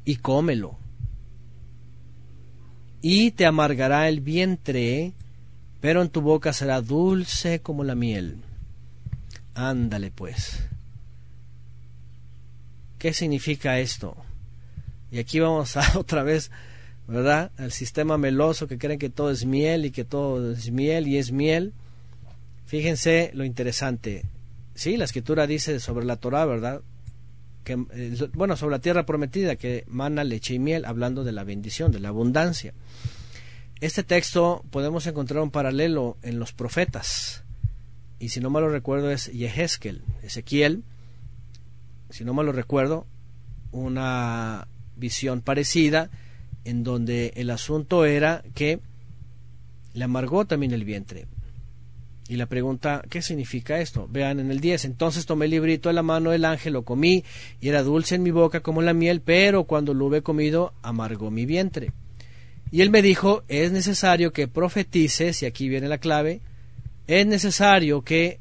[0.05, 0.79] y cómelo
[3.01, 5.13] y te amargará el vientre,
[5.81, 8.37] pero en tu boca será dulce como la miel.
[9.53, 10.67] Ándale pues.
[12.97, 14.17] ¿Qué significa esto?
[15.11, 16.51] Y aquí vamos a otra vez,
[17.07, 17.51] ¿verdad?
[17.57, 21.17] Al sistema meloso que creen que todo es miel y que todo es miel y
[21.17, 21.73] es miel.
[22.65, 24.25] Fíjense lo interesante.
[24.75, 26.81] Sí, la escritura dice sobre la Torah, ¿verdad?
[27.65, 31.91] Eh, bueno, sobre la tierra prometida, que mana leche y miel, hablando de la bendición,
[31.91, 32.73] de la abundancia.
[33.79, 37.43] Este texto podemos encontrar un paralelo en los profetas,
[38.17, 40.83] y si no mal lo recuerdo es Yehezkel, Ezequiel,
[42.09, 43.05] si no mal lo recuerdo,
[43.71, 46.09] una visión parecida
[46.65, 48.79] en donde el asunto era que
[49.93, 51.27] le amargó también el vientre.
[52.27, 54.07] Y la pregunta, ¿qué significa esto?
[54.09, 57.23] Vean en el 10, entonces tomé el librito de la mano del ángel, lo comí,
[57.61, 61.29] y era dulce en mi boca como la miel, pero cuando lo hube comido, amargó
[61.29, 61.93] mi vientre.
[62.71, 66.41] Y él me dijo, es necesario que profetices, y aquí viene la clave,
[67.07, 68.39] es necesario que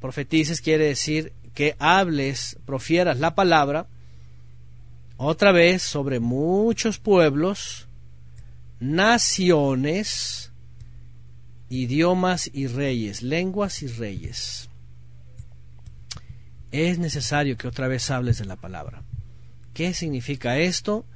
[0.00, 3.86] profetices, quiere decir que hables, profieras la palabra,
[5.16, 7.86] otra vez sobre muchos pueblos,
[8.80, 10.52] naciones,
[11.68, 14.68] idiomas y reyes, lenguas y reyes.
[16.72, 19.02] Es necesario que otra vez hables de la palabra.
[19.72, 21.06] ¿Qué significa esto?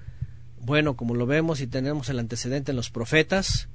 [0.66, 3.68] Bueno, como lo vemos y tenemos el antecedente en los profetas,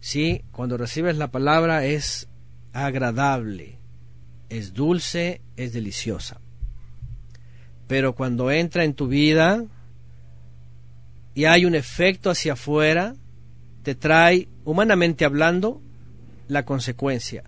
[0.00, 2.26] sí, cuando recibes la palabra es
[2.72, 3.78] agradable,
[4.48, 6.40] es dulce, es deliciosa.
[7.86, 9.64] Pero cuando entra en tu vida
[11.32, 13.14] y hay un efecto hacia afuera,
[13.84, 15.80] te trae, humanamente hablando,
[16.48, 17.44] la consecuencia.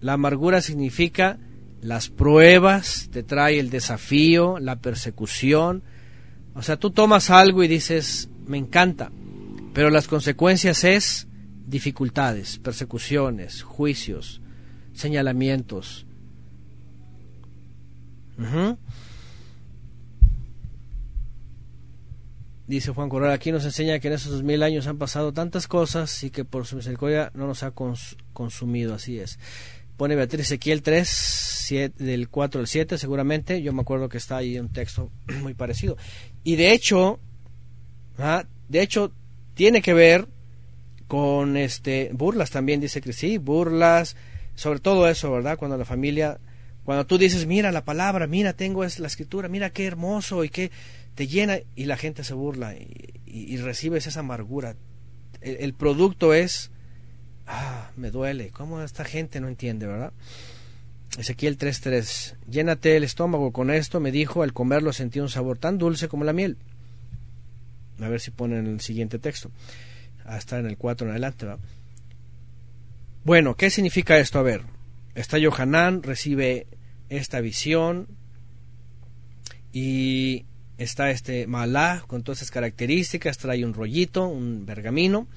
[0.00, 1.38] La amargura significa
[1.82, 5.82] las pruebas, te trae el desafío, la persecución.
[6.54, 9.10] O sea, tú tomas algo y dices, me encanta,
[9.72, 11.26] pero las consecuencias es
[11.66, 14.40] dificultades, persecuciones, juicios,
[14.92, 16.06] señalamientos.
[22.66, 25.68] Dice Juan Corral, aquí nos enseña que en esos dos mil años han pasado tantas
[25.68, 27.72] cosas y que por su misericordia no nos ha
[28.32, 29.38] consumido, así es.
[29.96, 33.62] Pone Beatriz Ezequiel 3, del 4 al 7, seguramente.
[33.62, 35.10] Yo me acuerdo que está ahí un texto
[35.42, 35.96] muy parecido.
[36.42, 37.20] Y de hecho,
[38.18, 38.44] ¿ah?
[38.68, 39.12] de hecho,
[39.54, 40.28] tiene que ver
[41.06, 44.16] con este burlas también, dice que sí, burlas,
[44.54, 45.58] sobre todo eso, ¿verdad?
[45.58, 46.38] Cuando la familia,
[46.84, 50.48] cuando tú dices, mira la palabra, mira, tengo es la escritura, mira qué hermoso y
[50.48, 50.70] qué
[51.14, 54.76] te llena y la gente se burla y, recibes esa amargura.
[55.40, 56.70] El, producto es,
[57.46, 60.12] ah, me duele, ¿cómo esta gente no entiende, verdad?
[61.18, 65.78] Ezequiel 3.3, llénate el estómago con esto, me dijo, al comerlo sentí un sabor tan
[65.78, 66.56] dulce como la miel.
[68.00, 69.50] A ver si ponen el siguiente texto,
[70.24, 71.60] hasta en el 4 en adelante, ¿verdad?
[73.24, 74.38] Bueno, ¿qué significa esto?
[74.38, 74.62] A ver,
[75.14, 76.66] está Johanán, recibe
[77.08, 78.08] esta visión
[79.72, 80.44] y
[80.78, 85.28] está este malá con todas esas características, trae un rollito, un pergamino.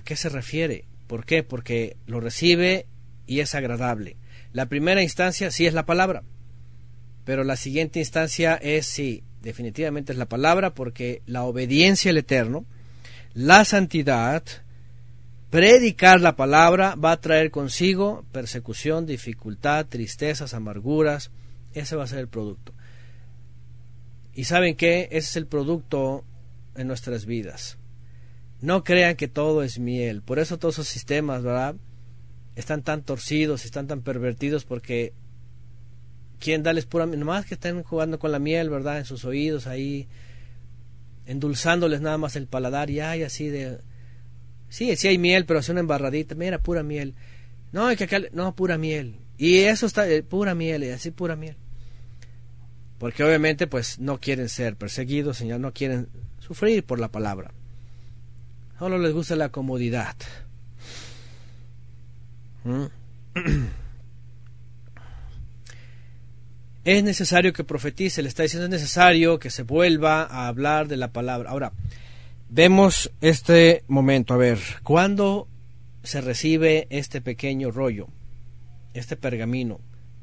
[0.00, 0.86] ¿A qué se refiere?
[1.08, 1.42] ¿Por qué?
[1.42, 2.86] Porque lo recibe
[3.26, 4.16] y es agradable.
[4.50, 6.22] La primera instancia sí es la palabra,
[7.26, 12.64] pero la siguiente instancia es sí, definitivamente es la palabra porque la obediencia al Eterno,
[13.34, 14.42] la santidad,
[15.50, 21.30] predicar la palabra va a traer consigo persecución, dificultad, tristezas, amarguras,
[21.74, 22.72] ese va a ser el producto.
[24.32, 26.24] Y saben que ese es el producto
[26.74, 27.76] en nuestras vidas.
[28.60, 30.22] No crean que todo es miel.
[30.22, 31.76] Por eso todos esos sistemas, ¿verdad?
[32.56, 35.14] Están tan torcidos, están tan pervertidos porque
[36.38, 37.20] quién darles pura miel.
[37.20, 38.98] Nomás que estén jugando con la miel, ¿verdad?
[38.98, 40.08] En sus oídos ahí,
[41.26, 43.78] endulzándoles nada más el paladar y hay así de...
[44.68, 46.34] Sí, sí hay miel, pero es una embarradita.
[46.34, 47.14] Mira, pura miel.
[47.72, 48.20] No, hay que acá...
[48.32, 49.16] No, pura miel.
[49.38, 50.08] Y eso está...
[50.08, 51.56] Eh, pura miel, y así pura miel
[53.00, 56.08] porque obviamente pues no quieren ser perseguidos, Señor, no quieren
[56.38, 57.54] sufrir por la palabra.
[58.80, 60.16] Solo les gusta la comodidad.
[62.64, 62.86] ¿Mm?
[66.84, 70.96] Es necesario que profetice, le está diciendo es necesario que se vuelva a hablar de
[70.96, 71.50] la palabra.
[71.50, 71.72] Ahora,
[72.48, 75.46] vemos este momento, a ver, ¿cuándo
[76.02, 78.08] se recibe este pequeño rollo,
[78.94, 79.78] este pergamino?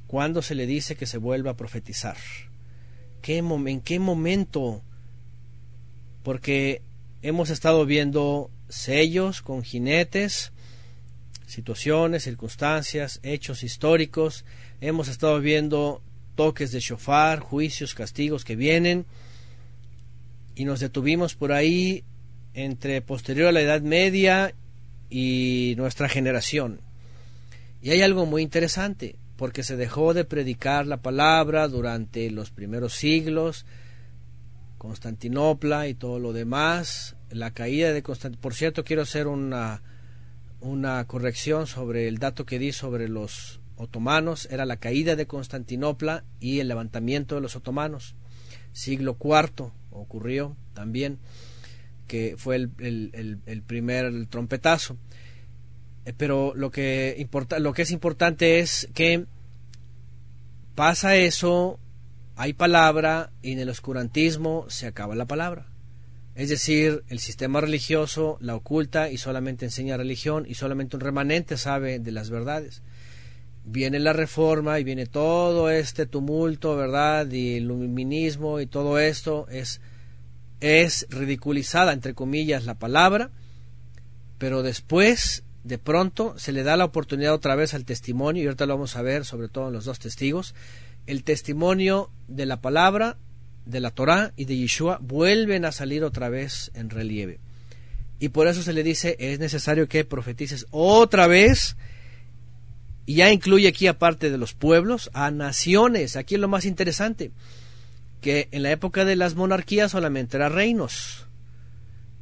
[0.07, 2.17] ¿Cuándo se le dice que se vuelva a profetizar?
[3.21, 4.81] en qué momento,
[6.23, 6.81] porque
[7.21, 10.51] hemos estado viendo sellos con jinetes,
[11.45, 14.45] situaciones, circunstancias, hechos históricos,
[14.81, 16.01] hemos estado viendo
[16.35, 19.05] toques de shofar, juicios, castigos que vienen,
[20.55, 22.03] y nos detuvimos por ahí
[22.53, 24.53] entre posterior a la Edad Media
[25.09, 26.81] y nuestra generación.
[27.81, 32.93] Y hay algo muy interesante porque se dejó de predicar la palabra durante los primeros
[32.93, 33.65] siglos,
[34.77, 38.41] Constantinopla y todo lo demás, la caída de Constantinopla.
[38.41, 39.81] Por cierto, quiero hacer una,
[40.59, 46.23] una corrección sobre el dato que di sobre los otomanos, era la caída de Constantinopla
[46.39, 48.15] y el levantamiento de los otomanos.
[48.71, 51.19] Siglo IV ocurrió también,
[52.07, 54.97] que fue el, el, el primer trompetazo.
[56.07, 59.25] Eh, pero lo que, importa, lo que es importante es que
[60.73, 61.79] pasa eso,
[62.37, 65.65] hay palabra y en el oscurantismo se acaba la palabra.
[66.35, 71.57] Es decir, el sistema religioso la oculta y solamente enseña religión y solamente un remanente
[71.57, 72.83] sabe de las verdades.
[73.65, 77.29] Viene la reforma y viene todo este tumulto, ¿verdad?
[77.31, 79.81] Y el iluminismo y todo esto es,
[80.59, 83.31] es ridiculizada, entre comillas, la palabra,
[84.37, 88.67] pero después de pronto se le da la oportunidad otra vez al testimonio, y ahorita
[88.67, 90.53] lo vamos a ver, sobre todo en los dos testigos,
[91.07, 93.17] el testimonio de la palabra,
[93.65, 97.39] de la Torá y de Yeshua vuelven a salir otra vez en relieve.
[98.19, 101.75] Y por eso se le dice, es necesario que profetices otra vez,
[103.05, 106.15] y ya incluye aquí, aparte de los pueblos, a naciones.
[106.17, 107.31] Aquí es lo más interesante,
[108.21, 111.25] que en la época de las monarquías solamente eran reinos.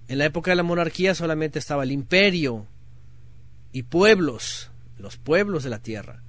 [0.07, 2.67] En la época de la monarquía solamente estaba el imperio
[3.71, 4.69] y pueblos,
[4.99, 6.21] los pueblos de la tierra.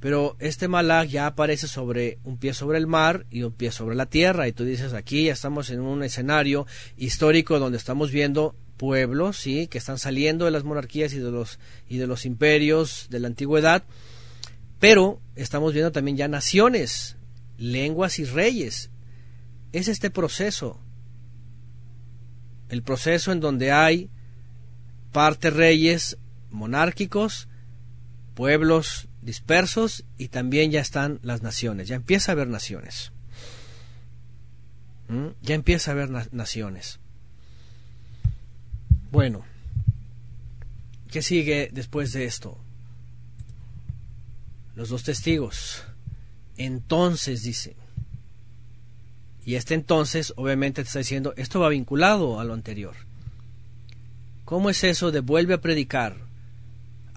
[0.00, 3.96] Pero este Malach ya aparece sobre un pie sobre el mar y un pie sobre
[3.96, 4.46] la tierra.
[4.46, 9.66] Y tú dices, aquí ya estamos en un escenario histórico donde estamos viendo pueblos, sí,
[9.66, 13.26] que están saliendo de las monarquías y de los y de los imperios de la
[13.26, 13.84] antigüedad,
[14.78, 17.16] pero estamos viendo también ya naciones,
[17.58, 18.90] lenguas y reyes.
[19.72, 20.80] Es este proceso,
[22.70, 24.08] el proceso en donde hay
[25.12, 26.16] parte reyes
[26.50, 27.48] monárquicos,
[28.34, 33.12] pueblos dispersos y también ya están las naciones, ya empieza a haber naciones.
[35.08, 35.28] ¿Mm?
[35.42, 36.98] Ya empieza a haber naciones.
[39.10, 39.44] Bueno,
[41.10, 42.58] ¿qué sigue después de esto?
[44.74, 45.84] Los dos testigos.
[46.56, 47.76] Entonces dice.
[49.44, 52.96] Y este entonces obviamente te está diciendo, esto va vinculado a lo anterior.
[54.46, 56.27] ¿Cómo es eso de vuelve a predicar?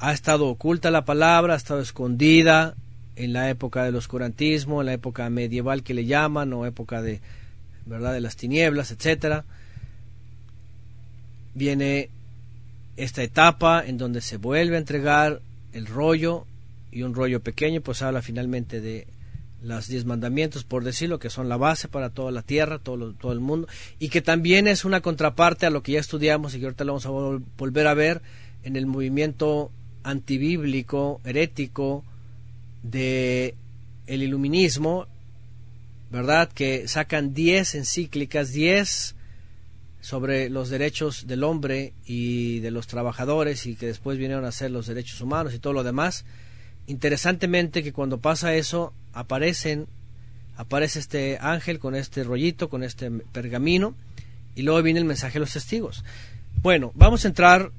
[0.02, 2.76] Ha estado oculta la palabra, ha estado escondida
[3.16, 7.22] en la época del oscurantismo, en la época medieval que le llaman, o época de,
[7.86, 8.14] ¿verdad?
[8.14, 9.45] de las tinieblas, etcétera
[11.54, 12.10] viene
[12.97, 15.41] esta etapa en donde se vuelve a entregar
[15.74, 16.45] el rollo
[16.91, 19.08] y un rollo pequeño pues habla finalmente de
[19.62, 23.32] los diez mandamientos por decirlo que son la base para toda la tierra todo, todo
[23.32, 23.68] el mundo
[23.99, 26.93] y que también es una contraparte a lo que ya estudiamos y que ahorita lo
[26.93, 28.22] vamos a volver a ver
[28.64, 29.72] en el movimiento
[30.04, 32.04] antibíblico herético
[32.84, 33.56] de
[34.08, 35.08] el iluminismo
[36.12, 39.16] verdad que sacan diez encíclicas diez
[40.02, 44.72] sobre los derechos del hombre y de los trabajadores y que después vinieron a ser
[44.72, 46.26] los derechos humanos y todo lo demás.
[46.88, 49.88] Interesantemente que cuando pasa eso aparecen
[50.58, 53.95] aparece este ángel con este rollito, con este pergamino
[54.54, 56.04] y luego viene el mensaje de los testigos.
[56.62, 57.72] Bueno, vamos a entrar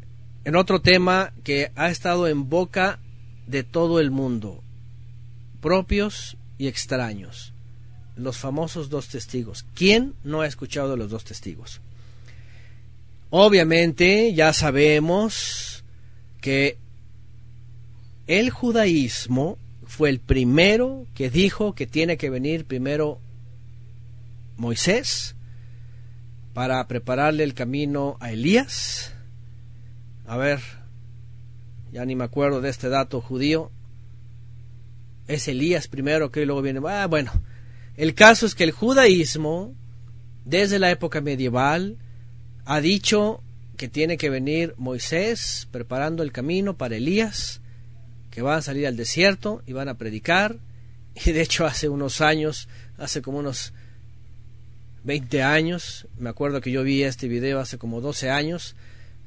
[0.45, 2.99] en otro tema que ha estado en boca
[3.47, 4.63] de todo el mundo,
[5.61, 7.53] propios y extraños,
[8.17, 9.65] los famosos dos testigos.
[9.75, 11.81] ¿Quién no ha escuchado los dos testigos?
[13.31, 15.85] Obviamente ya sabemos
[16.41, 16.77] que
[18.27, 23.21] el judaísmo fue el primero que dijo que tiene que venir primero
[24.57, 25.35] Moisés
[26.55, 29.12] para prepararle el camino a Elías.
[30.33, 30.61] A ver,
[31.93, 33.71] ya ni me acuerdo de este dato judío.
[35.29, 36.81] Es Elías primero que luego viene.
[36.89, 37.31] Ah, bueno,
[37.99, 39.75] el caso es que el judaísmo,
[40.47, 41.99] desde la época medieval,
[42.65, 43.43] ha dicho
[43.77, 47.61] que tiene que venir Moisés preparando el camino para Elías,
[48.31, 50.57] que van a salir al desierto y van a predicar.
[51.27, 53.75] Y de hecho hace unos años, hace como unos
[55.05, 58.77] 20 años, me acuerdo que yo vi este video hace como 12 años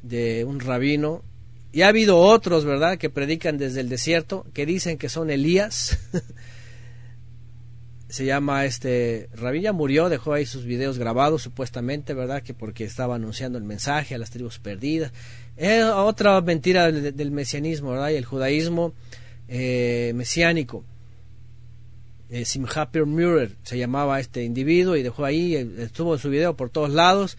[0.07, 1.23] de un rabino.
[1.71, 5.99] Y ha habido otros, ¿verdad?, que predican desde el desierto, que dicen que son Elías.
[8.07, 12.43] se llama este Rabilla murió, dejó ahí sus videos grabados supuestamente, ¿verdad?
[12.43, 15.11] Que porque estaba anunciando el mensaje a las tribus perdidas.
[15.57, 18.11] Es otra mentira del, mesianismo, ¿verdad?
[18.11, 18.93] Y el judaísmo
[19.49, 20.85] eh, mesiánico.
[22.29, 26.55] Eh, Simcha Murer se llamaba este individuo y dejó ahí, eh, estuvo en su video
[26.55, 27.37] por todos lados.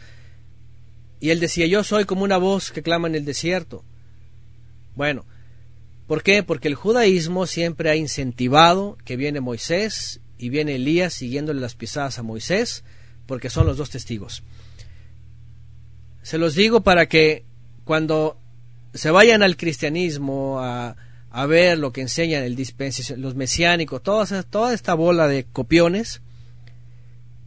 [1.26, 3.82] Y él decía, yo soy como una voz que clama en el desierto.
[4.94, 5.24] Bueno,
[6.06, 6.44] ¿por qué?
[6.44, 12.20] Porque el judaísmo siempre ha incentivado que viene Moisés y viene Elías siguiéndole las pisadas
[12.20, 12.84] a Moisés,
[13.26, 14.44] porque son los dos testigos.
[16.22, 17.44] Se los digo para que
[17.82, 18.38] cuando
[18.94, 20.96] se vayan al cristianismo a,
[21.28, 26.22] a ver lo que enseñan el dispensación, los mesiánicos, toda, toda esta bola de copiones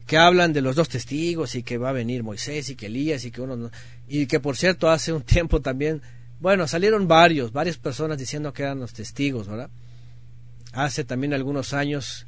[0.09, 3.23] que hablan de los dos testigos y que va a venir Moisés y que Elías
[3.25, 3.69] y que uno
[4.07, 6.01] y que por cierto hace un tiempo también
[6.39, 9.69] bueno salieron varios varias personas diciendo que eran los testigos verdad
[10.73, 12.25] hace también algunos años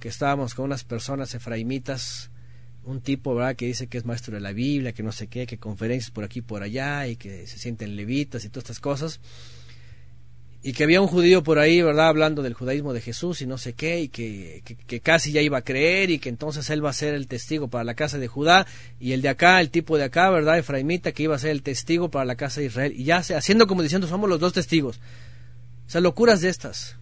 [0.00, 2.30] que estábamos con unas personas efraimitas,
[2.84, 3.56] un tipo ¿verdad?
[3.56, 6.24] que dice que es maestro de la Biblia, que no sé qué, que conferencias por
[6.24, 9.20] aquí por allá y que se sienten levitas y todas estas cosas.
[10.66, 12.08] Y que había un judío por ahí, ¿verdad?
[12.08, 15.58] Hablando del judaísmo de Jesús y no sé qué, y que, que, casi ya iba
[15.58, 18.26] a creer y que entonces él va a ser el testigo para la casa de
[18.26, 18.66] Judá
[18.98, 20.58] y el de acá, el tipo de acá, ¿verdad?
[20.58, 22.92] Efraimita, que iba a ser el testigo para la casa de Israel.
[22.96, 24.98] Y ya haciendo como diciendo, somos los dos testigos.
[25.86, 26.96] O sea, locuras de estas.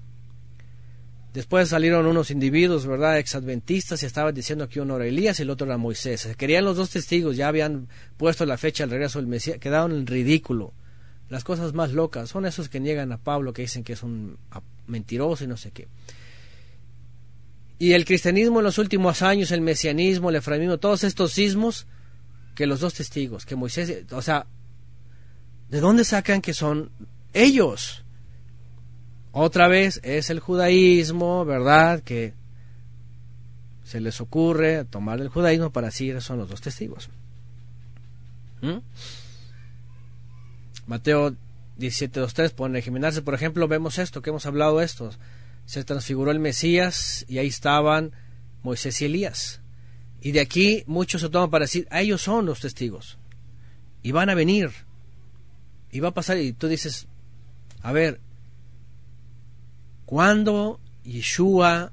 [1.33, 3.19] Después salieron unos individuos, ¿verdad?
[3.19, 6.21] Exadventistas y estaban diciendo que uno era Elías y el otro era Moisés.
[6.21, 7.89] Se querían los dos testigos, ya habían
[8.19, 10.75] puesto la fecha del regreso del Mesías, quedaron en ridículo
[11.29, 14.39] las cosas más locas son esos que niegan a Pablo, que dicen que es un
[14.87, 15.89] mentiroso y no sé qué.
[17.79, 21.87] Y el cristianismo en los últimos años, el mesianismo, el efraimismo, todos estos sismos,
[22.55, 24.47] que los dos testigos, que Moisés, o sea,
[25.71, 26.91] ¿de dónde sacan que son
[27.33, 28.05] ellos?
[29.33, 32.01] Otra vez es el judaísmo, ¿verdad?
[32.01, 32.35] Que
[33.83, 37.11] se les ocurre tomar el judaísmo para decir son los dos testigos.
[38.63, 38.79] ¿Mm?
[40.87, 41.37] Mateo
[41.79, 45.11] 17.2.3 pone geminarse, por ejemplo, vemos esto, que hemos hablado esto.
[45.67, 48.13] Se transfiguró el Mesías y ahí estaban
[48.63, 49.61] Moisés y Elías.
[50.21, 53.19] Y de aquí muchos se toman para decir, a ellos son los testigos.
[54.03, 54.71] Y van a venir.
[55.91, 57.07] Y va a pasar, y tú dices,
[57.83, 58.21] a ver,
[60.07, 61.93] ¿cuándo Yeshua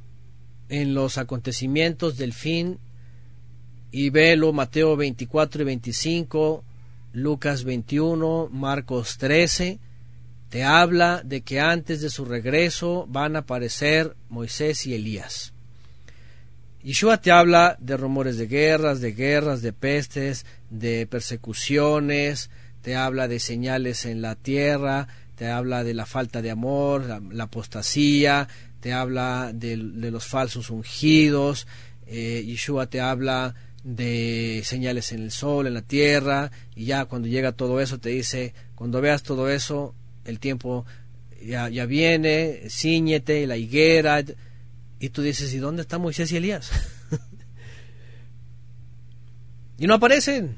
[0.72, 2.80] en los acontecimientos del fin,
[3.92, 6.64] y velo Mateo 24 y 25,
[7.14, 9.80] Lucas 21, Marcos 13,
[10.50, 15.54] te habla de que antes de su regreso van a aparecer Moisés y Elías.
[16.84, 22.50] Yeshua te habla de rumores de guerras, de guerras, de pestes, de persecuciones,
[22.82, 27.44] te habla de señales en la tierra, te habla de la falta de amor, la,
[27.44, 28.48] apostasía,
[28.80, 31.68] te habla de, los falsos ungidos,
[32.08, 33.54] eh, Yeshua te habla
[33.84, 38.10] de señales en el sol, en la tierra, y ya cuando llega todo eso te
[38.10, 40.86] dice, cuando veas todo eso, el tiempo
[41.44, 44.24] ya, ya viene, ciñete, la higuera,
[45.00, 46.72] y tú dices, ¿y dónde están Moisés y Elías?
[49.80, 50.58] y no aparecen.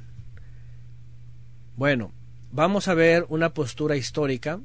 [1.78, 2.12] Bueno,
[2.52, 4.60] vamos a ver una postura histórica,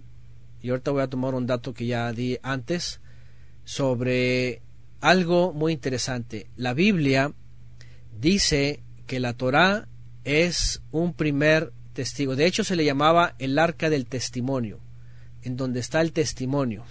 [0.60, 3.00] y ahorita voy a tomar un dato que ya di antes,
[3.64, 4.62] sobre
[5.00, 6.48] algo muy interesante.
[6.56, 7.32] La Biblia
[8.20, 9.88] dice que la Torá
[10.24, 12.36] es un primer testigo.
[12.36, 14.80] De hecho, se le llamaba el arca del testimonio,
[15.42, 16.84] en donde está el testimonio.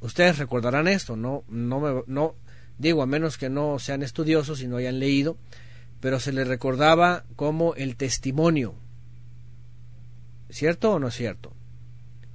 [0.00, 2.34] Ustedes recordarán esto, no, no, no
[2.78, 5.36] digo a menos que no sean estudiosos y no hayan leído,
[6.00, 8.74] pero se le recordaba como el testimonio.
[10.48, 11.54] ¿Cierto o no es cierto?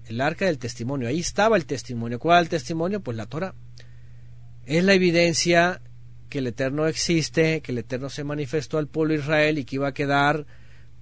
[0.05, 2.19] El arca del testimonio, ahí estaba el testimonio.
[2.19, 3.01] ¿Cuál el testimonio?
[3.01, 3.55] Pues la Torah.
[4.65, 5.81] Es la evidencia
[6.29, 9.75] que el Eterno existe, que el Eterno se manifestó al pueblo de Israel y que
[9.75, 10.45] iba a quedar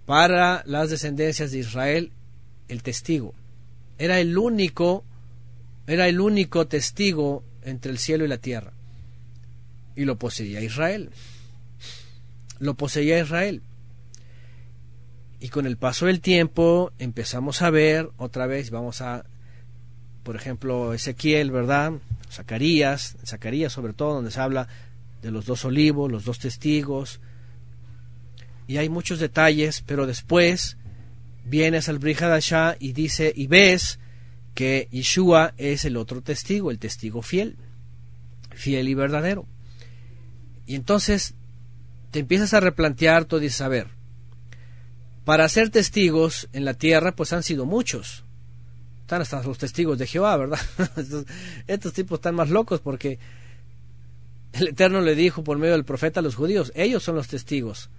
[0.06, 2.12] para las descendencias de Israel
[2.68, 3.34] el testigo.
[3.98, 5.04] Era el único,
[5.88, 8.74] era el único testigo entre el cielo y la tierra.
[9.96, 11.10] Y lo poseía Israel.
[12.60, 13.62] Lo poseía Israel.
[15.40, 19.26] Y con el paso del tiempo empezamos a ver otra vez, vamos a,
[20.24, 21.94] por ejemplo, Ezequiel, ¿verdad?
[22.32, 24.68] Zacarías, Zacarías sobre todo, donde se habla
[25.24, 27.20] de los dos olivos, los dos testigos,
[28.68, 30.78] y hay muchos detalles, pero después
[31.46, 34.00] vienes al Brihadashah y dice, y ves
[34.54, 37.58] que Yeshua es el otro testigo, el testigo fiel,
[38.52, 39.48] fiel y verdadero.
[40.66, 41.36] Y entonces
[42.12, 43.88] te empiezas a replantear, tú dices, a ver,
[45.26, 48.24] para ser testigos en la tierra, pues han sido muchos.
[49.02, 50.60] Están hasta los testigos de Jehová, ¿verdad?
[51.68, 53.20] estos tipos están más locos porque
[54.54, 57.90] el Eterno le dijo por medio del profeta a los judíos, ellos son los testigos.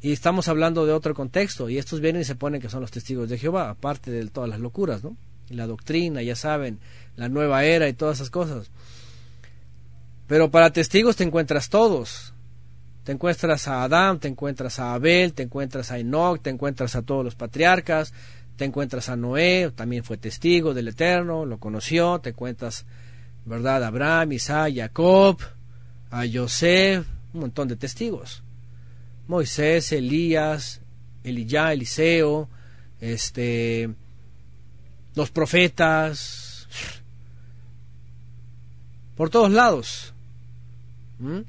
[0.00, 2.90] Y estamos hablando de otro contexto, y estos vienen y se ponen que son los
[2.90, 5.16] testigos de Jehová, aparte de todas las locuras, ¿no?
[5.48, 6.80] La doctrina, ya saben,
[7.14, 8.70] la nueva era y todas esas cosas.
[10.26, 12.32] Pero para testigos te encuentras todos.
[13.04, 17.02] Te encuentras a Adán, te encuentras a Abel, te encuentras a Enoch, te encuentras a
[17.02, 18.12] todos los patriarcas,
[18.56, 22.86] te encuentras a Noé, también fue testigo del Eterno, lo conoció, te encuentras,
[23.44, 23.84] ¿verdad?
[23.84, 25.38] Abraham, Isaac, Jacob,
[26.12, 27.02] a José,
[27.32, 28.42] un montón de testigos.
[29.26, 30.80] Moisés, Elías,
[31.24, 32.48] Eliyá, Eliseo,
[33.00, 33.88] este,
[35.14, 36.68] los profetas,
[39.16, 40.12] por todos lados.
[41.18, 41.40] ¿Mm?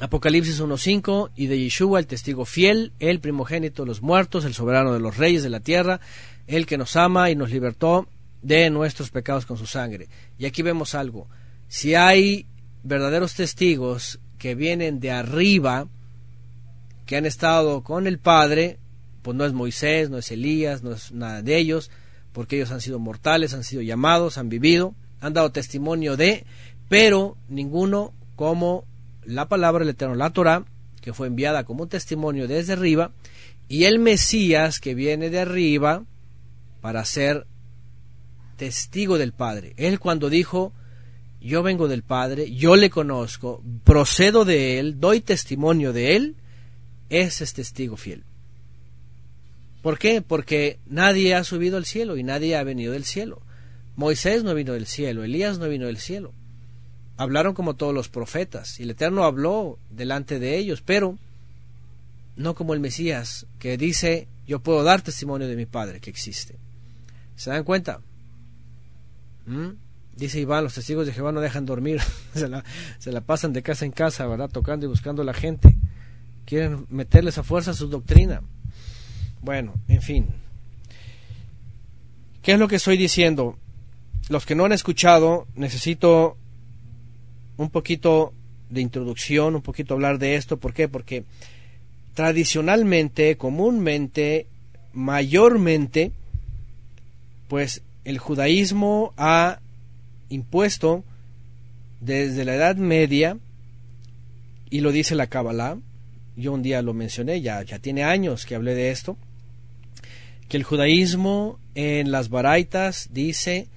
[0.00, 4.94] Apocalipsis 1.5 y de Yeshua, el testigo fiel, el primogénito de los muertos, el soberano
[4.94, 6.00] de los reyes de la tierra,
[6.46, 8.08] el que nos ama y nos libertó
[8.40, 10.08] de nuestros pecados con su sangre.
[10.38, 11.28] Y aquí vemos algo.
[11.68, 12.46] Si hay
[12.82, 15.88] verdaderos testigos que vienen de arriba,
[17.06, 18.78] que han estado con el Padre,
[19.22, 21.90] pues no es Moisés, no es Elías, no es nada de ellos,
[22.32, 26.46] porque ellos han sido mortales, han sido llamados, han vivido, han dado testimonio de,
[26.88, 28.84] pero ninguno como
[29.24, 30.64] la palabra del Eterno, la Torah,
[31.00, 33.12] que fue enviada como un testimonio desde arriba,
[33.68, 36.04] y el Mesías que viene de arriba
[36.80, 37.46] para ser
[38.56, 39.74] testigo del Padre.
[39.76, 40.72] Él cuando dijo,
[41.40, 46.36] yo vengo del Padre, yo le conozco, procedo de Él, doy testimonio de Él,
[47.08, 48.24] ese es testigo fiel.
[49.82, 50.20] ¿Por qué?
[50.20, 53.40] Porque nadie ha subido al cielo y nadie ha venido del cielo.
[53.96, 56.32] Moisés no vino del cielo, Elías no vino del cielo.
[57.16, 61.18] Hablaron como todos los profetas y el Eterno habló delante de ellos, pero
[62.36, 66.56] no como el Mesías que dice, yo puedo dar testimonio de mi Padre que existe.
[67.36, 68.00] ¿Se dan cuenta?
[69.46, 69.70] ¿Mm?
[70.20, 71.98] Dice Iván, los testigos de Jehová no dejan dormir,
[72.34, 74.50] se, la, pasan de casa en casa, ¿verdad?
[74.50, 75.74] Tocando y buscando a la gente.
[76.44, 78.42] Quieren meterles a fuerza su doctrina.
[79.40, 80.26] Bueno, en fin.
[82.42, 83.56] ¿Qué es lo que estoy diciendo?
[84.28, 86.36] Los que no han escuchado, necesito
[87.56, 88.34] un poquito
[88.68, 90.58] de introducción, un poquito hablar de esto.
[90.58, 90.86] ¿Por qué?
[90.86, 91.24] Porque
[92.12, 94.48] tradicionalmente, comúnmente,
[94.92, 96.12] mayormente,
[97.48, 99.60] pues el judaísmo ha
[100.30, 101.04] impuesto
[102.00, 103.38] desde la Edad Media,
[104.70, 105.78] y lo dice la Kabbalah,
[106.36, 109.18] yo un día lo mencioné, ya, ya tiene años que hablé de esto,
[110.48, 113.68] que el judaísmo en las Baraitas dice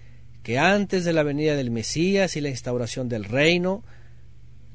[0.44, 3.84] que antes de la venida del Mesías y la instauración del reino,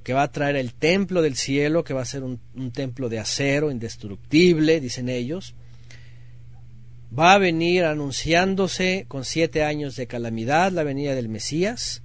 [0.02, 3.08] que va a traer el templo del cielo, que va a ser un, un templo
[3.08, 5.54] de acero indestructible, dicen ellos,
[7.16, 12.02] va a venir anunciándose con siete años de calamidad la venida del Mesías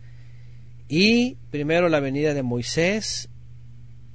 [0.87, 3.29] y primero la venida de Moisés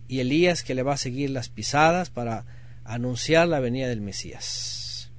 [0.06, 2.46] y Elías que le va a seguir las pisadas para
[2.84, 5.10] anunciar la venida del Mesías.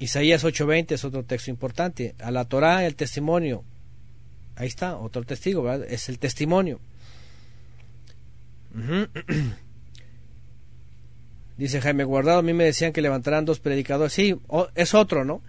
[0.00, 2.14] Isaías 8:20 es otro texto importante.
[2.20, 3.64] A la Torah el testimonio.
[4.56, 5.86] Ahí está, otro testigo, ¿verdad?
[5.88, 6.80] Es el testimonio.
[11.60, 14.14] Dice Jaime Guardado, a mí me decían que levantarán dos predicadores.
[14.14, 14.34] Sí,
[14.74, 15.42] es otro, ¿no?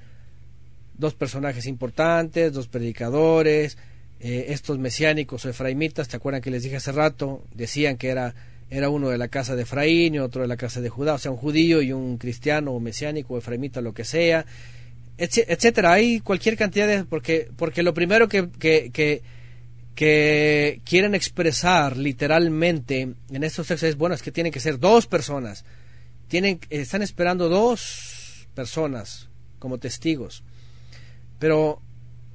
[0.97, 3.77] Dos personajes importantes, dos predicadores,
[4.19, 7.45] eh, estos mesiánicos o efraimitas, ¿te acuerdan que les dije hace rato?
[7.55, 8.35] Decían que era,
[8.69, 11.17] era uno de la casa de Efraín y otro de la casa de Judá, o
[11.17, 14.45] sea, un judío y un cristiano o mesiánico o efraimita, lo que sea,
[15.17, 15.93] etcétera.
[15.93, 17.05] Hay cualquier cantidad de...
[17.05, 19.21] porque, porque lo primero que, que, que
[19.95, 25.05] que quieren expresar literalmente en estos textos es bueno es que tienen que ser dos
[25.05, 25.65] personas
[26.31, 29.27] tienen, están esperando dos personas
[29.59, 30.45] como testigos,
[31.39, 31.81] pero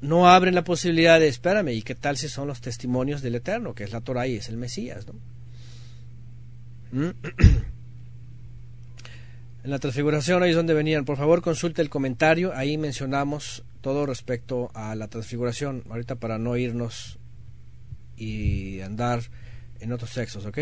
[0.03, 3.75] no abren la posibilidad de, espérame, ¿y qué tal si son los testimonios del Eterno,
[3.75, 5.07] que es la Torah y es el Mesías?
[5.07, 5.15] ¿no?
[9.65, 11.05] En la transfiguración ahí es donde venían.
[11.05, 12.53] Por favor, consulte el comentario.
[12.55, 15.83] Ahí mencionamos todo respecto a la transfiguración.
[15.91, 17.19] Ahorita para no irnos
[18.17, 19.23] y andar
[19.81, 20.59] en otros sexos, ¿ok?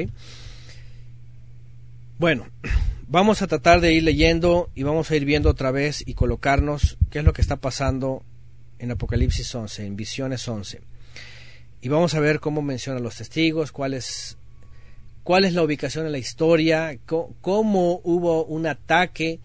[2.16, 2.47] Bueno,
[3.09, 6.97] vamos a tratar de ir leyendo y vamos a ir viendo otra vez y colocarnos
[7.11, 8.23] qué es lo que está pasando
[8.78, 10.81] en Apocalipsis 11, en Visiones 11.
[11.81, 14.39] Y vamos a ver cómo menciona los testigos, cuál es,
[15.24, 19.41] cuál es la ubicación en la historia, cómo, hubo un ataque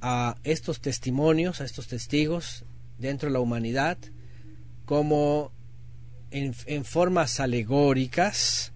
[0.00, 2.64] a estos testimonios, a estos testigos
[2.96, 3.98] dentro de la humanidad,
[4.86, 5.52] como
[6.30, 8.72] en, en formas alegóricas,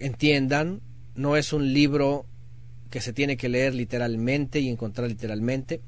[0.00, 0.80] entiendan,
[1.14, 2.24] no es un libro
[2.90, 5.80] que se tiene que leer literalmente y encontrar literalmente,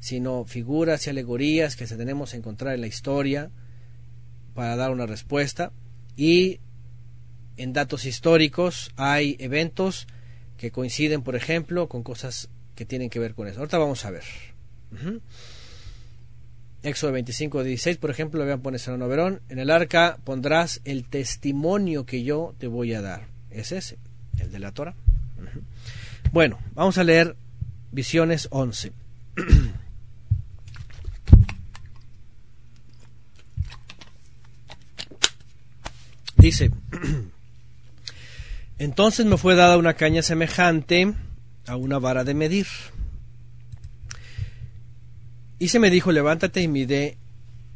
[0.00, 3.50] sino figuras y alegorías que se tenemos que encontrar en la historia
[4.54, 5.72] para dar una respuesta.
[6.16, 6.60] Y
[7.56, 10.06] en datos históricos hay eventos
[10.56, 13.58] que coinciden, por ejemplo, con cosas que tienen que ver con eso.
[13.58, 14.24] Ahorita vamos a ver.
[16.82, 22.06] Éxodo 25, 16, por ejemplo, vean, pone San Verón, en el arca pondrás el testimonio
[22.06, 23.26] que yo te voy a dar.
[23.50, 23.98] Es ese,
[24.38, 24.94] el de la Torah.
[26.32, 27.36] Bueno, vamos a leer
[27.92, 28.92] Visiones 11.
[36.36, 36.70] Dice,
[38.78, 41.14] entonces me fue dada una caña semejante
[41.66, 42.66] a una vara de medir.
[45.58, 47.16] Y se me dijo, levántate y mide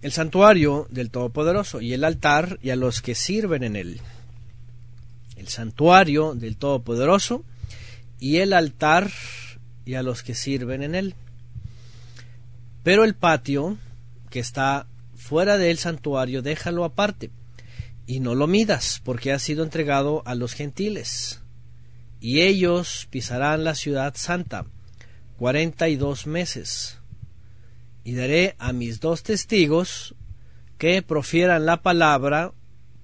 [0.02, 4.01] el santuario del Todopoderoso y el altar y a los que sirven en él.
[5.36, 7.44] El santuario del Todopoderoso
[8.20, 9.10] y el altar
[9.84, 11.14] y a los que sirven en él.
[12.84, 13.78] Pero el patio
[14.30, 14.86] que está
[15.16, 17.30] fuera del santuario, déjalo aparte
[18.06, 21.40] y no lo midas, porque ha sido entregado a los gentiles.
[22.20, 24.66] Y ellos pisarán la ciudad santa
[25.36, 26.98] cuarenta y dos meses.
[28.02, 30.14] y daré a mis dos testigos
[30.78, 32.52] que profieran la palabra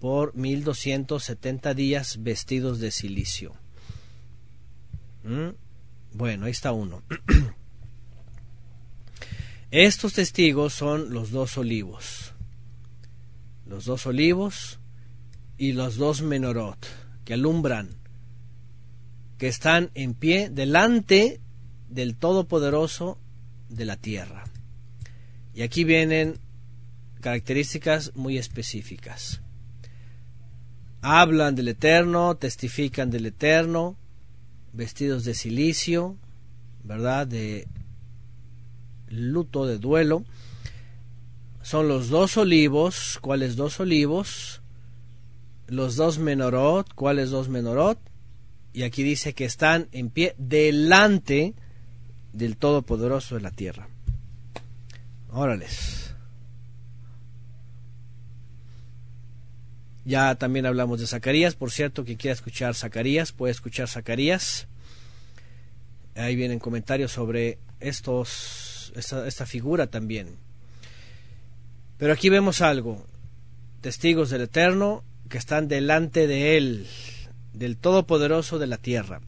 [0.00, 3.54] por 1270 días vestidos de silicio.
[5.26, 5.56] ¿Mm?
[6.12, 7.02] Bueno, ahí está uno.
[9.72, 12.32] Estos testigos son los dos olivos.
[13.66, 14.78] Los dos olivos
[15.58, 16.86] y los dos menorot
[17.24, 17.88] que alumbran,
[19.36, 21.40] que están en pie delante
[21.88, 23.18] del Todopoderoso
[23.68, 24.44] de la tierra.
[25.54, 26.38] Y aquí vienen
[27.20, 29.40] características muy específicas.
[31.00, 33.96] Hablan del Eterno, testifican del Eterno,
[34.76, 36.16] vestidos de silicio,
[36.84, 37.26] ¿verdad?
[37.26, 37.66] De
[39.08, 40.24] luto, de duelo.
[41.62, 44.62] Son los dos olivos, ¿cuáles dos olivos?
[45.66, 47.98] Los dos menorot, ¿cuáles dos menorot?
[48.72, 51.54] Y aquí dice que están en pie delante
[52.32, 53.88] del Todopoderoso de la tierra.
[55.30, 56.05] Órales.
[60.06, 61.56] Ya también hablamos de Zacarías.
[61.56, 64.68] Por cierto, que quiera escuchar Zacarías, puede escuchar Zacarías.
[66.14, 70.36] Ahí vienen comentarios sobre estos, esta, esta figura también.
[71.98, 73.04] Pero aquí vemos algo.
[73.80, 76.86] Testigos del Eterno que están delante de Él,
[77.52, 79.20] del Todopoderoso de la tierra.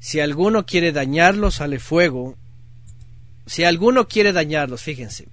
[0.00, 2.36] Si alguno quiere dañarlos, sale fuego.
[3.46, 5.28] Si alguno quiere dañarlos, fíjense.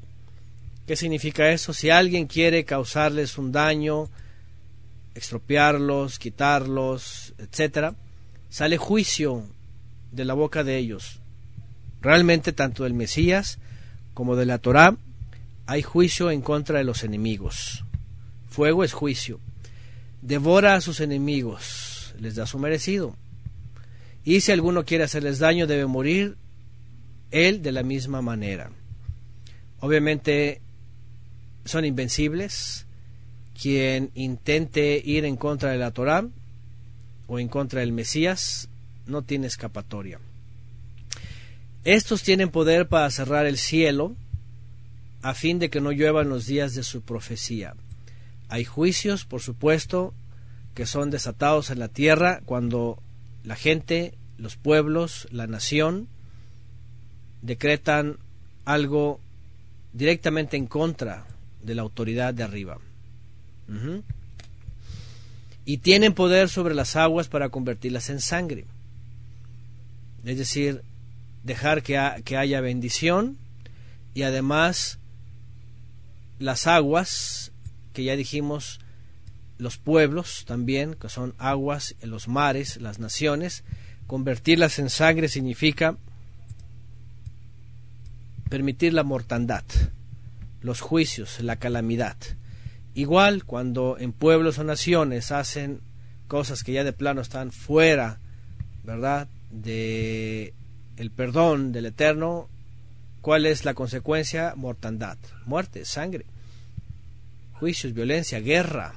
[0.85, 1.73] ¿Qué significa eso?
[1.73, 4.11] Si alguien quiere causarles un daño,
[5.15, 7.95] extropiarlos, quitarlos, etcétera,
[8.49, 9.43] sale juicio
[10.11, 11.21] de la boca de ellos.
[12.01, 13.57] Realmente tanto del Mesías
[14.13, 14.97] como de la Torá
[15.65, 17.83] hay juicio en contra de los enemigos.
[18.47, 19.39] Fuego es juicio.
[20.21, 23.15] Devora a sus enemigos, les da su merecido.
[24.23, 26.37] Y si alguno quiere hacerles daño, debe morir
[27.31, 28.71] él de la misma manera.
[29.79, 30.61] Obviamente
[31.65, 32.84] son invencibles,
[33.59, 36.27] quien intente ir en contra de la Torá
[37.27, 38.69] o en contra del Mesías
[39.05, 40.19] no tiene escapatoria.
[41.83, 44.15] Estos tienen poder para cerrar el cielo
[45.21, 47.75] a fin de que no lluevan los días de su profecía.
[48.49, 50.13] Hay juicios, por supuesto,
[50.73, 53.01] que son desatados en la tierra cuando
[53.43, 56.07] la gente, los pueblos, la nación
[57.41, 58.17] decretan
[58.65, 59.19] algo
[59.93, 61.25] directamente en contra
[61.63, 62.79] de la autoridad de arriba.
[65.65, 68.65] Y tienen poder sobre las aguas para convertirlas en sangre.
[70.23, 70.81] Es decir,
[71.43, 73.37] dejar que, que haya bendición
[74.13, 74.97] y además
[76.39, 77.51] las aguas,
[77.93, 78.79] que ya dijimos,
[79.57, 83.63] los pueblos también, que son aguas, los mares, las naciones,
[84.07, 85.97] convertirlas en sangre significa
[88.49, 89.63] permitir la mortandad,
[90.61, 92.17] los juicios, la calamidad.
[92.95, 95.81] Igual cuando en pueblos o naciones hacen
[96.29, 98.19] cosas que ya de plano están fuera,
[98.83, 99.27] ¿verdad?
[99.51, 100.53] De
[100.95, 102.47] el perdón del Eterno,
[103.19, 104.53] ¿cuál es la consecuencia?
[104.55, 106.25] Mortandad, muerte, sangre,
[107.59, 108.93] juicios, violencia, guerra.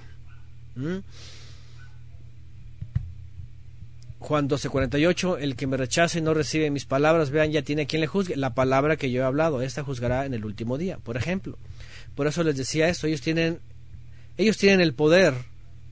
[4.20, 8.01] Juan 12:48, el que me rechace y no recibe mis palabras, vean, ya tiene quien
[8.01, 8.37] le juzgue.
[8.37, 11.59] La palabra que yo he hablado, esta juzgará en el último día, por ejemplo.
[12.15, 13.59] Por eso les decía esto, ellos tienen
[14.39, 15.35] ellos tienen el poder,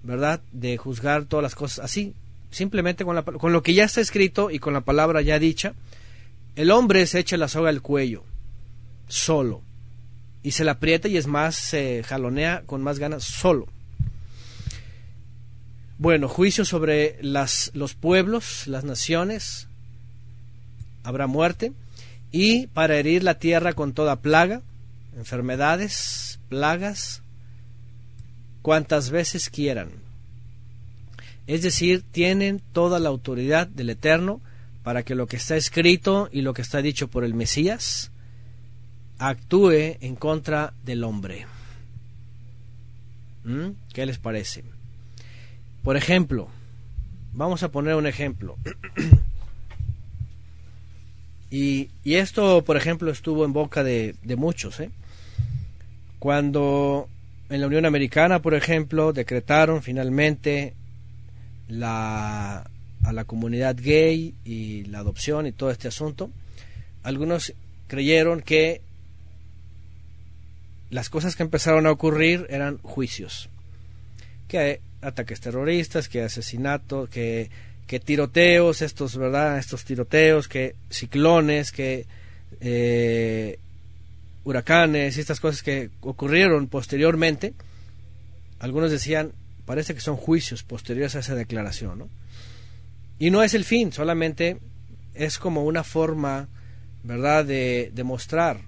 [0.05, 2.15] ¿verdad?, de juzgar todas las cosas así,
[2.51, 5.75] simplemente con, lo que ya está escrito y con la palabra ya dicha.
[6.55, 8.25] El hombre se echa la soga al cuello,
[9.09, 9.63] solo,
[10.45, 13.67] y se la aprieta y es más, se jalonea con más ganas, solo.
[15.99, 19.67] Bueno, juicio sobre las, los pueblos, las naciones,
[21.03, 21.73] habrá muerte,
[22.31, 24.63] y para herir la tierra con toda plaga,
[25.17, 27.23] enfermedades, plagas,
[28.67, 29.91] cuantas veces quieran.
[31.47, 34.41] Es decir, tienen toda la autoridad del Eterno
[34.83, 38.11] para que lo que está escrito y lo que está dicho por el Mesías
[39.19, 41.47] actúe en contra del hombre.
[43.45, 43.69] ¿Mm?
[43.93, 44.65] ¿Qué les parece?
[45.85, 46.49] Por ejemplo,
[47.35, 48.57] vamos a poner un ejemplo.
[51.53, 54.81] y, esto, por ejemplo, estuvo en boca de, de muchos.
[54.81, 54.91] ¿eh?
[56.19, 57.09] Cuando
[57.49, 60.75] en la Unión Americana, por ejemplo, decretaron finalmente
[61.69, 62.69] la,
[63.05, 66.31] a la comunidad gay y la adopción y todo este asunto.
[67.03, 67.53] Algunos
[67.87, 68.81] creyeron que
[70.91, 73.49] las cosas que empezaron a ocurrir eran juicios,
[74.49, 77.51] que ataques terroristas, que asesinatos, que,
[77.87, 79.59] que tiroteos, estos, ¿verdad?
[79.59, 82.07] Estos tiroteos, que ciclones, que
[82.61, 83.59] eh,
[84.47, 87.53] huracanes y estas cosas que ocurrieron posteriormente,
[88.61, 89.33] algunos decían,
[89.65, 92.09] parece que son juicios posteriores a esa declaración, ¿no?
[93.19, 94.59] Y no es el fin, solamente
[95.15, 96.47] es como una forma,
[97.03, 98.61] ¿verdad?, de demostrar.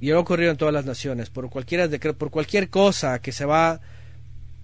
[0.00, 3.80] Y ha ocurrido en todas las naciones, por, cualquiera por cualquier cosa que se va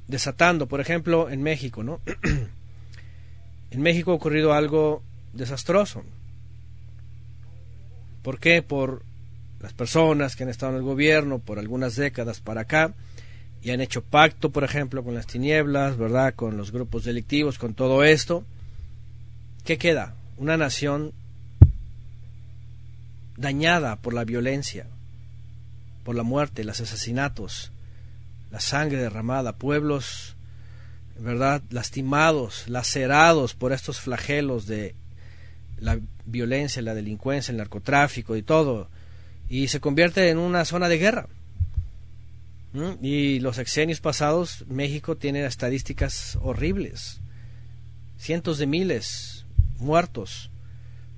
[0.09, 2.01] desatando, por ejemplo, en México, ¿no?
[3.71, 6.03] en México ha ocurrido algo desastroso.
[8.25, 8.63] ¿Por qué?
[8.63, 9.07] Por
[9.61, 12.95] las personas que han estado en el gobierno por algunas décadas para acá
[13.63, 16.35] y han hecho pacto, por ejemplo, con las tinieblas, ¿verdad?
[16.35, 18.45] Con los grupos delictivos, con todo esto.
[19.65, 20.15] ¿Qué queda?
[20.37, 21.13] Una nación
[23.37, 24.87] dañada por la violencia,
[26.05, 27.73] por la muerte, los asesinatos,
[28.51, 30.37] la sangre derramada, pueblos,
[31.19, 31.63] ¿verdad?
[31.71, 34.95] Lastimados, lacerados por estos flagelos de
[35.81, 38.89] la violencia, la delincuencia, el narcotráfico y todo,
[39.49, 41.29] y se convierte en una zona de guerra.
[42.73, 43.05] ¿Mm?
[43.05, 47.21] Y los exenios pasados, México tiene estadísticas horribles,
[48.19, 49.47] cientos de miles
[49.79, 50.51] muertos,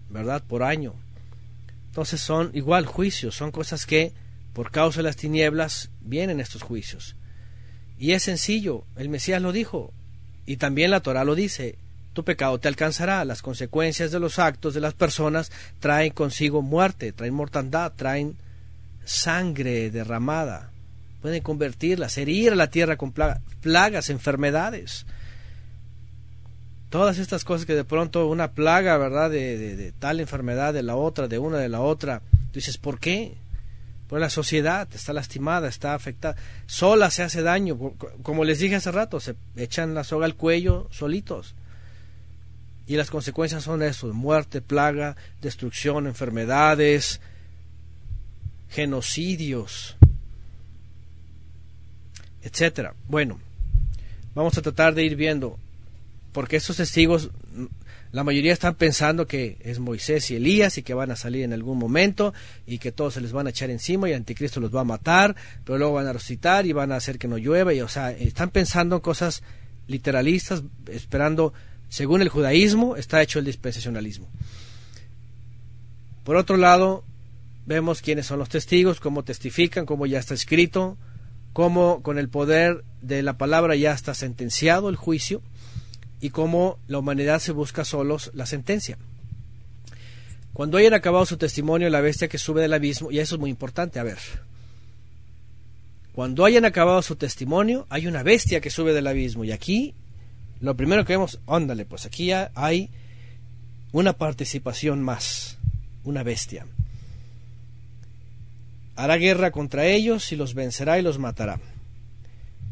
[0.09, 0.43] ¿verdad?
[0.47, 0.95] Por año.
[1.87, 4.13] Entonces son igual juicios, son cosas que
[4.53, 7.17] por causa de las tinieblas vienen estos juicios.
[7.99, 9.93] Y es sencillo, el Mesías lo dijo,
[10.47, 11.77] y también la Torah lo dice,
[12.21, 13.25] tu pecado te alcanzará.
[13.25, 18.37] Las consecuencias de los actos de las personas traen consigo muerte, traen mortandad, traen
[19.05, 20.71] sangre derramada.
[21.23, 25.07] Pueden convertirlas, herir a la tierra con plagas, enfermedades.
[26.91, 29.31] Todas estas cosas que de pronto una plaga, ¿verdad?
[29.31, 32.21] De, tal enfermedad, de la otra, de una, de la otra.
[32.53, 33.37] Tú dices, ¿por qué?
[34.09, 36.37] Pues la sociedad está lastimada, está afectada.
[36.67, 37.79] Sola se hace daño.
[38.23, 41.55] Como les dije hace rato, se echan la soga al cuello solitos.
[42.91, 47.21] Y las consecuencias son eso, muerte, plaga, destrucción, enfermedades,
[48.69, 49.97] genocidios,
[52.43, 52.95] etcétera.
[53.07, 53.39] Bueno,
[54.35, 55.57] vamos a tratar de ir viendo,
[56.33, 57.31] porque estos testigos,
[58.11, 61.53] la mayoría están pensando que es Moisés y Elías y que van a salir en
[61.53, 62.35] algún momento
[62.67, 65.37] y que todos se les van a echar encima y anticristo los va a matar,
[65.63, 68.11] pero luego van a resucitar y van a hacer que no llueva y o sea,
[68.11, 69.45] están pensando en cosas
[69.87, 71.53] literalistas, esperando
[71.91, 74.29] según el judaísmo, está hecho el dispensacionalismo.
[76.25, 77.05] Por otro lado,
[77.67, 80.97] vemos quiénes son los testigos, cómo testifican, cómo ya está escrito,
[81.53, 85.43] cómo con el poder de la palabra ya está sentenciado el juicio
[86.21, 88.97] y cómo la humanidad se busca solos la sentencia.
[90.53, 93.51] Cuando hayan acabado su testimonio, la bestia que sube del abismo, y eso es muy
[93.51, 94.19] importante, a ver,
[96.13, 99.95] cuando hayan acabado su testimonio, hay una bestia que sube del abismo, y aquí
[100.61, 102.91] lo primero que vemos, óndale, pues aquí ya hay
[103.93, 105.59] una participación más,
[106.05, 106.67] una bestia.
[108.95, 111.59] Hará guerra contra ellos y los vencerá y los matará.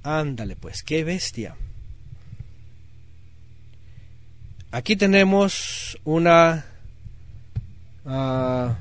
[0.02, 1.56] Ándale, pues, qué bestia.
[4.70, 6.66] Aquí tenemos una
[8.05, 8.74] uh,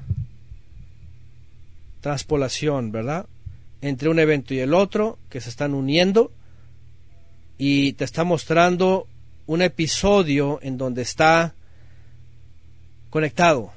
[2.01, 3.25] transpolación, ¿verdad?
[3.79, 6.31] Entre un evento y el otro, que se están uniendo
[7.57, 9.07] y te está mostrando
[9.45, 11.55] un episodio en donde está
[13.09, 13.71] conectado.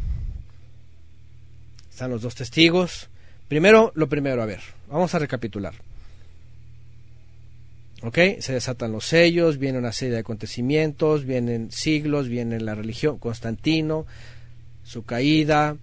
[1.91, 3.09] Están los dos testigos.
[3.49, 5.75] Primero, lo primero, a ver, vamos a recapitular.
[8.03, 8.19] ¿Ok?
[8.41, 14.07] Se desatan los sellos, viene una serie de acontecimientos, vienen siglos, viene la religión, Constantino,
[14.83, 15.77] su caída,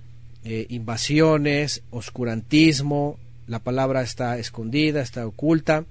[0.43, 5.85] eh, invasiones, oscurantismo, la palabra está escondida, está oculta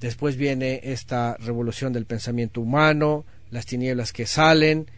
[0.00, 4.90] Después viene esta revolución del pensamiento humano, las tinieblas que salen,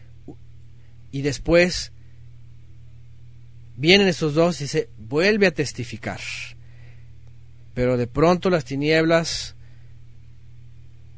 [1.11, 1.91] y después
[3.75, 6.21] vienen esos dos y se vuelve a testificar.
[7.73, 9.55] Pero de pronto las tinieblas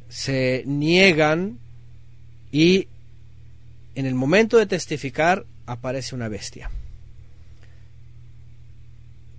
[0.10, 1.60] se niegan
[2.52, 2.88] y
[3.94, 6.72] en el momento de testificar aparece una bestia.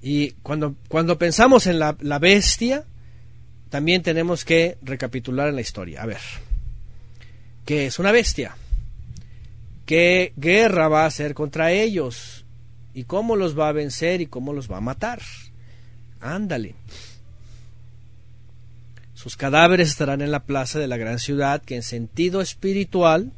[0.00, 2.84] Y cuando, cuando pensamos en la, la bestia,
[3.76, 6.02] también tenemos que recapitular en la historia.
[6.02, 6.22] A ver,
[7.66, 8.56] ¿qué es una bestia?
[9.84, 12.46] ¿Qué guerra va a hacer contra ellos?
[12.94, 15.20] ¿Y cómo los va a vencer y cómo los va a matar?
[16.22, 16.74] Ándale.
[19.12, 23.30] Sus cadáveres estarán en la plaza de la gran ciudad que en sentido espiritual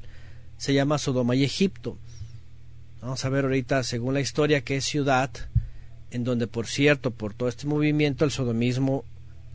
[0.56, 1.98] se llama Sodoma y Egipto.
[3.02, 5.32] Vamos a ver ahorita, según la historia, qué ciudad,
[6.12, 9.04] en donde, por cierto, por todo este movimiento, el sodomismo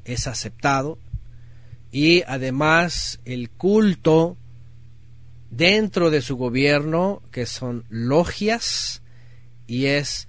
[0.06, 1.00] es aceptado
[1.94, 4.36] y además el culto
[5.52, 9.04] dentro de su gobierno, que son logias,
[9.68, 10.28] y es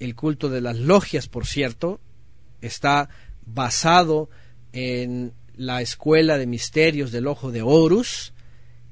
[0.00, 2.00] el culto de las logias, por cierto,
[2.60, 3.08] está
[3.46, 4.28] basado
[4.72, 8.32] en la escuela de misterios del ojo de Horus,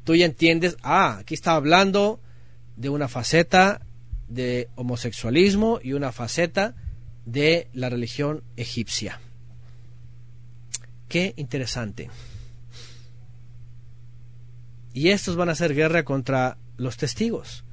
[0.04, 2.20] tú ya entiendes, ah, aquí está hablando
[2.76, 3.80] de una faceta
[4.28, 6.76] de homosexualismo y una faceta
[7.24, 9.20] de la religión egipcia.
[11.08, 12.10] Qué interesante.
[14.92, 17.64] Y estos van a hacer guerra contra los testigos.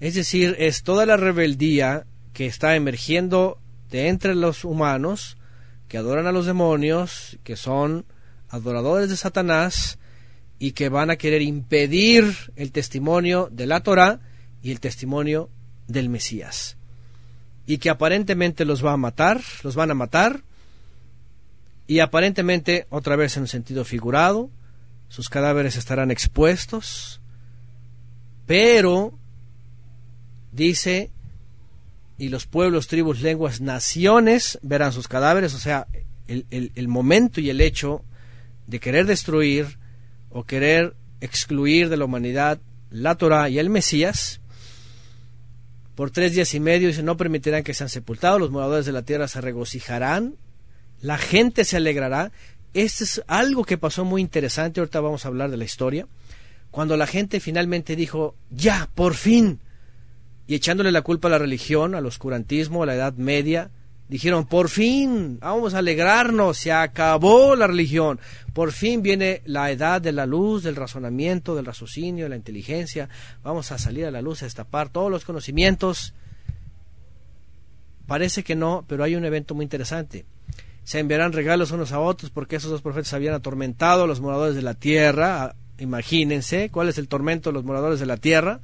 [0.00, 3.60] Es decir, es toda la rebeldía que está emergiendo
[3.90, 5.36] de entre los humanos
[5.88, 8.04] que adoran a los demonios, que son
[8.48, 9.98] adoradores de Satanás
[10.58, 14.20] y que van a querer impedir el testimonio de la Torah
[14.62, 15.50] y el testimonio
[15.86, 16.76] del Mesías.
[17.66, 20.42] Y que aparentemente los va a matar, los van a matar,
[21.88, 24.50] y aparentemente, otra vez en un sentido figurado,
[25.08, 27.22] sus cadáveres estarán expuestos,
[28.46, 29.18] pero
[30.52, 31.10] dice,
[32.18, 35.88] y los pueblos, tribus, lenguas, naciones verán sus cadáveres, o sea,
[36.26, 38.04] el, el momento y el hecho
[38.66, 39.78] de querer destruir
[40.28, 42.60] o querer excluir de la humanidad
[42.90, 44.42] la Torah y el Mesías,
[45.94, 49.02] por tres días y medio y no permitirán que sean sepultados, los moradores de la
[49.02, 50.36] tierra se regocijarán,
[51.00, 52.32] la gente se alegrará.
[52.74, 56.06] Este es algo que pasó muy interesante, ahorita vamos a hablar de la historia,
[56.70, 59.60] cuando la gente finalmente dijo, ya, por fin,
[60.46, 63.70] y echándole la culpa a la religión, al oscurantismo, a la Edad Media,
[64.08, 68.20] dijeron, por fin, vamos a alegrarnos, se acabó la religión,
[68.52, 73.08] por fin viene la edad de la luz, del razonamiento, del raciocinio, de la inteligencia,
[73.42, 76.14] vamos a salir a la luz, a destapar todos los conocimientos.
[78.06, 80.24] Parece que no, pero hay un evento muy interesante.
[80.88, 84.54] Se enviarán regalos unos a otros porque esos dos profetas habían atormentado a los moradores
[84.54, 85.54] de la tierra.
[85.78, 88.62] Imagínense cuál es el tormento de los moradores de la tierra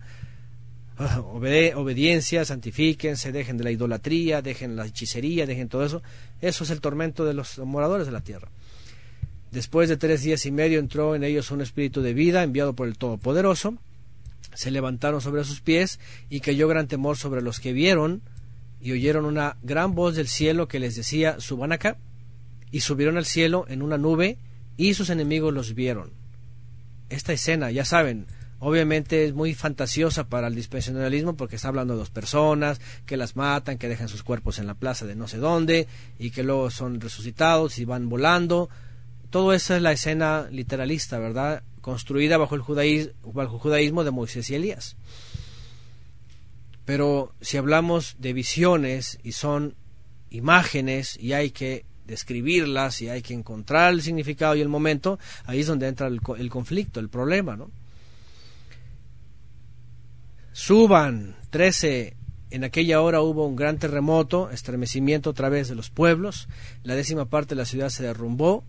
[0.96, 6.02] obediencia, santifíquense, dejen de la idolatría, dejen la hechicería, dejen todo eso.
[6.40, 8.48] Eso es el tormento de los moradores de la tierra.
[9.50, 12.88] Después de tres días y medio entró en ellos un espíritu de vida enviado por
[12.88, 13.76] el Todopoderoso.
[14.54, 18.22] Se levantaron sobre sus pies y cayó gran temor sobre los que vieron
[18.80, 21.96] y oyeron una gran voz del cielo que les decía, suban acá.
[22.74, 24.36] Y subieron al cielo en una nube
[24.76, 26.10] y sus enemigos los vieron.
[27.08, 28.26] Esta escena, ya saben,
[28.58, 33.36] Obviamente es muy fantasiosa para el dispensacionalismo porque está hablando de dos personas que las
[33.36, 35.86] matan, que dejan sus cuerpos en la plaza de no sé dónde
[36.18, 38.70] y que luego son resucitados y van volando.
[39.28, 41.62] Todo eso es la escena literalista, ¿verdad?
[41.82, 44.96] Construida bajo el judaísmo, bajo el judaísmo de Moisés y Elías.
[46.86, 49.74] Pero si hablamos de visiones y son
[50.30, 55.60] imágenes y hay que describirlas y hay que encontrar el significado y el momento, ahí
[55.60, 57.70] es donde entra el, el conflicto, el problema, ¿no?
[60.52, 62.16] Suban 13.
[62.50, 66.48] En aquella hora hubo un gran terremoto, estremecimiento a través de los pueblos.
[66.84, 68.64] La décima parte de la ciudad se derrumbó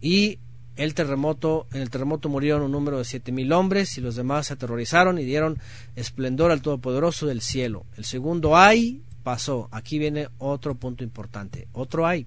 [0.00, 0.40] y
[0.74, 4.48] el terremoto, en el terremoto murieron un número de siete mil hombres y los demás
[4.48, 5.58] se aterrorizaron y dieron
[5.94, 7.86] esplendor al Todopoderoso del cielo.
[7.96, 9.68] El segundo ay pasó.
[9.72, 11.68] Aquí viene otro punto importante.
[11.72, 12.26] Otro ay.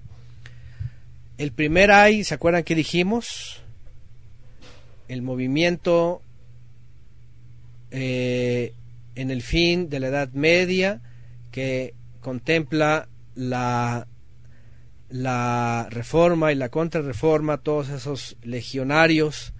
[1.40, 3.62] El primer ay, ¿se acuerdan que dijimos?
[5.08, 6.20] El movimiento
[7.90, 8.74] eh,
[9.14, 11.00] en el fin de la Edad Media
[11.50, 14.06] que contempla la,
[15.08, 19.54] la reforma y la contrarreforma, todos esos legionarios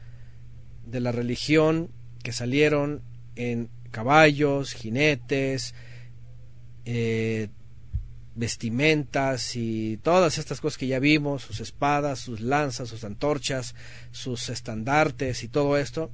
[0.84, 1.88] de la religión
[2.22, 3.00] que salieron
[3.36, 5.74] en caballos, jinetes,
[6.84, 7.48] eh,
[8.34, 13.74] vestimentas y todas estas cosas que ya vimos, sus espadas, sus lanzas, sus antorchas,
[14.12, 16.10] sus estandartes y todo esto.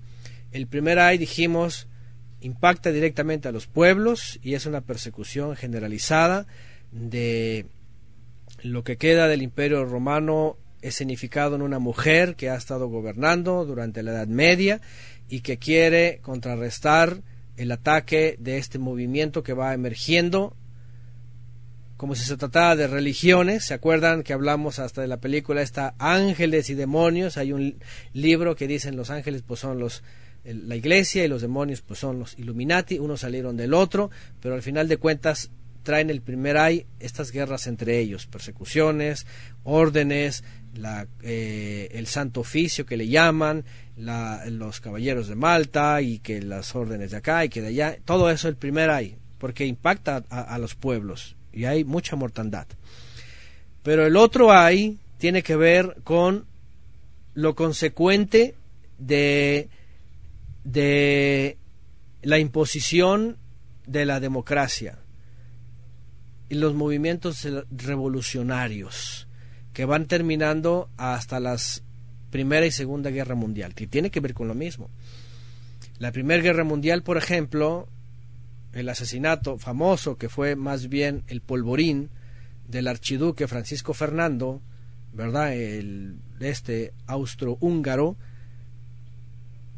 [0.52, 1.88] El primer ay dijimos
[2.40, 6.46] impacta directamente a los pueblos y es una persecución generalizada
[6.92, 7.66] de
[8.62, 14.02] lo que queda del imperio romano escenificado en una mujer que ha estado gobernando durante
[14.02, 14.80] la Edad Media
[15.28, 17.22] y que quiere contrarrestar
[17.56, 20.54] el ataque de este movimiento que va emergiendo
[21.96, 23.64] como si se tratara de religiones.
[23.64, 27.36] ¿Se acuerdan que hablamos hasta de la película esta Ángeles y Demonios?
[27.36, 27.78] Hay un
[28.12, 30.02] libro que dicen los ángeles pues son los
[30.44, 34.10] la iglesia y los demonios pues son los Illuminati, unos salieron del otro,
[34.40, 35.50] pero al final de cuentas
[35.82, 39.26] traen el primer ay estas guerras entre ellos, persecuciones,
[39.64, 40.44] órdenes,
[40.74, 43.64] la, eh, el santo oficio que le llaman,
[43.96, 47.98] la, los caballeros de Malta y que las órdenes de acá y que de allá,
[48.04, 52.66] todo eso el primer ay, porque impacta a, a los pueblos y hay mucha mortandad.
[53.82, 56.44] Pero el otro ay tiene que ver con
[57.34, 58.54] lo consecuente
[58.98, 59.68] de
[60.64, 61.56] de
[62.22, 63.38] la imposición
[63.86, 64.98] de la democracia.
[66.50, 69.26] los movimientos revolucionarios
[69.72, 71.82] que van terminando hasta las
[72.30, 74.90] Primera y Segunda Guerra Mundial, que tiene que ver con lo mismo.
[75.98, 77.88] La Primera Guerra Mundial, por ejemplo,
[78.76, 82.10] el asesinato famoso que fue más bien el polvorín
[82.68, 84.60] del archiduque Francisco Fernando,
[85.14, 85.54] ¿verdad?
[85.54, 88.16] El este austrohúngaro,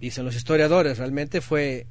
[0.00, 1.86] dicen los historiadores, realmente fue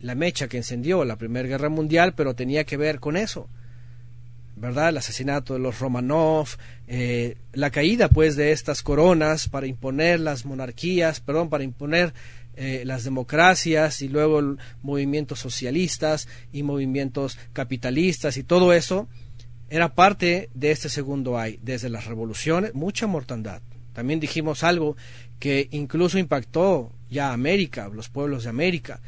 [0.00, 3.48] la mecha que encendió la Primera Guerra Mundial, pero tenía que ver con eso.
[4.56, 4.88] ¿verdad?
[4.88, 6.48] El asesinato de los Romanov,
[6.88, 12.14] eh, la caída pues de estas coronas para imponer las monarquías, perdón, para imponer
[12.56, 19.08] eh, las democracias y luego movimientos socialistas y movimientos capitalistas y todo eso
[19.68, 21.58] era parte de este segundo hay.
[21.62, 23.62] Desde las revoluciones, mucha mortandad.
[23.92, 24.96] También dijimos algo
[25.38, 29.00] que incluso impactó ya América, los pueblos de América,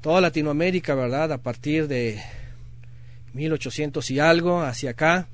[0.00, 1.32] toda Latinoamérica, ¿verdad?
[1.32, 2.20] A partir de
[3.32, 5.28] 1800 y algo hacia acá,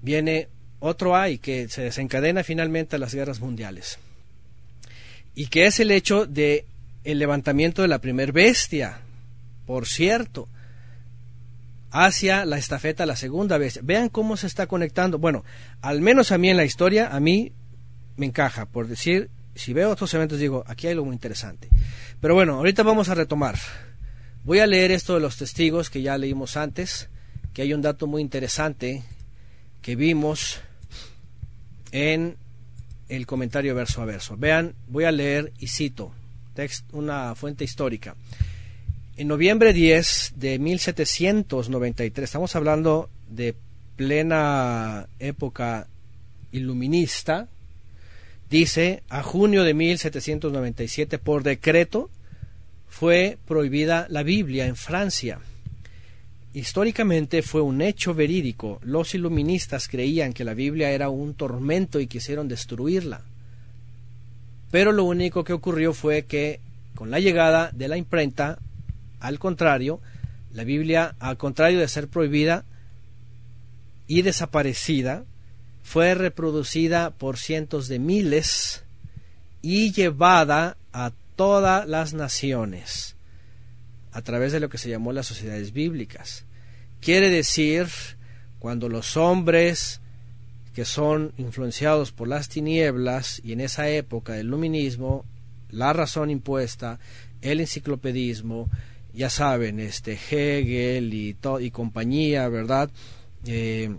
[0.00, 0.48] viene
[0.80, 3.98] otro hay que se desencadena finalmente a las guerras mundiales.
[5.34, 6.66] Y que es el hecho de
[7.04, 9.00] el levantamiento de la primer bestia,
[9.66, 10.48] por cierto,
[11.90, 13.82] hacia la estafeta la segunda bestia.
[13.84, 15.18] Vean cómo se está conectando.
[15.18, 15.44] Bueno,
[15.80, 17.52] al menos a mí en la historia, a mí
[18.16, 21.68] me encaja, por decir, si veo otros eventos digo, aquí hay algo muy interesante.
[22.20, 23.58] Pero bueno, ahorita vamos a retomar.
[24.44, 27.08] Voy a leer esto de los testigos que ya leímos antes,
[27.52, 29.02] que hay un dato muy interesante
[29.82, 30.60] que vimos
[31.90, 32.36] en
[33.16, 34.36] el comentario verso a verso.
[34.36, 36.12] Vean, voy a leer y cito
[36.92, 38.14] una fuente histórica.
[39.16, 43.54] En noviembre 10 de 1793, estamos hablando de
[43.96, 45.86] plena época
[46.50, 47.48] iluminista,
[48.50, 52.10] dice, a junio de 1797, por decreto,
[52.88, 55.38] fue prohibida la Biblia en Francia.
[56.54, 58.78] Históricamente fue un hecho verídico.
[58.82, 63.22] Los iluministas creían que la Biblia era un tormento y quisieron destruirla.
[64.70, 66.60] Pero lo único que ocurrió fue que
[66.94, 68.58] con la llegada de la imprenta,
[69.20, 70.00] al contrario,
[70.52, 72.64] la Biblia, al contrario de ser prohibida
[74.06, 75.24] y desaparecida,
[75.82, 78.84] fue reproducida por cientos de miles
[79.62, 83.16] y llevada a todas las naciones
[84.12, 86.44] a través de lo que se llamó las sociedades bíblicas.
[87.00, 87.86] Quiere decir,
[88.58, 90.00] cuando los hombres
[90.74, 95.24] que son influenciados por las tinieblas y en esa época del luminismo,
[95.70, 96.98] la razón impuesta,
[97.40, 98.70] el enciclopedismo,
[99.12, 102.90] ya saben, este Hegel y, y compañía, ¿verdad?
[103.44, 103.94] Eh,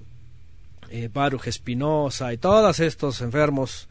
[0.90, 3.88] eh, Baruch Espinosa y todos estos enfermos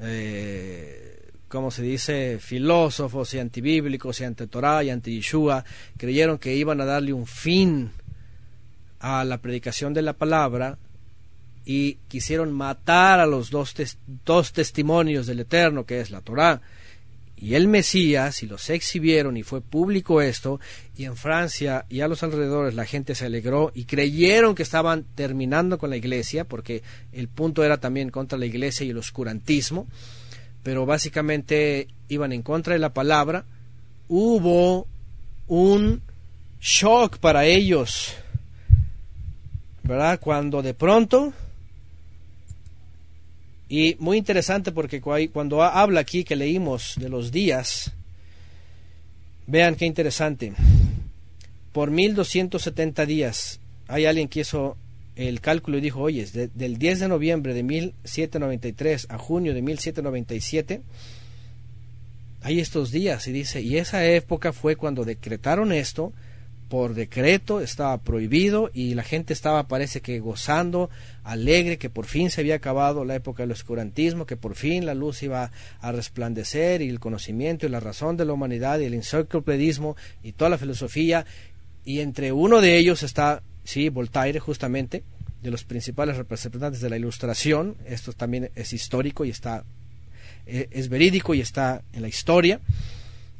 [0.00, 1.09] eh,
[1.50, 5.64] como se dice, filósofos y antibíblicos y anti-Torah y anti-Yeshua,
[5.96, 7.90] creyeron que iban a darle un fin
[9.00, 10.78] a la predicación de la palabra
[11.64, 13.74] y quisieron matar a los dos,
[14.24, 16.62] dos testimonios del Eterno, que es la Torah
[17.36, 20.60] y el Mesías, y los exhibieron y fue público esto,
[20.96, 25.04] y en Francia y a los alrededores la gente se alegró y creyeron que estaban
[25.16, 29.88] terminando con la iglesia, porque el punto era también contra la iglesia y el oscurantismo,
[30.62, 33.44] pero básicamente iban en contra de la palabra,
[34.08, 34.86] hubo
[35.46, 36.02] un
[36.60, 38.14] shock para ellos,
[39.82, 40.20] ¿verdad?
[40.20, 41.32] Cuando de pronto,
[43.68, 47.92] y muy interesante porque cuando habla aquí que leímos de los días,
[49.46, 50.52] vean qué interesante,
[51.72, 54.76] por 1270 días, hay alguien que hizo
[55.16, 60.82] el cálculo y dijo, oye, del 10 de noviembre de 1793 a junio de 1797,
[62.42, 66.12] hay estos días, y dice, y esa época fue cuando decretaron esto,
[66.70, 70.88] por decreto estaba prohibido y la gente estaba parece que gozando,
[71.24, 74.94] alegre, que por fin se había acabado la época del oscurantismo, que por fin la
[74.94, 75.50] luz iba
[75.80, 80.30] a resplandecer y el conocimiento y la razón de la humanidad y el enciclopedismo y
[80.30, 81.26] toda la filosofía
[81.84, 85.04] y entre uno de ellos está sí, Voltaire justamente,
[85.42, 89.64] de los principales representantes de la Ilustración, esto también es histórico y está,
[90.46, 92.60] e, es verídico y está en la historia.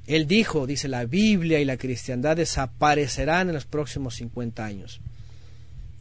[0.07, 5.01] Él dijo, dice, la Biblia y la cristiandad desaparecerán en los próximos 50 años.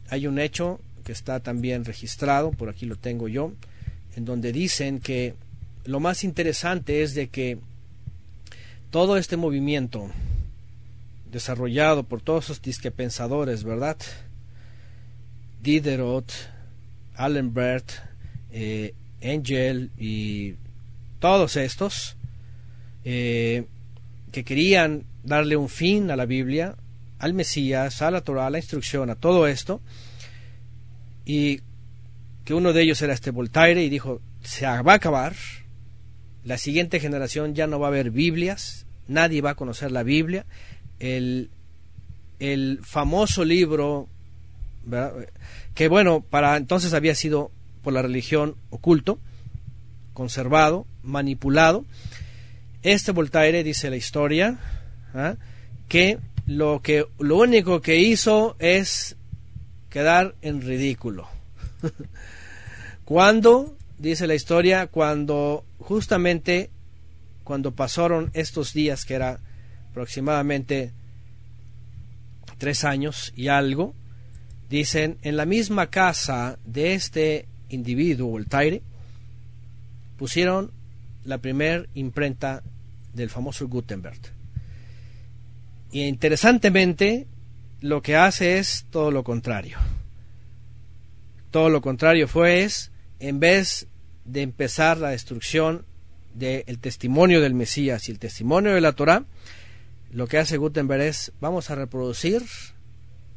[0.08, 3.52] Hay un hecho que está también registrado, por aquí lo tengo yo,
[4.16, 5.34] en donde dicen que
[5.84, 7.58] lo más interesante es de que
[8.90, 10.10] todo este movimiento
[11.30, 13.96] desarrollado por todos esos disquepensadores, ¿verdad?
[15.62, 16.32] Diderot,
[17.14, 17.90] Allenbert,
[18.52, 20.54] eh, Angel y
[21.18, 22.16] todos estos
[23.04, 23.64] eh,
[24.32, 26.76] que querían darle un fin a la Biblia,
[27.18, 29.80] al Mesías, a la Torah, a la instrucción, a todo esto,
[31.24, 31.60] y
[32.44, 35.34] que uno de ellos era este Voltaire y dijo, se va a acabar,
[36.44, 40.46] la siguiente generación ya no va a haber Biblias, nadie va a conocer la Biblia,
[41.00, 41.50] el,
[42.38, 44.08] el famoso libro,
[45.74, 47.50] que bueno, para entonces había sido
[47.82, 49.18] por la religión oculto,
[50.12, 51.84] conservado, manipulado.
[52.82, 54.58] Este Voltaire dice la historia
[55.14, 55.36] ¿ah?
[55.88, 59.16] que lo que lo único que hizo es
[59.90, 61.28] quedar en ridículo.
[63.04, 66.70] cuando dice la historia cuando justamente
[67.44, 69.40] cuando pasaron estos días que era
[70.00, 70.92] aproximadamente
[72.56, 73.94] tres años y algo
[74.70, 78.80] dicen en la misma casa de este individuo Voltaire
[80.16, 80.70] pusieron
[81.24, 82.62] la primer imprenta
[83.12, 84.20] del famoso Gutenberg.
[85.92, 87.26] Y interesantemente,
[87.82, 89.76] lo que hace es todo lo contrario.
[91.50, 93.86] Todo lo contrario fue es, en vez
[94.24, 95.84] de empezar la destrucción
[96.32, 99.24] del testimonio del Mesías y el testimonio de la Torah,
[100.12, 102.42] lo que hace Gutenberg es, vamos a reproducir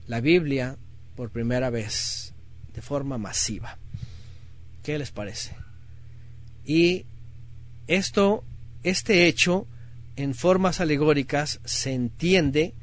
[0.07, 0.77] la Biblia
[1.15, 2.33] por primera vez,
[2.73, 3.77] de forma masiva.
[4.81, 5.55] ¿Qué les parece?
[6.65, 7.05] Y
[7.87, 8.43] esto,
[8.83, 9.67] este hecho,
[10.15, 12.73] en formas alegóricas, se entiende,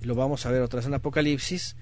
[0.00, 1.76] lo vamos a ver otra vez en Apocalipsis,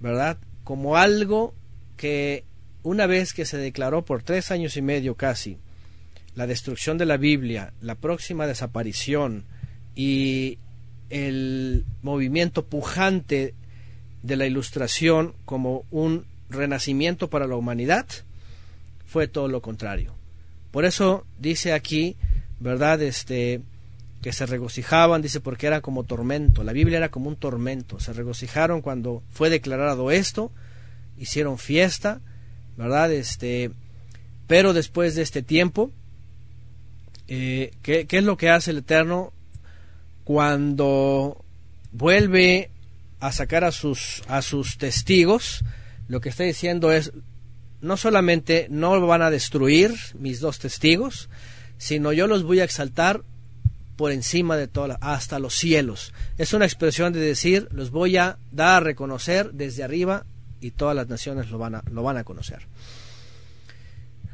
[0.00, 0.38] ¿verdad?
[0.64, 1.54] Como algo
[1.96, 2.44] que
[2.82, 5.58] una vez que se declaró por tres años y medio casi
[6.36, 9.44] la destrucción de la Biblia, la próxima desaparición
[9.94, 10.58] y
[11.10, 13.54] el movimiento pujante
[14.22, 18.06] de la ilustración como un renacimiento para la humanidad,
[19.06, 20.14] fue todo lo contrario.
[20.70, 22.16] Por eso dice aquí,
[22.60, 23.00] ¿verdad?
[23.02, 23.60] Este
[24.22, 26.64] que se regocijaban, dice, porque era como tormento.
[26.64, 28.00] La Biblia era como un tormento.
[28.00, 30.50] Se regocijaron cuando fue declarado esto,
[31.16, 32.20] hicieron fiesta,
[32.76, 33.12] ¿verdad?
[33.12, 33.70] Este,
[34.48, 35.92] pero después de este tiempo,
[37.28, 39.32] eh, ¿qué, ¿qué es lo que hace el Eterno
[40.26, 41.44] cuando
[41.92, 42.70] vuelve
[43.20, 45.64] a sacar a sus, a sus testigos?
[46.08, 47.12] Lo que está diciendo es,
[47.80, 51.30] no solamente no van a destruir mis dos testigos,
[51.78, 53.22] sino yo los voy a exaltar
[53.94, 56.12] por encima de todo, hasta los cielos.
[56.38, 60.26] Es una expresión de decir, los voy a dar a reconocer desde arriba
[60.60, 62.66] y todas las naciones lo van a, lo van a conocer.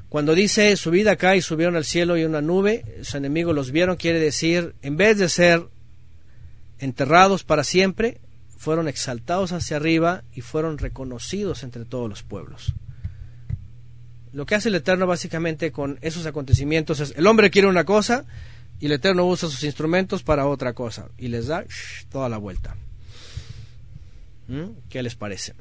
[0.09, 3.97] Cuando dice subid acá y subieron al cielo y una nube, sus enemigos los vieron,
[3.97, 5.69] quiere decir, en vez de ser
[6.82, 8.20] enterrados para siempre,
[8.56, 12.74] fueron exaltados hacia arriba y fueron reconocidos entre todos los pueblos
[14.32, 18.24] lo que hace el Eterno básicamente con esos acontecimientos es, el hombre quiere una cosa
[18.80, 21.64] y el Eterno usa sus instrumentos para otra cosa y les da
[22.10, 22.74] toda la vuelta.
[24.48, 24.70] ¿Mm?
[24.88, 25.54] ¿Qué les parece?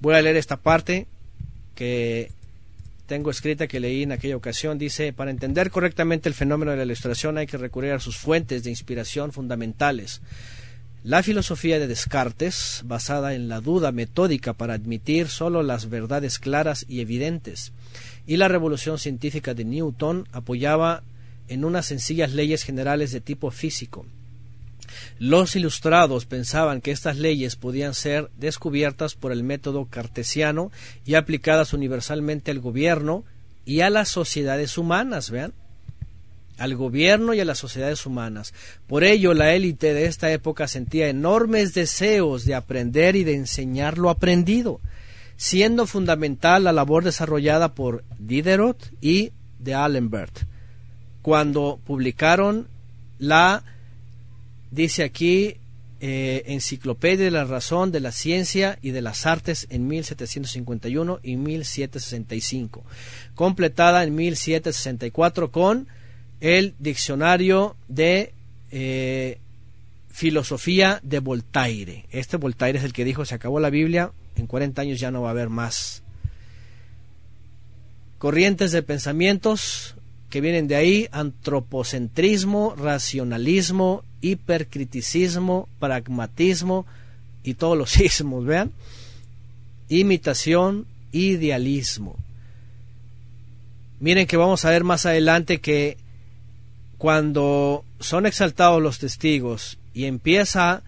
[0.00, 1.06] Voy a leer esta parte
[1.74, 2.32] que
[3.06, 4.78] tengo escrita que leí en aquella ocasión.
[4.78, 8.64] Dice, para entender correctamente el fenómeno de la ilustración hay que recurrir a sus fuentes
[8.64, 10.20] de inspiración fundamentales
[11.06, 16.84] la filosofía de Descartes, basada en la duda metódica para admitir sólo las verdades claras
[16.88, 17.72] y evidentes,
[18.26, 21.04] y la revolución científica de Newton apoyaba
[21.46, 24.04] en unas sencillas leyes generales de tipo físico.
[25.18, 30.70] Los ilustrados pensaban que estas leyes podían ser descubiertas por el método cartesiano
[31.04, 33.24] y aplicadas universalmente al gobierno
[33.64, 35.52] y a las sociedades humanas, vean
[36.58, 38.54] al gobierno y a las sociedades humanas.
[38.86, 43.98] Por ello, la élite de esta época sentía enormes deseos de aprender y de enseñar
[43.98, 44.80] lo aprendido,
[45.36, 50.40] siendo fundamental la labor desarrollada por Diderot y de Allenbert,
[51.22, 52.68] cuando publicaron
[53.18, 53.64] la,
[54.76, 55.56] dice aquí,
[56.00, 61.36] eh, Enciclopedia de la Razón, de la Ciencia y de las Artes en 1751 y
[61.36, 62.84] 1765,
[63.34, 65.88] completada en 1764 con
[66.40, 68.34] el diccionario de
[68.70, 69.38] eh,
[70.10, 72.04] filosofía de Voltaire.
[72.10, 75.22] Este Voltaire es el que dijo, se acabó la Biblia, en 40 años ya no
[75.22, 76.02] va a haber más.
[78.18, 79.95] Corrientes de pensamientos
[80.30, 86.86] que vienen de ahí, antropocentrismo, racionalismo, hipercriticismo, pragmatismo
[87.42, 88.72] y todos los sismos, vean.
[89.88, 92.16] Imitación, idealismo.
[94.00, 95.96] Miren que vamos a ver más adelante que
[96.98, 100.82] cuando son exaltados los testigos y empieza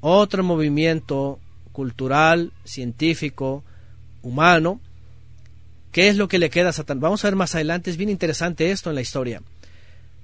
[0.00, 1.40] otro movimiento
[1.72, 3.64] cultural, científico,
[4.22, 4.80] humano,
[5.94, 7.02] ¿qué es lo que le queda a Satanás?
[7.02, 9.42] Vamos a ver más adelante, es bien interesante esto en la historia.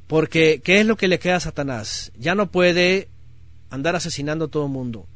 [0.08, 2.10] Porque, ¿qué es lo que le queda a Satanás?
[2.18, 3.06] Ya no puede
[3.70, 5.06] andar asesinando a todo el mundo.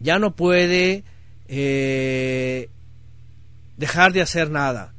[0.00, 1.04] ya no puede
[1.46, 2.68] eh,
[3.76, 4.92] dejar de hacer nada.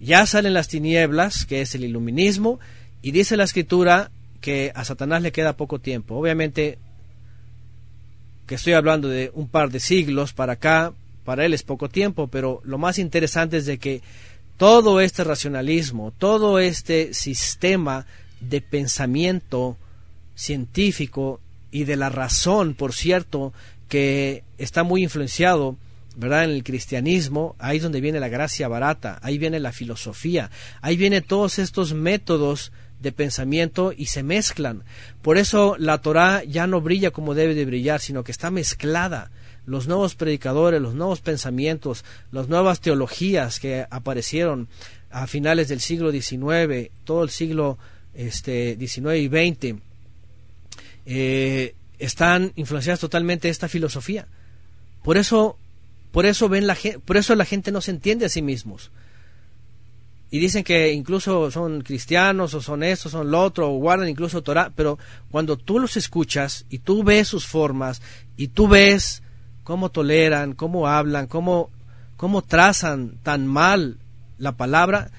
[0.00, 2.58] Ya salen las tinieblas, que es el iluminismo,
[3.02, 6.16] y dice la escritura que a Satanás le queda poco tiempo.
[6.16, 6.80] Obviamente
[8.48, 10.92] que estoy hablando de un par de siglos para acá,
[11.24, 14.02] para él es poco tiempo, pero lo más interesante es de que
[14.56, 18.06] todo este racionalismo, todo este sistema
[18.40, 19.76] de pensamiento
[20.34, 21.40] científico
[21.70, 23.52] y de la razón, por cierto,
[23.88, 25.76] que está muy influenciado,
[26.16, 26.44] ¿verdad?
[26.44, 30.50] En el cristianismo, ahí es donde viene la gracia barata, ahí viene la filosofía,
[30.80, 34.84] ahí vienen todos estos métodos de pensamiento y se mezclan.
[35.22, 39.30] Por eso la Torá ya no brilla como debe de brillar, sino que está mezclada.
[39.64, 44.68] Los nuevos predicadores, los nuevos pensamientos, las nuevas teologías que aparecieron
[45.10, 47.78] a finales del siglo XIX, todo el siglo
[48.14, 49.80] este, XIX y XX,
[51.06, 54.26] eh, están influenciadas totalmente esta filosofía.
[55.04, 55.56] Por eso,
[56.10, 58.90] por eso ven la por eso la gente no se entiende a sí mismos
[60.32, 64.42] y dicen que incluso son cristianos o son esto, son lo otro, o guardan incluso
[64.42, 64.98] Torah, pero
[65.30, 68.00] cuando tú los escuchas y tú ves sus formas
[68.38, 69.21] y tú ves
[69.64, 71.70] cómo toleran, cómo hablan, cómo,
[72.16, 73.98] cómo trazan tan mal
[74.38, 75.10] la palabra,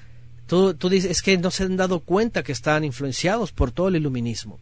[0.46, 3.88] tú, tú dices, es que no se han dado cuenta que están influenciados por todo
[3.88, 4.58] el iluminismo,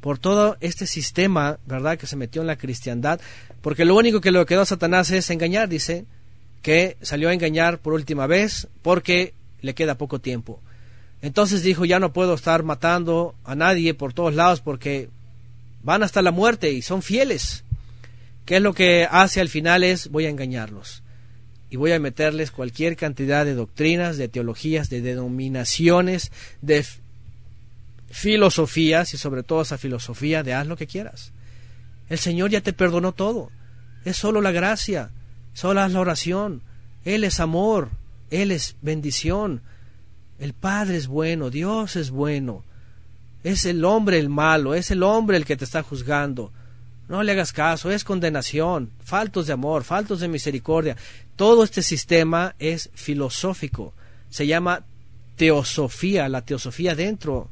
[0.00, 3.20] por todo este sistema, ¿verdad?, que se metió en la cristiandad,
[3.60, 6.06] porque lo único que le quedó a Satanás es engañar, dice,
[6.62, 10.60] que salió a engañar por última vez, porque le queda poco tiempo.
[11.22, 15.10] Entonces dijo, ya no puedo estar matando a nadie por todos lados porque
[15.82, 17.64] van hasta la muerte y son fieles.
[18.50, 19.84] ¿Qué es lo que hace al final?
[19.84, 21.04] Es voy a engañarlos
[21.70, 26.84] y voy a meterles cualquier cantidad de doctrinas, de teologías, de denominaciones, de
[28.10, 31.30] filosofías y sobre todo esa filosofía de haz lo que quieras.
[32.08, 33.52] El Señor ya te perdonó todo.
[34.04, 35.12] Es solo la gracia,
[35.52, 36.62] solo haz la oración.
[37.04, 37.90] Él es amor,
[38.30, 39.62] él es bendición.
[40.40, 42.64] El Padre es bueno, Dios es bueno.
[43.44, 46.52] Es el hombre el malo, es el hombre el que te está juzgando.
[47.10, 50.96] No le hagas caso, es condenación, faltos de amor, faltos de misericordia.
[51.34, 53.92] Todo este sistema es filosófico.
[54.28, 54.84] Se llama
[55.34, 57.48] teosofía, la teosofía dentro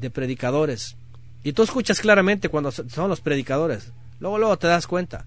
[0.00, 0.96] de predicadores.
[1.44, 3.92] Y tú escuchas claramente cuando son los predicadores.
[4.18, 5.24] Luego, luego te das cuenta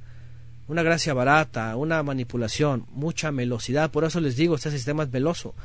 [0.68, 3.92] una gracia barata, una manipulación, mucha velocidad.
[3.92, 5.56] Por eso les digo, este sistema es veloso.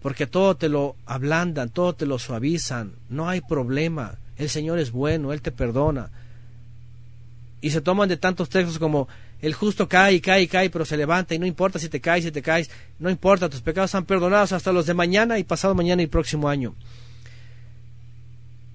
[0.00, 2.94] Porque todo te lo ablandan, todo te lo suavizan.
[3.10, 4.14] No hay problema.
[4.38, 6.08] El Señor es bueno, Él te perdona.
[7.66, 9.08] Y se toman de tantos textos como
[9.40, 12.00] el justo cae y cae y cae, pero se levanta y no importa si te
[12.00, 12.70] caes, si te caes,
[13.00, 16.48] no importa, tus pecados están perdonados hasta los de mañana y pasado mañana y próximo
[16.48, 16.76] año.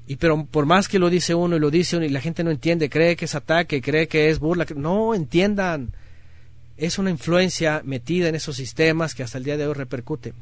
[0.07, 2.43] Y pero por más que lo dice uno y lo dice uno y la gente
[2.43, 5.93] no entiende, cree que es ataque, cree que es burla, no entiendan.
[6.75, 10.33] Es una influencia metida en esos sistemas que hasta el día de hoy repercute.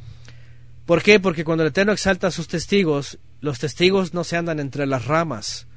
[0.88, 1.19] ¿Por qué?
[1.19, 5.05] Porque cuando el Eterno exalta a sus testigos, los testigos no se andan entre las
[5.05, 5.67] ramas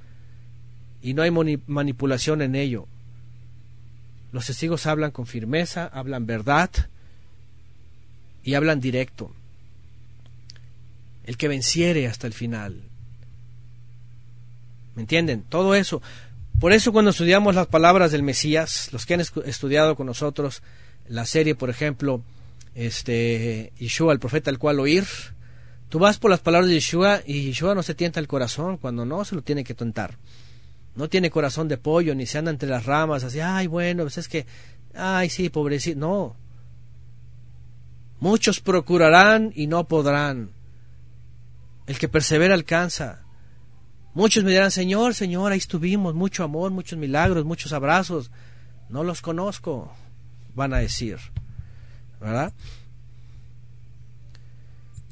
[1.02, 1.30] y no hay
[1.66, 2.86] manipulación en ello.
[4.32, 6.70] Los testigos hablan con firmeza, hablan verdad
[8.42, 9.32] y hablan directo.
[11.24, 12.82] El que venciere hasta el final,
[14.94, 15.42] ¿Me entienden?
[15.42, 16.02] Todo eso.
[16.60, 20.62] Por eso cuando estudiamos las palabras del Mesías, los que han estudiado con nosotros
[21.08, 22.22] la serie, por ejemplo,
[22.74, 25.04] este Yeshua, el profeta al cual oír,
[25.88, 29.04] tú vas por las palabras de Yeshua y Yeshua no se tienta el corazón cuando
[29.04, 30.16] no se lo tiene que tentar.
[30.94, 34.18] No tiene corazón de pollo, ni se anda entre las ramas, así, ay, bueno, pues
[34.18, 34.46] es que,
[34.94, 35.98] ay, sí, pobrecito.
[35.98, 36.36] No.
[38.20, 40.50] Muchos procurarán y no podrán.
[41.86, 43.22] El que persevera alcanza.
[44.14, 48.30] Muchos me dirán, Señor, Señor, ahí estuvimos, mucho amor, muchos milagros, muchos abrazos.
[48.90, 49.90] No los conozco,
[50.54, 51.18] van a decir.
[52.20, 52.52] ¿Verdad?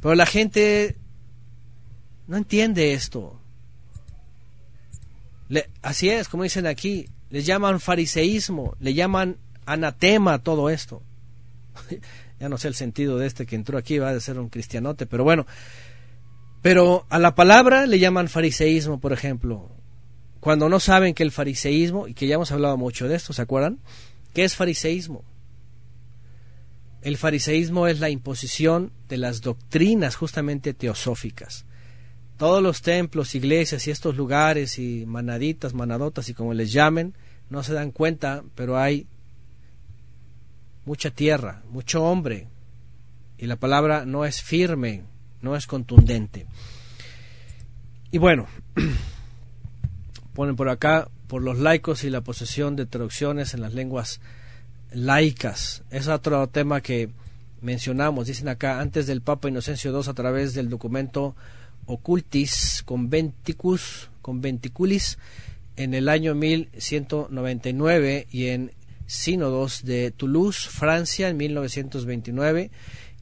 [0.02, 0.96] Pero la gente
[2.26, 3.39] no entiende esto.
[5.82, 11.02] Así es, como dicen aquí, le llaman fariseísmo, le llaman anatema todo esto.
[12.40, 15.06] ya no sé el sentido de este que entró aquí, va a ser un cristianote,
[15.06, 15.46] pero bueno,
[16.62, 19.70] pero a la palabra le llaman fariseísmo, por ejemplo.
[20.40, 23.42] Cuando no saben que el fariseísmo, y que ya hemos hablado mucho de esto, ¿se
[23.42, 23.78] acuerdan?
[24.32, 25.24] ¿Qué es fariseísmo?
[27.02, 31.64] El fariseísmo es la imposición de las doctrinas justamente teosóficas.
[32.40, 37.12] Todos los templos, iglesias y estos lugares y manaditas, manadotas y como les llamen,
[37.50, 39.06] no se dan cuenta, pero hay
[40.86, 42.48] mucha tierra, mucho hombre,
[43.36, 45.02] y la palabra no es firme,
[45.42, 46.46] no es contundente.
[48.10, 48.46] Y bueno,
[50.32, 54.22] ponen por acá, por los laicos y la posesión de traducciones en las lenguas
[54.92, 55.82] laicas.
[55.90, 57.10] Es otro tema que
[57.60, 61.36] mencionamos, dicen acá, antes del Papa Inocencio II a través del documento
[61.86, 65.18] Occultis Conventicus, Conventiculis
[65.76, 68.72] en el año 1199 y en
[69.06, 72.70] Sínodos de Toulouse, Francia, en 1929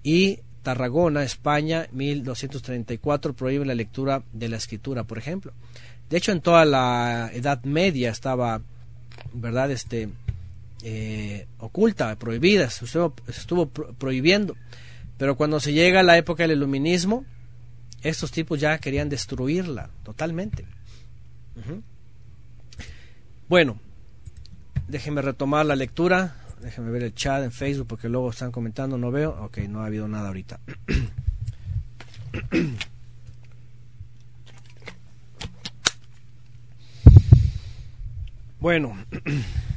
[0.02, 5.52] y Tarragona, España, 1234 prohíbe la lectura de la escritura, por ejemplo.
[6.10, 8.60] De hecho, en toda la Edad Media estaba,
[9.32, 9.70] ¿verdad?
[9.70, 10.08] Este,
[10.82, 14.56] eh, oculta, prohibida, estuvo, estuvo prohibiendo.
[15.16, 17.24] Pero cuando se llega a la época del iluminismo,
[18.02, 20.66] estos tipos ya querían destruirla totalmente.
[23.48, 23.80] Bueno,
[24.88, 26.36] déjenme retomar la lectura.
[26.60, 29.30] Déjenme ver el chat en Facebook porque luego están comentando, no veo.
[29.44, 30.60] Ok, no ha habido nada ahorita.
[38.60, 38.96] Bueno,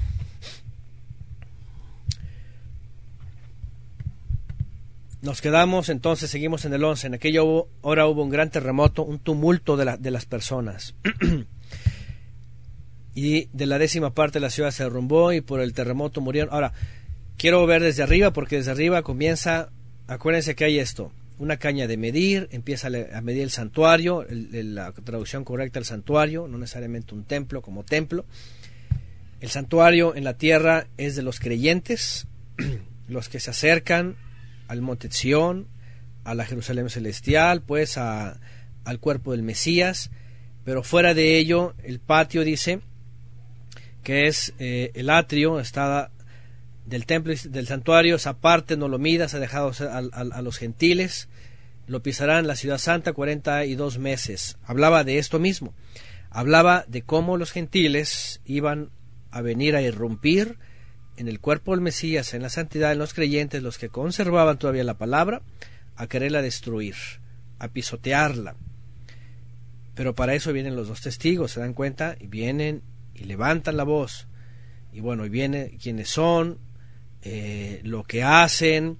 [5.21, 7.07] nos quedamos entonces, seguimos en el 11.
[7.07, 10.95] En aquella hora hubo un gran terremoto, un tumulto de, de las personas.
[13.15, 16.53] y de la décima parte de la ciudad se derrumbó y por el terremoto murieron.
[16.53, 16.73] Ahora,
[17.37, 19.69] quiero ver desde arriba porque desde arriba comienza,
[20.07, 25.43] acuérdense que hay esto, una caña de medir, empieza a medir el santuario, la traducción
[25.43, 28.25] correcta del santuario, no necesariamente un templo como templo
[29.41, 32.27] el santuario en la tierra es de los creyentes,
[33.07, 34.15] los que se acercan
[34.71, 35.67] al monte Sión,
[36.23, 38.39] a la Jerusalén celestial, pues a,
[38.85, 40.11] al cuerpo del Mesías,
[40.63, 42.79] pero fuera de ello, el patio dice
[44.01, 46.09] que es eh, el atrio, está
[46.85, 51.27] del templo del santuario, esa parte no lo midas, ha dejado a, a, los gentiles,
[51.85, 54.57] lo pisarán la ciudad santa 42 meses.
[54.63, 55.73] Hablaba de esto mismo,
[56.29, 58.89] hablaba de cómo los gentiles iban
[59.31, 60.59] a venir a irrumpir
[61.17, 64.83] en el cuerpo del Mesías, en la santidad, en los creyentes, los que conservaban todavía
[64.83, 65.41] la palabra,
[65.95, 66.95] a quererla destruir,
[67.59, 68.55] a pisotearla.
[69.93, 72.81] Pero para eso vienen los dos testigos, se dan cuenta, y vienen
[73.13, 74.27] y levantan la voz.
[74.93, 76.57] Y bueno, y vienen quienes son,
[77.23, 78.97] eh, lo que hacen,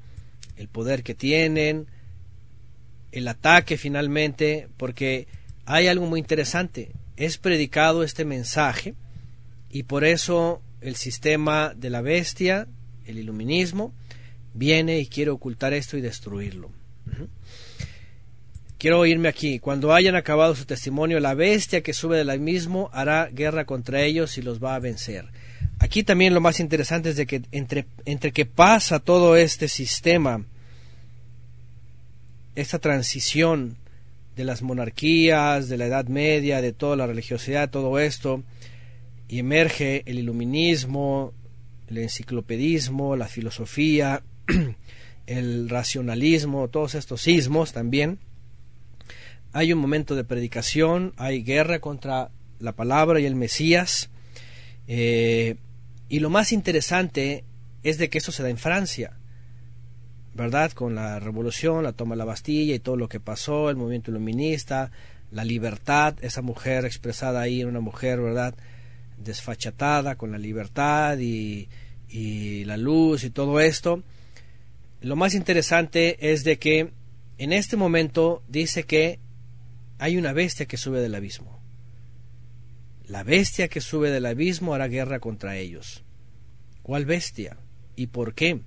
[0.57, 1.88] el poder que tienen,
[3.11, 5.27] el ataque finalmente, porque
[5.65, 6.91] hay algo muy interesante.
[7.17, 8.95] Es predicado este mensaje
[9.69, 12.67] y por eso el sistema de la bestia,
[13.05, 13.93] el iluminismo,
[14.53, 16.71] viene y quiere ocultar esto y destruirlo.
[18.77, 19.59] Quiero irme aquí.
[19.59, 24.37] Cuando hayan acabado su testimonio, la bestia que sube del abismo hará guerra contra ellos
[24.37, 25.25] y los va a vencer.
[25.77, 30.45] Aquí también lo más interesante es de que entre, entre que pasa todo este sistema,
[32.55, 33.77] esta transición
[34.35, 38.43] de las monarquías, de la Edad Media, de toda la religiosidad, todo esto,
[39.31, 41.33] y emerge el iluminismo,
[41.87, 44.23] el enciclopedismo, la filosofía,
[45.25, 48.19] el racionalismo, todos estos sismos también.
[49.53, 52.29] Hay un momento de predicación, hay guerra contra
[52.59, 54.09] la palabra y el Mesías.
[54.87, 55.55] Eh,
[56.09, 57.45] y lo más interesante
[57.83, 59.17] es de que esto se da en Francia,
[60.33, 60.73] ¿verdad?
[60.73, 64.11] Con la revolución, la toma de la Bastilla y todo lo que pasó, el movimiento
[64.11, 64.91] iluminista,
[65.31, 68.55] la libertad, esa mujer expresada ahí, una mujer, ¿verdad?
[69.23, 71.69] Desfachatada con la libertad y,
[72.10, 74.03] y la luz y todo esto.
[75.02, 76.91] Lo más interesante es de que
[77.38, 79.19] en este momento dice que
[79.98, 81.60] hay una bestia que sube del abismo.
[83.07, 86.03] La bestia que sube del abismo hará guerra contra ellos.
[86.84, 87.57] ¿Cuál bestia?
[87.95, 88.61] ¿Y por qué?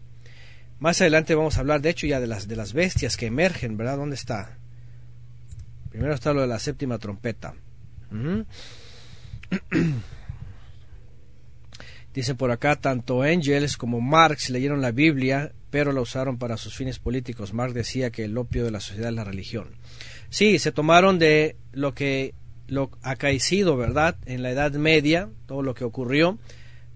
[0.79, 3.77] Más adelante vamos a hablar, de hecho, ya de las, de las bestias que emergen,
[3.77, 3.97] ¿verdad?
[3.97, 4.59] ¿Dónde está?
[5.91, 7.55] Primero está lo de la séptima trompeta.
[12.15, 16.77] Dice por acá, tanto Engels como Marx leyeron la Biblia, pero la usaron para sus
[16.77, 17.53] fines políticos.
[17.53, 19.71] Marx decía que el opio de la sociedad es la religión.
[20.31, 22.35] Sí, se tomaron de lo que
[22.69, 24.17] lo acaecido, ¿verdad?
[24.27, 26.39] En la Edad Media, todo lo que ocurrió,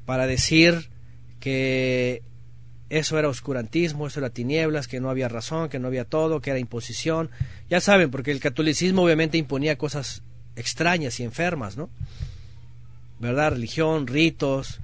[0.06, 0.88] para decir
[1.40, 2.22] que
[2.88, 6.50] eso era oscurantismo, eso era tinieblas, que no había razón, que no había todo, que
[6.50, 7.30] era imposición.
[7.68, 10.22] Ya saben, porque el catolicismo obviamente imponía cosas
[10.56, 11.90] extrañas y enfermas, ¿no?
[13.18, 13.52] ¿Verdad?
[13.52, 14.80] Religión, ritos,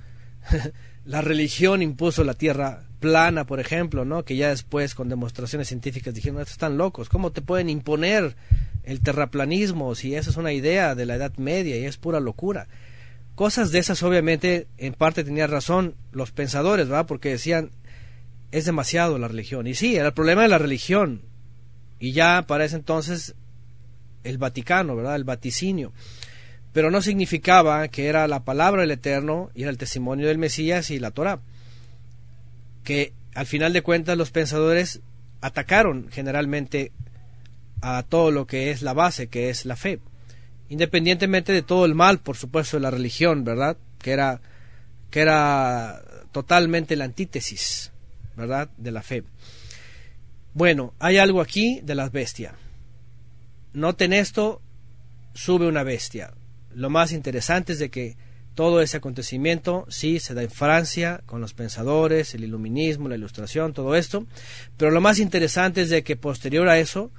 [1.05, 4.25] la religión impuso la tierra plana, por ejemplo, ¿no?
[4.25, 8.37] Que ya después con demostraciones científicas dijeron, estos están locos, ¿cómo te pueden imponer
[8.83, 12.67] el terraplanismo si esa es una idea de la Edad Media y es pura locura?
[13.35, 16.89] Cosas de esas obviamente en parte tenían razón los pensadores.
[17.07, 17.71] Porque decían,
[18.53, 19.67] es demasiado la religión.
[19.67, 21.23] Y sí, era el problema de la religión.
[21.99, 23.35] Y ya para ese entonces
[24.23, 25.17] el Vaticano, ¿verdad?
[25.17, 25.93] El vaticinio.
[26.75, 30.91] Pero no significaba que era la palabra del Eterno y era el testimonio del Mesías
[30.91, 31.39] y la Torah.
[32.83, 35.01] Que al final de cuentas los pensadores
[35.41, 36.91] atacaron generalmente
[37.81, 40.01] a todo lo que es la base, que es la fe,
[40.69, 43.77] independientemente de todo el mal, por supuesto, de la religión, ¿verdad?
[43.99, 44.41] Que era,
[45.11, 46.03] que era
[46.33, 47.93] totalmente la antítesis,
[48.37, 48.69] ¿verdad?
[48.79, 49.23] De la fe.
[50.55, 52.55] Bueno, hay algo aquí de las bestias.
[53.75, 54.61] Noten esto,
[55.35, 56.33] sube una bestia.
[56.75, 58.17] Lo más interesante es de que
[58.55, 63.73] todo ese acontecimiento sí se da en Francia con los pensadores, el iluminismo, la ilustración,
[63.73, 64.27] todo esto,
[64.77, 67.11] pero lo más interesante es de que posterior a eso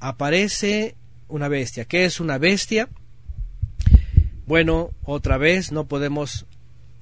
[0.00, 0.96] aparece
[1.28, 1.84] una bestia.
[1.84, 2.88] ¿Qué es una bestia?
[4.46, 6.46] Bueno, otra vez no podemos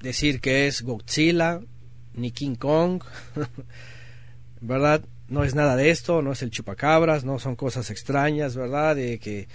[0.01, 1.61] decir que es Godzilla
[2.13, 3.03] ni King Kong,
[4.61, 5.03] ¿verdad?
[5.27, 8.95] No es nada de esto, no es el chupacabras, no son cosas extrañas, ¿verdad?
[8.95, 9.47] De que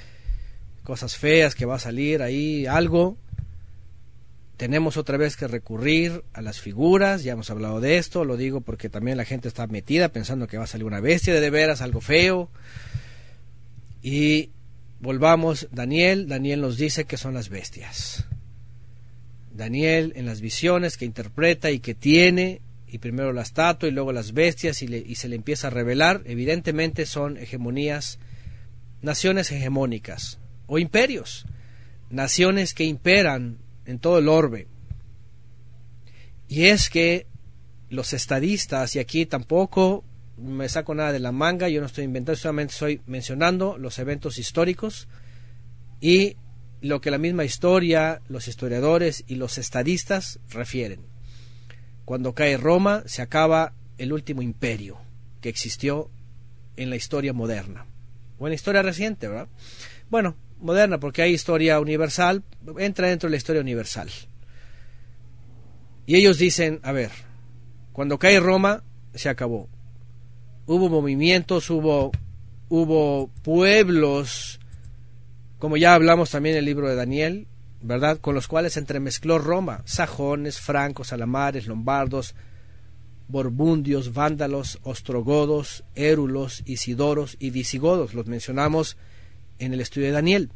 [0.91, 3.17] cosas feas que va a salir ahí, algo.
[4.57, 8.61] Tenemos otra vez que recurrir a las figuras, ya hemos hablado de esto, lo digo
[8.61, 11.51] porque también la gente está metida pensando que va a salir una bestia de, de
[11.51, 12.51] veras, algo feo.
[14.03, 14.51] Y
[14.99, 18.25] volvamos, Daniel, Daniel nos dice que son las bestias.
[19.53, 24.11] Daniel en las visiones que interpreta y que tiene, y primero la estatua y luego
[24.11, 28.19] las bestias y, y se le empieza a revelar, evidentemente son hegemonías,
[29.03, 30.40] naciones hegemónicas,
[30.72, 31.47] o imperios,
[32.10, 34.68] naciones que imperan en todo el orbe.
[36.47, 37.26] Y es que
[37.88, 40.05] los estadistas, y aquí tampoco
[40.36, 44.38] me saco nada de la manga, yo no estoy inventando, solamente estoy mencionando los eventos
[44.38, 45.09] históricos
[46.01, 46.36] y
[46.82, 51.01] lo que la misma historia, los historiadores y los estadistas refieren.
[52.05, 54.98] Cuando cae Roma se acaba el último imperio
[55.40, 56.12] que existió
[56.76, 57.86] en la historia moderna,
[58.38, 59.48] o en la historia reciente, ¿verdad?
[60.10, 62.43] Bueno, moderna, porque hay historia universal,
[62.78, 64.09] entra dentro de la historia universal.
[66.07, 67.11] Y ellos dicen, a ver,
[67.93, 68.82] cuando cae Roma,
[69.15, 69.69] se acabó.
[70.66, 72.12] Hubo movimientos, hubo,
[72.69, 74.61] hubo pueblos,
[75.59, 77.47] como ya hablamos también en el libro de Daniel,
[77.82, 78.19] ¿verdad?
[78.19, 82.35] Con los cuales se entremezcló Roma, sajones, francos, alamares, lombardos,
[83.28, 88.15] borbundios, vándalos, ostrogodos, érulos, isidoros y visigodos.
[88.15, 88.97] Los mencionamos
[89.61, 90.51] en el estudio de Daniel.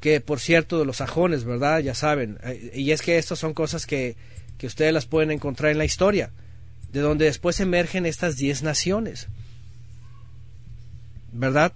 [0.00, 1.80] Que por cierto, de los sajones, ¿verdad?
[1.80, 2.38] Ya saben.
[2.74, 4.16] Y es que estas son cosas que,
[4.58, 6.30] que ustedes las pueden encontrar en la historia,
[6.92, 9.28] de donde después emergen estas diez naciones.
[11.32, 11.72] ¿Verdad?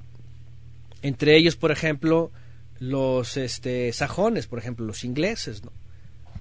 [1.02, 2.30] Entre ellos, por ejemplo,
[2.78, 5.72] los este, sajones, por ejemplo, los ingleses, ¿no?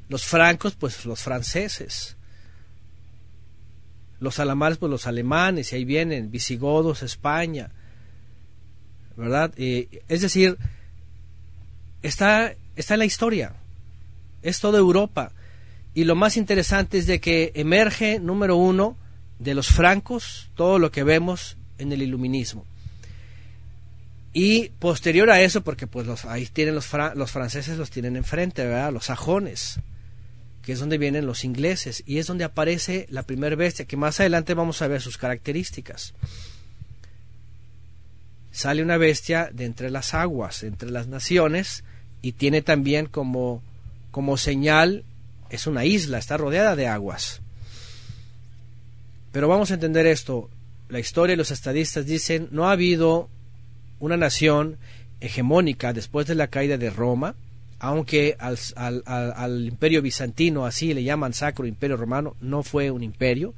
[0.09, 2.17] Los francos, pues los franceses.
[4.19, 7.71] Los alamares, pues los alemanes, y ahí vienen, visigodos, España,
[9.17, 9.51] ¿verdad?
[9.57, 10.57] es decir,
[12.01, 13.53] está, está en la historia,
[14.41, 15.31] es toda Europa.
[15.93, 18.97] Y lo más interesante es de que emerge, número uno,
[19.39, 22.65] de los francos, todo lo que vemos en el iluminismo.
[24.33, 28.65] Y posterior a eso, porque pues los, ahí tienen los, los franceses, los tienen enfrente,
[28.65, 28.91] ¿verdad?
[28.91, 29.79] Los sajones,
[30.61, 34.19] que es donde vienen los ingleses, y es donde aparece la primera bestia, que más
[34.19, 36.13] adelante vamos a ver sus características
[38.55, 41.83] sale una bestia de entre las aguas, entre las naciones,
[42.21, 43.61] y tiene también como,
[44.11, 45.03] como señal,
[45.49, 47.41] es una isla, está rodeada de aguas.
[49.33, 50.49] Pero vamos a entender esto,
[50.87, 53.27] la historia y los estadistas dicen, no ha habido
[53.99, 54.77] una nación
[55.19, 57.35] hegemónica después de la caída de Roma,
[57.77, 63.03] aunque al, al, al, imperio bizantino, así le llaman sacro imperio romano, no fue un
[63.03, 63.53] imperio,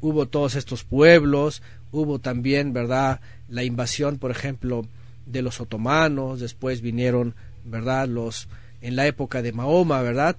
[0.00, 3.20] hubo todos estos pueblos, hubo también, ¿verdad?,
[3.50, 4.86] la invasión, por ejemplo,
[5.26, 8.48] de los otomanos, después vinieron, ¿verdad?, los
[8.80, 10.36] en la época de Mahoma, ¿verdad?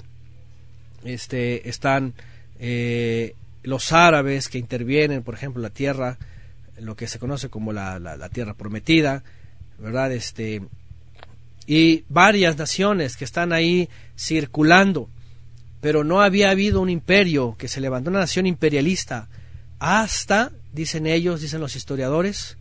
[1.03, 2.13] Este están
[2.59, 6.17] eh, los árabes que intervienen, por ejemplo, la tierra,
[6.79, 9.23] lo que se conoce como la, la, tierra prometida,
[9.77, 10.11] ¿verdad?
[10.11, 10.61] Este
[11.67, 15.09] y varias naciones que están ahí circulando,
[15.79, 19.27] pero no había habido un imperio que se levantó una nación imperialista
[19.79, 22.57] hasta, dicen ellos, dicen los historiadores,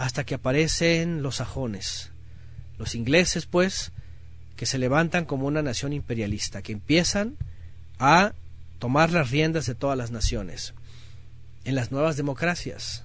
[0.00, 2.10] hasta que aparecen los sajones,
[2.78, 3.92] los ingleses, pues,
[4.56, 7.36] que se levantan como una nación imperialista, que empiezan
[7.98, 8.32] a
[8.78, 10.72] tomar las riendas de todas las naciones
[11.66, 13.04] en las nuevas democracias.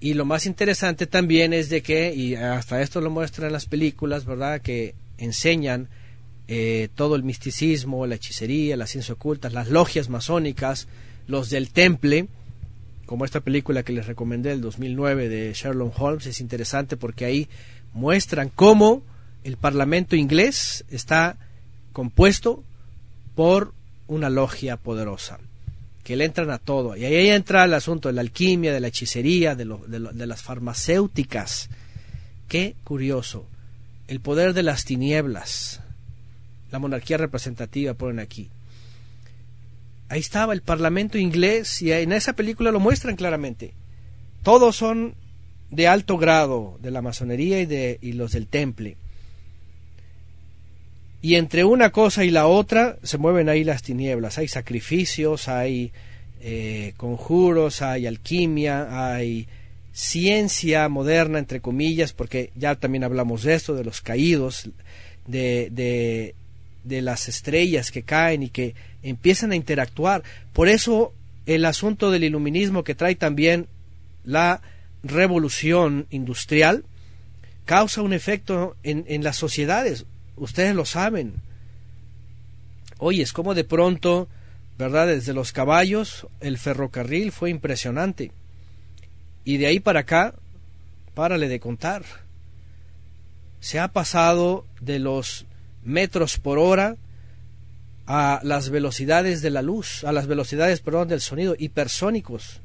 [0.00, 4.24] Y lo más interesante también es de que, y hasta esto lo muestran las películas,
[4.24, 5.88] ¿verdad?, que enseñan
[6.48, 10.88] eh, todo el misticismo, la hechicería, las ciencias ocultas, las logias masónicas,
[11.28, 12.26] los del temple,
[13.06, 17.48] como esta película que les recomendé del 2009 de Sherlock Holmes, es interesante porque ahí
[17.94, 19.02] muestran cómo
[19.44, 21.36] el Parlamento inglés está
[21.92, 22.64] compuesto
[23.36, 23.72] por
[24.08, 25.38] una logia poderosa,
[26.02, 26.96] que le entran a todo.
[26.96, 31.70] Y ahí entra el asunto de la alquimia, de la hechicería, de, de las farmacéuticas.
[32.48, 33.46] Qué curioso.
[34.08, 35.80] El poder de las tinieblas.
[36.72, 38.50] La monarquía representativa ponen aquí
[40.08, 43.72] ahí estaba el Parlamento inglés y en esa película lo muestran claramente.
[44.42, 45.14] Todos son
[45.70, 48.96] de alto grado de la masonería y, de, y los del temple.
[51.22, 54.38] Y entre una cosa y la otra se mueven ahí las tinieblas.
[54.38, 55.90] Hay sacrificios, hay
[56.40, 59.48] eh, conjuros, hay alquimia, hay
[59.92, 64.68] ciencia moderna, entre comillas, porque ya también hablamos de esto, de los caídos,
[65.26, 66.34] de, de,
[66.84, 68.74] de las estrellas que caen y que
[69.08, 70.22] empiezan a interactuar.
[70.52, 71.12] Por eso
[71.46, 73.68] el asunto del iluminismo que trae también
[74.24, 74.60] la
[75.02, 76.84] revolución industrial
[77.64, 80.06] causa un efecto en, en las sociedades.
[80.36, 81.34] Ustedes lo saben.
[82.98, 84.28] Oye, es como de pronto,
[84.78, 85.06] ¿verdad?
[85.06, 88.32] Desde los caballos, el ferrocarril fue impresionante.
[89.44, 90.34] Y de ahí para acá,
[91.14, 92.04] párale de contar.
[93.60, 95.46] Se ha pasado de los
[95.84, 96.96] metros por hora
[98.06, 102.60] a las velocidades de la luz, a las velocidades, perdón, del sonido, hipersónicos,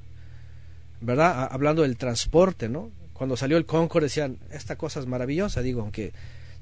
[1.02, 1.48] ¿verdad?
[1.52, 2.92] hablando del transporte, ¿no?
[3.14, 6.14] Cuando salió el Concorde decían, esta cosa es maravillosa, digo, aunque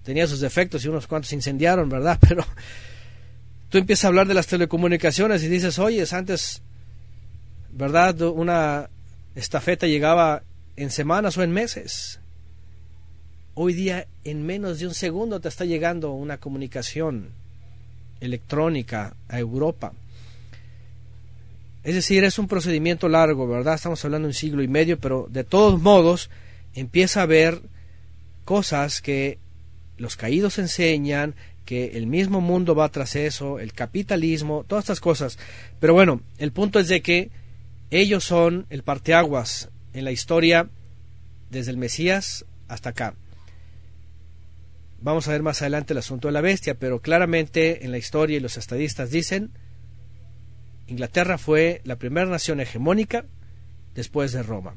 [0.04, 2.18] tenía sus defectos y unos cuantos se incendiaron, ¿verdad?
[2.28, 2.46] Pero
[3.70, 6.62] tú empiezas a hablar de las telecomunicaciones y dices, oye, antes,
[7.72, 8.20] ¿verdad?
[8.22, 8.90] Una
[9.36, 10.44] estafeta llegaba
[10.78, 12.20] en semanas o en meses.
[13.56, 17.32] Hoy día, en menos de un segundo, te está llegando una comunicación
[18.22, 19.94] electrónica a Europa.
[21.84, 23.76] Es decir, es un procedimiento largo, ¿verdad?
[23.76, 26.30] Estamos hablando de un siglo y medio, pero de todos modos
[26.74, 27.62] empieza a haber
[28.46, 29.40] cosas que
[29.98, 31.36] los caídos enseñan,
[31.66, 35.38] que el mismo mundo va tras eso, el capitalismo, todas estas cosas.
[35.80, 37.30] Pero bueno, el punto es de que
[37.92, 40.68] ellos son el parteaguas en la historia
[41.50, 43.14] desde el Mesías hasta acá.
[45.02, 48.38] Vamos a ver más adelante el asunto de la bestia, pero claramente en la historia
[48.38, 49.52] y los estadistas dicen,
[50.88, 53.26] Inglaterra fue la primera nación hegemónica
[53.96, 54.76] después de Roma.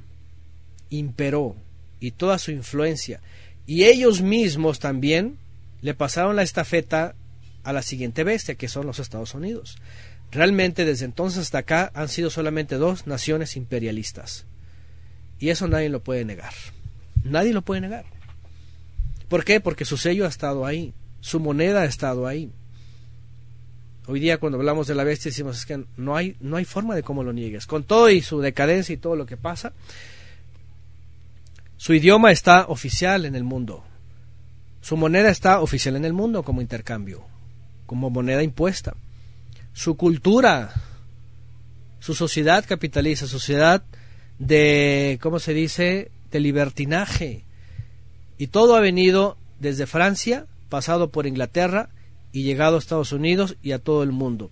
[0.90, 1.57] Imperó
[1.99, 3.20] y toda su influencia.
[3.66, 5.39] Y ellos mismos también
[5.81, 7.15] le pasaron la estafeta
[7.65, 9.78] a la siguiente bestia, que son los Estados Unidos.
[10.31, 14.47] Realmente desde entonces hasta acá han sido solamente dos naciones imperialistas.
[15.39, 16.53] Y eso nadie lo puede negar.
[17.24, 18.05] Nadie lo puede negar.
[19.32, 19.60] ¿Por qué?
[19.60, 22.52] Porque su sello ha estado ahí, su moneda ha estado ahí.
[24.06, 26.94] Hoy día cuando hablamos de la bestia decimos es que no hay, no hay forma
[26.94, 27.66] de cómo lo niegues.
[27.66, 29.72] Con todo y su decadencia y todo lo que pasa,
[31.78, 33.82] su idioma está oficial en el mundo.
[34.82, 37.24] Su moneda está oficial en el mundo como intercambio,
[37.86, 38.96] como moneda impuesta.
[39.72, 40.74] Su cultura,
[42.00, 43.82] su sociedad capitalista, sociedad
[44.38, 47.46] de, ¿cómo se dice?, de libertinaje,
[48.43, 51.90] y todo ha venido desde Francia, pasado por Inglaterra
[52.32, 54.51] y llegado a Estados Unidos y a todo el mundo.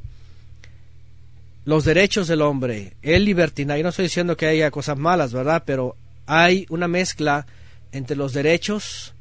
[1.64, 5.64] Los derechos del hombre, el libertinaje, no estoy diciendo que haya cosas malas, ¿verdad?
[5.66, 5.96] Pero
[6.26, 7.48] hay una mezcla
[7.90, 9.12] entre los derechos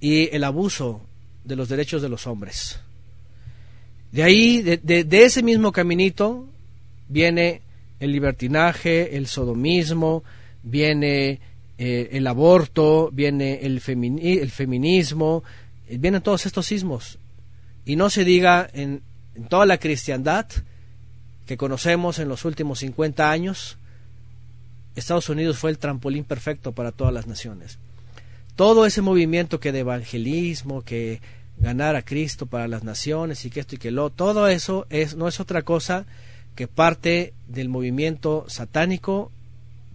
[0.00, 1.02] y el abuso
[1.44, 2.80] de los derechos de los hombres.
[4.10, 6.46] De ahí, de, de ese mismo caminito,
[7.10, 7.60] viene
[8.00, 10.24] el libertinaje, el sodomismo,
[10.62, 11.40] viene
[11.78, 15.44] eh, el aborto, viene el, el feminismo,
[15.86, 17.18] eh, vienen todos estos sismos.
[17.84, 19.02] Y no se diga en,
[19.48, 20.46] toda la cristiandad
[21.46, 23.78] que conocemos en los últimos 50 años,
[24.96, 27.78] Estados Unidos fue el trampolín perfecto para todas las naciones.
[28.56, 31.20] Todo ese movimiento que de evangelismo, que
[31.58, 35.16] ganar a Cristo para las naciones y que esto y que lo, todo eso es,
[35.16, 36.06] no es otra cosa
[36.56, 39.30] que parte del movimiento satánico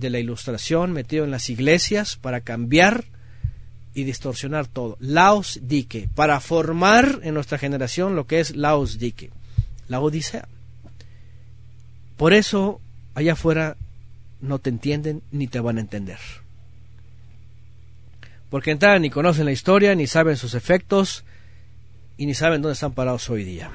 [0.04, 3.06] de la ilustración metido en las iglesias para cambiar
[3.96, 4.98] y distorsionar todo.
[5.00, 9.32] Laos Dique, para formar en nuestra generación lo que es Laos Dique,
[9.88, 10.48] la Odisea.
[12.18, 12.80] Por eso
[13.16, 13.78] allá afuera
[14.42, 16.20] no te entienden ni te van a entender.
[18.50, 21.24] Porque entran ni conocen la historia, ni saben sus efectos,
[22.18, 23.72] y ni saben dónde están parados hoy día.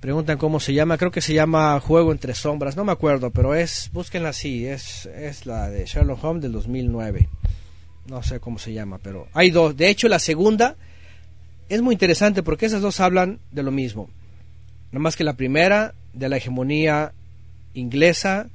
[0.00, 3.56] Preguntan cómo se llama, creo que se llama Juego entre Sombras, no me acuerdo, pero
[3.56, 7.28] es, búsquenla así, es, es la de Sherlock Holmes del 2009.
[8.06, 9.76] No sé cómo se llama, pero hay dos.
[9.76, 10.76] De hecho, la segunda
[11.68, 14.08] es muy interesante porque esas dos hablan de lo mismo.
[14.92, 17.12] Nada más que la primera, de la hegemonía
[17.74, 18.48] inglesa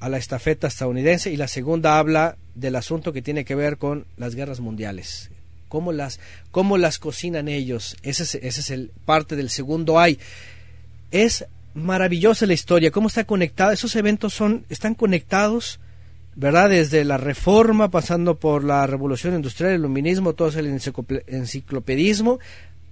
[0.00, 4.04] a la estafeta estadounidense y la segunda habla del asunto que tiene que ver con
[4.16, 5.30] las guerras mundiales.
[5.68, 7.96] Cómo las, cómo las cocinan ellos.
[8.02, 10.18] Ese es, ese es el parte del segundo hay.
[11.12, 13.72] Es maravillosa la historia, cómo está conectada.
[13.72, 15.78] Esos eventos son, están conectados,
[16.34, 16.70] ¿verdad?
[16.70, 20.66] Desde la reforma, pasando por la revolución industrial, el iluminismo, todo el
[21.26, 22.40] enciclopedismo,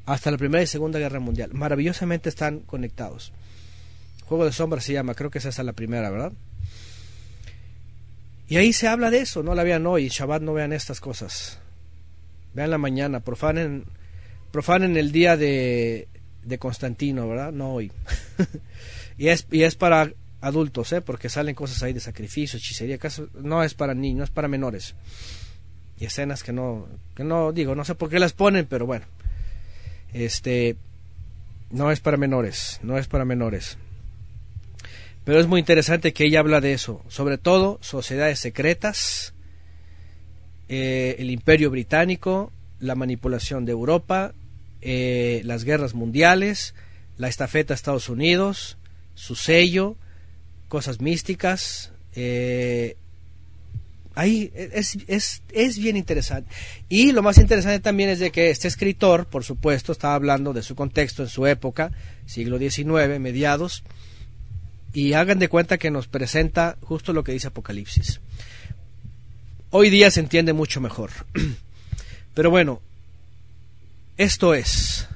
[0.07, 1.51] hasta la Primera y Segunda Guerra Mundial.
[1.55, 3.33] Maravillosamente están conectados.
[4.27, 6.33] Juego de sombras se llama, creo que esa es la primera, ¿verdad?
[8.49, 11.59] Y ahí se habla de eso, no la vean hoy, Shabbat no vean estas cosas.
[12.55, 13.85] Vean la mañana, profanen,
[14.51, 16.09] profanen el día de,
[16.45, 17.53] de Constantino, ¿verdad?
[17.53, 17.93] No hoy.
[19.19, 21.01] y, es, y es para adultos, ¿eh?
[21.01, 22.99] Porque salen cosas ahí de sacrificio, hechicería,
[23.35, 24.95] no es para niños, es para menores.
[25.99, 29.07] Y escenas que no, que no digo, no sé por qué las ponen, pero bueno.
[30.13, 30.77] Este,
[31.71, 33.79] no es para menores, no es para menores.
[35.25, 39.35] Pero es muy interesante que ella habla de eso, sobre todo sociedades secretas,
[40.69, 44.33] eh, el imperio británico, la manipulación de Europa,
[44.83, 46.75] eh, las guerras mundiales,
[47.17, 48.79] la estafeta a Estados Unidos,
[49.15, 49.97] su sello,
[50.69, 51.93] cosas místicas.
[52.15, 52.97] Eh,
[54.15, 56.51] ahí es, es, es, bien interesante.
[56.89, 60.63] Y lo más interesante también es de que este escritor, por supuesto, estaba hablando de
[60.63, 61.93] su contexto en su época,
[62.27, 63.83] siglo XIX, mediados,
[64.93, 68.21] y hagan de cuenta que nos presenta justo lo que dice Apocalipsis.
[69.71, 71.11] Hoy día se entiende mucho mejor.
[72.35, 72.81] Pero bueno,
[74.21, 75.09] esto es.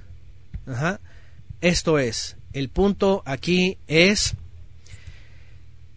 [1.61, 2.39] esto es.
[2.55, 4.35] El punto aquí es,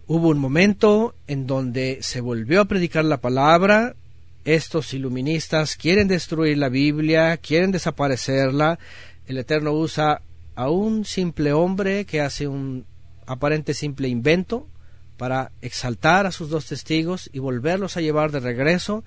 [0.07, 3.95] hubo un momento en donde se volvió a predicar la palabra,
[4.43, 8.77] estos iluministas quieren destruir la Biblia, quieren desaparecerla,
[9.25, 10.21] el Eterno usa
[10.55, 12.83] a un simple hombre que hace un
[13.25, 14.67] aparente simple invento
[15.15, 19.05] para exaltar a sus dos testigos y volverlos a llevar de regreso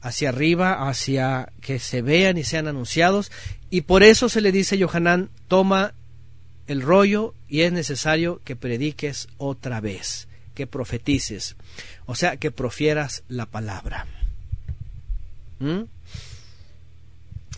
[0.00, 3.30] hacia arriba, hacia que se vean y sean anunciados.
[3.70, 5.94] Y por eso se le dice a Johanán, toma
[6.66, 11.56] el rollo y es necesario que prediques otra vez, que profetices,
[12.06, 14.06] o sea, que profieras la palabra.
[15.58, 15.82] ¿Mm?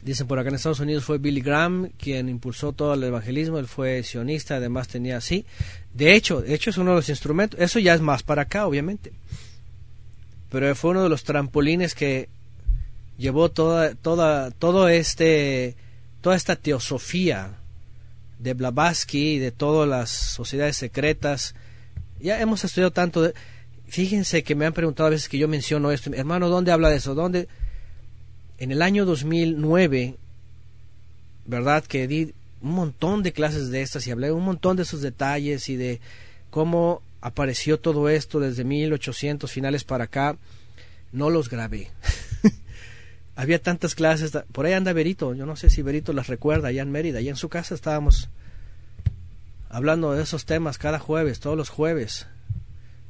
[0.03, 3.69] Dicen por acá en Estados Unidos fue Billy Graham quien impulsó todo el evangelismo, él
[3.69, 5.47] fue sionista, además tenía así.
[5.95, 8.67] De hecho, de hecho es uno de los instrumentos, eso ya es más para acá,
[8.67, 9.13] obviamente.
[10.53, 12.29] Pero fue uno de los trampolines que
[13.19, 15.75] llevó toda, toda, todo este,
[16.21, 17.57] toda esta teosofía
[18.39, 21.57] de Blavatsky y de todas las sociedades secretas.
[22.21, 23.23] Ya hemos estudiado tanto.
[23.23, 23.35] De,
[23.89, 26.97] fíjense que me han preguntado a veces que yo menciono esto, hermano, ¿dónde habla de
[26.97, 27.17] eso?
[27.17, 27.49] ¿Dónde?
[28.63, 30.15] en el año 2009,
[31.47, 31.85] ¿verdad?
[31.85, 35.69] Que di un montón de clases de estas y hablé un montón de esos detalles
[35.69, 36.01] y de
[36.49, 40.37] cómo apareció todo esto desde 1800 finales para acá.
[41.13, 41.91] No los grabé.
[43.37, 44.33] Había tantas clases.
[44.53, 45.33] Por ahí anda Berito.
[45.33, 47.21] Yo no sé si Berito las recuerda allá en Mérida.
[47.21, 48.29] Allá en su casa estábamos
[49.71, 52.27] hablando de esos temas cada jueves, todos los jueves.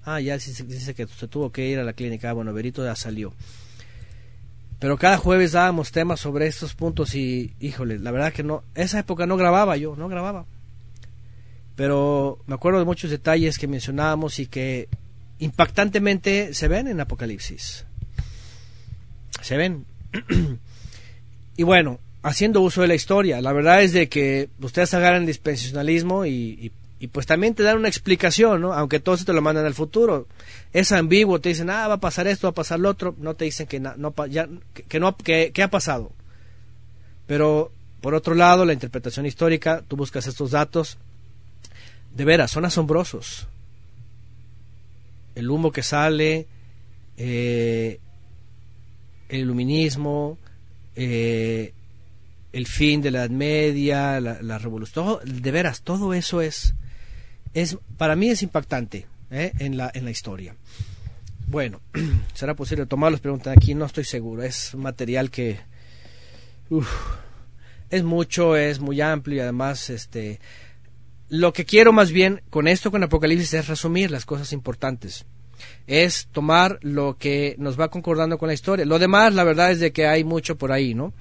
[0.04, 2.32] Ah, ya dice, que se tuvo que ir a la clínica.
[2.32, 3.32] Bueno, Berito ya salió.
[4.78, 8.98] Pero cada jueves dábamos temas sobre estos puntos y, híjole, la verdad que no, esa
[8.98, 10.44] época no grababa yo, no grababa.
[11.82, 14.88] Pero me acuerdo de muchos detalles que mencionábamos y que
[15.40, 17.86] impactantemente se ven en Apocalipsis.
[19.40, 19.84] Se ven.
[21.56, 26.24] y bueno, haciendo uso de la historia, la verdad es de que ustedes agarran dispensacionalismo
[26.24, 26.70] y,
[27.10, 28.74] pues también te dan una explicación, ¿no?
[28.74, 30.28] Aunque todo se te lo mandan al futuro.
[30.72, 33.34] Es ambiguo, te dicen, ah, va a pasar esto, va a pasar lo otro, no
[33.34, 36.12] te dicen que, no, que, no, que, ha pasado.
[37.26, 40.96] Pero, por otro lado, la interpretación histórica, tú buscas estos datos,
[42.14, 43.46] de veras, son asombrosos.
[45.34, 46.46] El humo que sale,
[47.16, 47.98] eh,
[49.28, 50.38] el iluminismo,
[50.94, 51.72] eh,
[52.52, 56.74] el fin de la Edad Media, la, la revolución, de veras, todo eso es
[57.54, 59.52] es para mí es impactante ¿eh?
[59.58, 60.54] en, la, en la historia.
[61.48, 61.80] Bueno,
[62.34, 63.74] ¿será posible tomar las preguntas aquí?
[63.74, 64.42] No estoy seguro.
[64.42, 65.60] Es material que
[67.90, 70.40] es mucho, es muy amplio y además este
[71.32, 75.24] lo que quiero más bien con esto con Apocalipsis es resumir las cosas importantes.
[75.86, 78.84] Es tomar lo que nos va concordando con la historia.
[78.84, 81.14] Lo demás, la verdad es de que hay mucho por ahí, ¿no?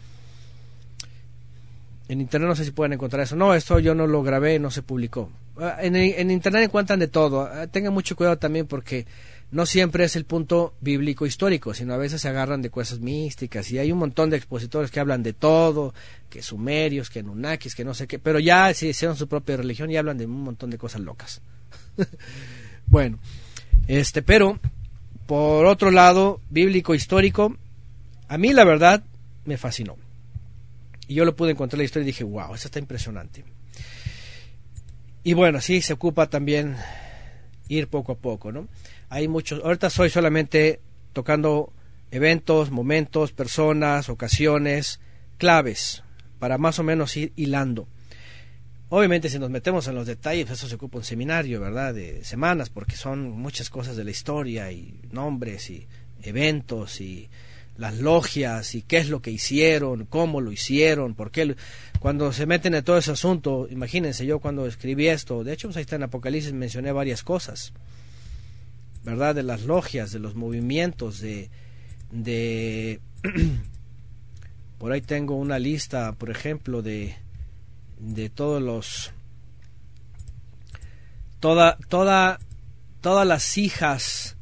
[2.09, 3.37] En internet no sé si pueden encontrar eso.
[3.37, 5.31] No, esto yo no lo grabé, no se publicó.
[5.57, 7.43] Ah, en, en internet encuentran de todo.
[7.43, 9.05] Ah, tengan mucho cuidado también porque
[9.51, 13.69] no siempre es el punto bíblico histórico, sino a veces se agarran de cosas místicas
[13.71, 15.93] y hay un montón de expositores que hablan de todo,
[16.29, 19.91] que sumerios, que nunakis, que no sé qué, pero ya si hicieron su propia religión
[19.91, 21.41] y hablan de un montón de cosas locas.
[22.87, 23.19] bueno,
[23.87, 24.57] este, pero
[25.27, 27.55] por otro lado, bíblico histórico,
[28.29, 29.03] a mí la verdad
[29.43, 29.97] me fascinó.
[31.07, 33.43] Y yo lo pude encontrar la historia y dije, wow, esto está impresionante.
[35.23, 36.77] Y bueno, sí, se ocupa también
[37.67, 38.67] ir poco a poco, ¿no?
[39.11, 40.79] Hay muchos, ahorita soy solamente
[41.11, 41.73] tocando
[42.11, 45.01] eventos, momentos, personas, ocasiones,
[45.37, 46.01] claves,
[46.39, 47.89] para más o menos ir hilando.
[48.87, 51.93] Obviamente si nos metemos en los detalles, eso se ocupa un seminario, ¿verdad?
[51.93, 55.87] De semanas, porque son muchas cosas de la historia y nombres y
[56.23, 57.29] eventos y
[57.75, 61.57] las logias y qué es lo que hicieron, cómo lo hicieron, por qué.
[61.99, 65.75] Cuando se meten en todo ese asunto, imagínense, yo cuando escribí esto, de hecho, pues
[65.75, 67.73] ahí está en Apocalipsis, mencioné varias cosas,
[69.03, 69.35] ¿verdad?
[69.35, 71.49] De las logias, de los movimientos, de.
[72.11, 72.99] de
[74.77, 77.15] por ahí tengo una lista, por ejemplo, de,
[77.99, 79.11] de todos los.
[81.39, 82.39] Toda, toda,
[83.01, 84.37] todas las hijas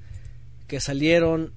[0.67, 1.53] que salieron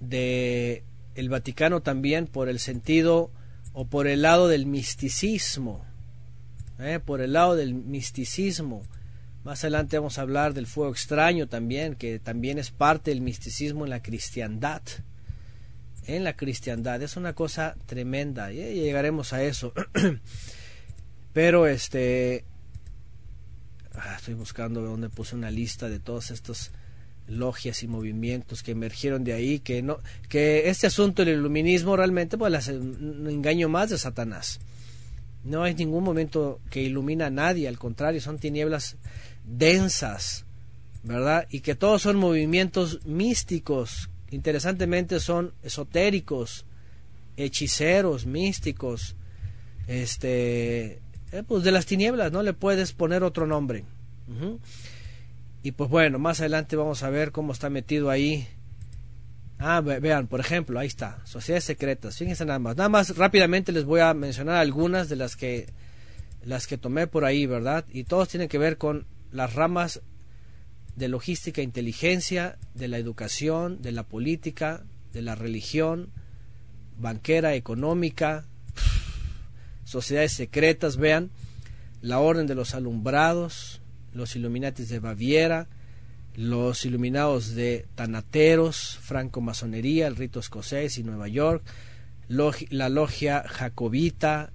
[0.00, 0.84] de
[1.14, 3.30] el Vaticano también por el sentido
[3.72, 5.84] o por el lado del misticismo,
[6.78, 7.00] ¿eh?
[7.04, 8.82] por el lado del misticismo.
[9.44, 13.84] Más adelante vamos a hablar del fuego extraño también, que también es parte del misticismo
[13.84, 14.82] en la cristiandad.
[16.06, 19.72] En la cristiandad es una cosa tremenda, y llegaremos a eso.
[21.32, 22.44] Pero este
[23.94, 26.70] ah, estoy buscando donde puse una lista de todos estos
[27.26, 29.98] logias y movimientos que emergieron de ahí, que no,
[30.28, 34.60] que este asunto del iluminismo realmente pues un engaño más de Satanás.
[35.44, 38.96] No hay ningún momento que ilumina a nadie, al contrario, son tinieblas
[39.44, 40.44] densas,
[41.02, 41.46] ¿verdad?
[41.50, 46.64] Y que todos son movimientos místicos, interesantemente son esotéricos,
[47.36, 49.16] hechiceros, místicos,
[49.86, 51.00] este,
[51.32, 53.84] eh, pues de las tinieblas, no le puedes poner otro nombre.
[55.62, 58.48] Y pues bueno, más adelante vamos a ver cómo está metido ahí.
[59.58, 62.16] Ah, vean, por ejemplo, ahí está, sociedades secretas.
[62.16, 62.76] Fíjense nada más.
[62.76, 65.68] Nada más rápidamente les voy a mencionar algunas de las que
[66.44, 67.84] las que tomé por ahí, ¿verdad?
[67.92, 70.02] Y todos tienen que ver con las ramas
[70.96, 76.10] de logística e inteligencia, de la educación, de la política, de la religión,
[76.98, 78.46] banquera, económica,
[79.84, 81.30] sociedades secretas, vean,
[82.00, 83.80] la orden de los alumbrados,
[84.12, 85.68] los Illuminatis de Baviera,
[86.34, 91.62] los Iluminados de Tanateros, Franco-Masonería, el rito escocés y Nueva York,
[92.28, 94.52] la logia jacobita,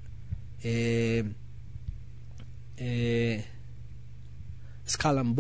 [0.64, 1.24] eh,
[2.78, 3.46] eh,
[4.88, 5.36] Skull and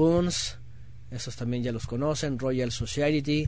[1.09, 3.47] esos también ya los conocen, Royal Society,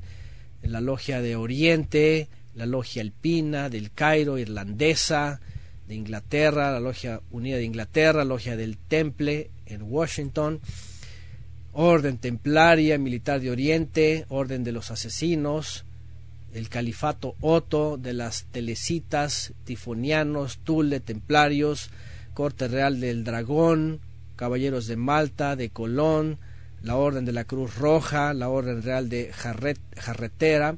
[0.64, 5.42] la logia de Oriente, la logia alpina del Cairo, irlandesa,
[5.90, 10.62] de Inglaterra, la Logia Unida de Inglaterra, Logia del Temple en Washington,
[11.74, 15.86] Orden Templaria Militar de Oriente, Orden de los Asesinos,
[16.54, 21.90] el Califato Otto, de las Telecitas, Tifonianos, Tule, Templarios,
[22.36, 24.00] Corte Real del Dragón,
[24.40, 26.38] Caballeros de Malta, de Colón,
[26.82, 30.78] la Orden de la Cruz Roja, la Orden Real de Jarretera,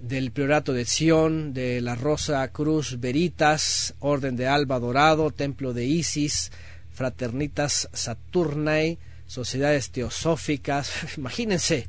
[0.00, 5.84] del Priorato de Sión, de la Rosa Cruz Veritas, Orden de Alba Dorado, Templo de
[5.84, 6.52] Isis,
[6.90, 8.96] Fraternitas Saturnae,
[9.26, 11.88] Sociedades Teosóficas, imagínense,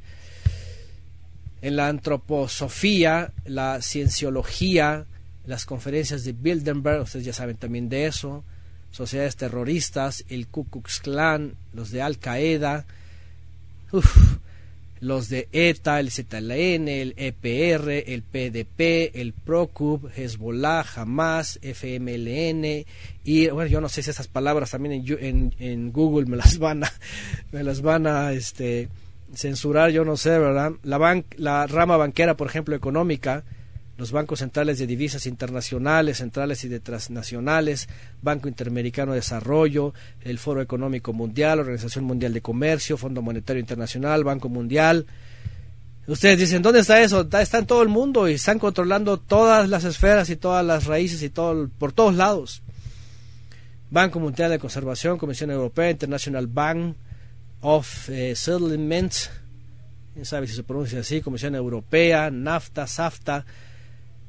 [1.61, 5.05] en la antroposofía, la cienciología,
[5.45, 8.43] las conferencias de Bilderberg, ustedes ya saben también de eso,
[8.91, 11.01] sociedades terroristas, el Ku Klux
[11.73, 12.85] los de Al Qaeda,
[15.01, 22.85] los de ETA, el ZLN, el EPR, el PDP, el PROCUB, Hezbollah, Hamas, FMLN
[23.23, 26.83] y bueno, yo no sé si esas palabras también en, en, Google me las van
[26.83, 26.93] a
[27.51, 28.89] me las van a este
[29.33, 30.73] censurar, yo no sé, ¿verdad?
[30.83, 33.43] La la rama banquera, por ejemplo, económica,
[34.01, 37.87] los bancos centrales de divisas internacionales, centrales y de transnacionales,
[38.23, 44.23] Banco Interamericano de Desarrollo, el Foro Económico Mundial, Organización Mundial de Comercio, Fondo Monetario Internacional,
[44.23, 45.05] Banco Mundial.
[46.07, 47.29] Ustedes dicen, ¿dónde está eso?
[47.31, 51.21] Está en todo el mundo y están controlando todas las esferas y todas las raíces
[51.21, 52.63] y todo por todos lados.
[53.91, 56.95] Banco Mundial de Conservación, Comisión Europea, International Bank
[57.61, 59.29] of eh, Settlements,
[60.15, 63.45] quién sabe si se pronuncia así, Comisión Europea, NAFTA, SAFTA,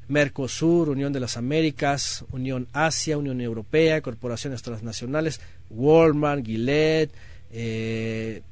[0.08, 7.12] Mercosur, Unión de las Américas, Unión Asia, Unión Europea, corporaciones transnacionales, Walmart, Gillette,
[7.50, 8.42] eh,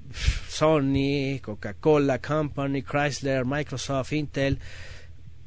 [0.48, 4.59] Sony, Coca-Cola Company, Chrysler, Microsoft, Intel,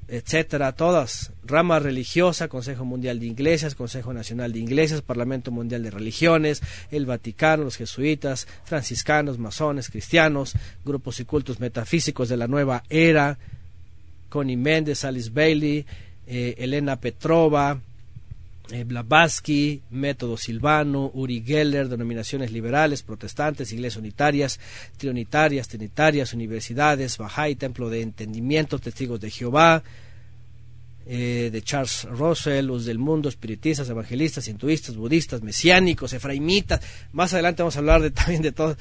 [0.08, 5.92] etcétera, todas, rama religiosa, Consejo Mundial de Iglesias, Consejo Nacional de Iglesias, Parlamento Mundial de
[5.92, 6.62] Religiones,
[6.92, 10.54] el Vaticano, los jesuitas, franciscanos, masones, cristianos,
[10.84, 13.38] grupos y cultos metafísicos de la nueva era,
[14.34, 15.86] Connie Méndez, Alice Bailey,
[16.26, 17.80] eh, Elena Petrova,
[18.72, 24.60] eh, Blavatsky, Método Silvano, Uri Geller, denominaciones liberales, protestantes, iglesias unitarias,
[24.98, 29.84] trinitarias, trinitarias, universidades, Bahá'í, Templo de Entendimiento, Testigos de Jehová,
[31.06, 36.82] eh, de Charles Russell, Luz del Mundo, espiritistas, evangelistas, hinduistas, budistas, mesiánicos, efraimitas.
[37.12, 38.76] Más adelante vamos a hablar de, también de todo.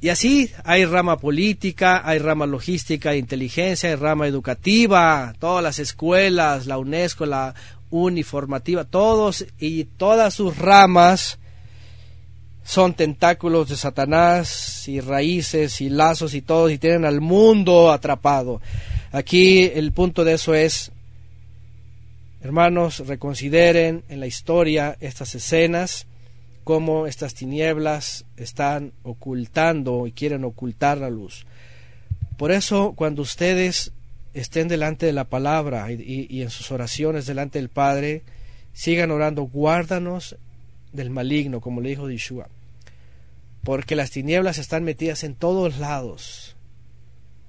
[0.00, 6.66] Y así hay rama política, hay rama logística, inteligencia, hay rama educativa, todas las escuelas,
[6.66, 7.54] la UNESCO, la
[7.90, 11.38] uniformativa, todos y todas sus ramas
[12.64, 18.60] son tentáculos de Satanás y raíces y lazos y todos y tienen al mundo atrapado.
[19.12, 20.92] Aquí el punto de eso es,
[22.42, 26.06] hermanos, reconsideren en la historia estas escenas,
[26.64, 31.46] cómo estas tinieblas están ocultando y quieren ocultar la luz.
[32.36, 33.92] Por eso, cuando ustedes
[34.34, 38.22] estén delante de la palabra y, en sus oraciones delante del Padre,
[38.72, 40.36] sigan orando, guárdanos
[40.92, 42.48] del maligno, como le dijo Yeshua,
[43.64, 46.56] porque las tinieblas están metidas en todos lados.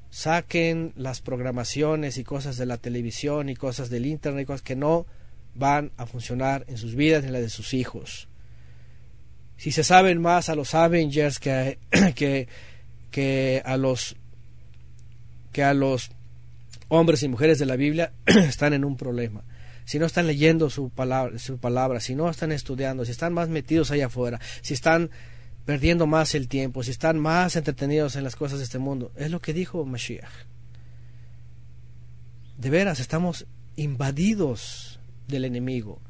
[0.09, 5.05] Saquen las programaciones y cosas de la televisión y cosas del internet cosas que no
[5.55, 8.27] van a funcionar en sus vidas ni en las de sus hijos.
[9.61, 11.77] Si se saben más a los Avengers que,
[12.15, 12.47] que,
[13.11, 14.15] que a los
[15.51, 16.09] que a los
[16.87, 19.43] hombres y mujeres de la Biblia están en un problema.
[19.85, 23.49] Si no están leyendo su palabra, su palabra, si no están estudiando, si están más
[23.49, 25.11] metidos allá afuera, si están
[25.63, 29.11] perdiendo más el tiempo, si están más entretenidos en las cosas de este mundo.
[29.15, 30.25] Es lo que dijo Mashiach.
[32.57, 36.01] De veras, estamos invadidos del enemigo.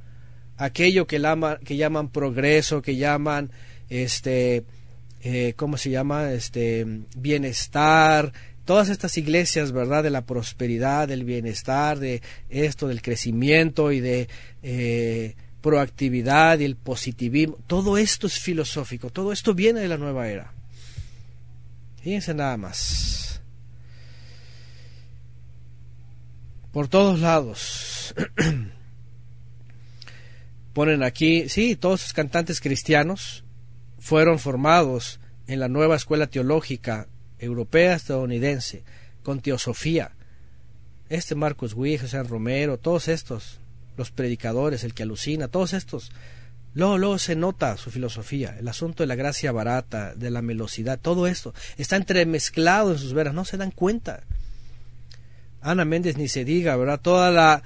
[0.62, 1.20] Aquello que,
[1.66, 3.50] que llaman progreso, que llaman,
[3.90, 4.64] este,
[5.24, 6.34] eh, ¿cómo se llama?
[6.34, 6.86] Este,
[7.18, 8.32] bienestar,
[8.64, 10.04] todas estas iglesias, ¿verdad?
[10.04, 12.22] De la prosperidad, del bienestar, de
[12.52, 14.30] esto, del crecimiento y de
[14.62, 20.28] eh, proactividad y el positivismo, todo esto es filosófico, todo esto viene de la nueva
[20.28, 20.54] era.
[22.04, 23.42] Fíjense nada más.
[26.72, 28.14] Por todos lados.
[30.82, 33.44] Ponen aquí, sí, todos los cantantes cristianos
[34.00, 38.82] fueron formados en la nueva escuela teológica europea estadounidense,
[39.22, 40.14] con teosofía.
[41.08, 43.60] Este Marcos Witt, José Romero, todos estos,
[43.96, 46.12] los predicadores, el que alucina, todos estos,
[46.74, 51.00] luego, luego se nota su filosofía, el asunto de la gracia barata, de la melosidad,
[51.00, 54.24] todo esto está entremezclado en sus veras, no se dan cuenta.
[55.62, 57.02] Ana Méndez ni se diga, ¿verdad?
[57.02, 57.62] Toda la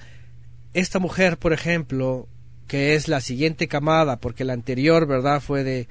[0.73, 2.27] esta mujer, por ejemplo,
[2.67, 5.41] que es la siguiente camada, porque la anterior, ¿verdad?
[5.41, 5.87] fue de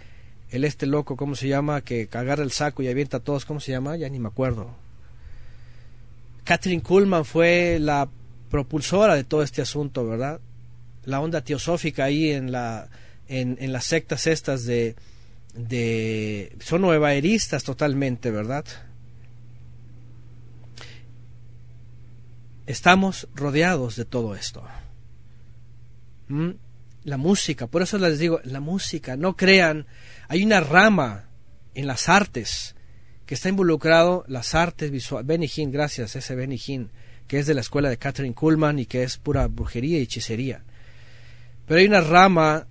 [0.51, 1.81] el este loco, ¿cómo se llama?
[1.81, 3.97] Que agarra el saco y avienta a todos, ¿cómo se llama?
[3.97, 4.71] Ya ni me acuerdo.
[6.45, 8.09] Catherine Kuhlman fue la
[8.51, 10.41] propulsora de todo este asunto, ¿verdad?
[11.05, 12.89] La onda teosófica ahí en la
[13.27, 14.95] en, en las sectas estas de
[15.55, 18.65] de son nuevaeristas totalmente, ¿verdad?
[22.67, 24.65] Estamos rodeados de todo esto.
[26.29, 26.53] ¿Mm?
[27.05, 29.87] La música, por eso les digo, la música, no crean
[30.29, 31.29] hay una rama
[31.75, 32.75] en las artes
[33.27, 35.27] que está involucrado, las artes visuales.
[35.27, 36.91] Benny Hinn, gracias, ese Benny Hinn,
[37.27, 40.63] que es de la escuela de Catherine Kuhlman y que es pura brujería y hechicería.
[41.67, 42.67] Pero hay una rama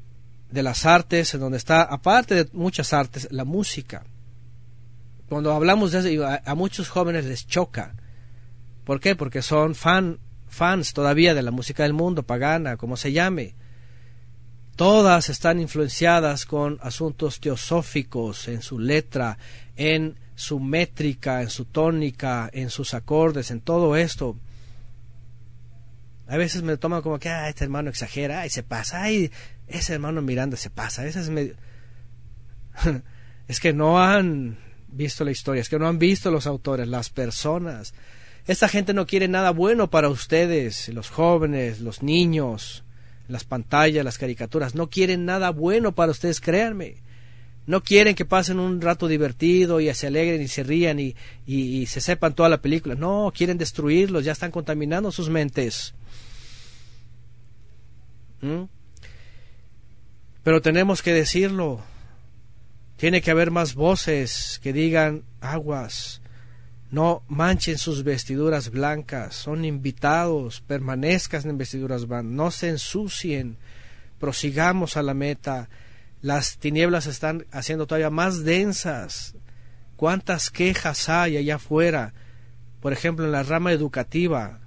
[0.51, 4.03] de las artes en donde está, aparte de muchas artes, la música.
[5.27, 7.95] Cuando hablamos de eso, a, muchos jóvenes les choca.
[8.84, 9.15] ¿Por qué?
[9.15, 13.55] Porque son fan, fans todavía de la música del mundo, pagana, como se llame.
[14.76, 19.38] Todas están influenciadas con asuntos teosóficos en su letra,
[19.76, 24.36] en su métrica, en su tónica, en sus acordes, en todo esto.
[26.28, 29.32] A veces me toman como que, ah, este hermano exagera, y se pasa, ay,
[29.68, 31.30] ese hermano Miranda se pasa, es
[33.60, 37.94] que no han visto la historia, es que no han visto los autores, las personas.
[38.48, 42.82] Esta gente no quiere nada bueno para ustedes, los jóvenes, los niños
[43.28, 46.98] las pantallas, las caricaturas, no quieren nada bueno para ustedes, créanme.
[47.66, 51.86] No quieren que pasen un rato divertido y se alegren y se rían y, y,
[51.86, 52.95] se sepan toda la película.
[52.95, 55.94] No, quieren destruirlos, ya están contaminando sus mentes.
[58.41, 58.64] ¿Mm?
[60.44, 61.80] Pero tenemos que decirlo.
[62.98, 66.22] Tiene que haber más voces que digan aguas.
[66.94, 73.57] No manchen sus vestiduras blancas, son invitados, permanezcan en vestiduras blancas, no se ensucien,
[74.20, 75.70] prosigamos a la meta.
[76.22, 79.34] Las tinieblas están haciendo todavía más densas.
[79.95, 82.14] ¿Cuántas quejas hay allá afuera?
[82.80, 84.60] Por ejemplo, en la rama educativa,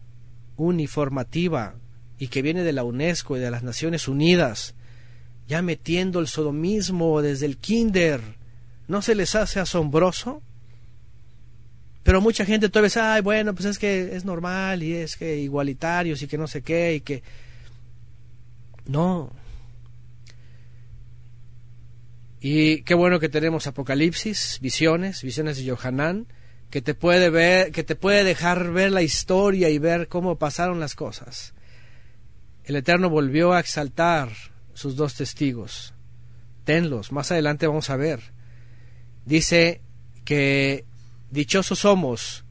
[0.56, 1.76] uniformativa,
[2.18, 4.74] y que viene de la UNESCO y de las Naciones Unidas,
[5.46, 8.20] ya metiendo el sodomismo desde el kinder.
[8.88, 10.42] ¿No se les hace asombroso?
[12.06, 15.38] Pero mucha gente todavía dice, ay, bueno, pues es que es normal y es que
[15.38, 17.24] igualitarios y que no sé qué y que...
[18.86, 19.32] No.
[22.40, 26.28] Y qué bueno que tenemos Apocalipsis, visiones, visiones de Yohanan,
[26.70, 30.78] que te puede ver, que te puede dejar ver la historia y ver cómo pasaron
[30.78, 31.54] las cosas.
[32.62, 34.28] El Eterno volvió a exaltar
[34.74, 35.92] sus dos testigos.
[36.62, 38.20] Tenlos, más adelante vamos a ver.
[39.24, 39.80] Dice
[40.24, 40.84] que
[41.36, 42.44] dichosos somos,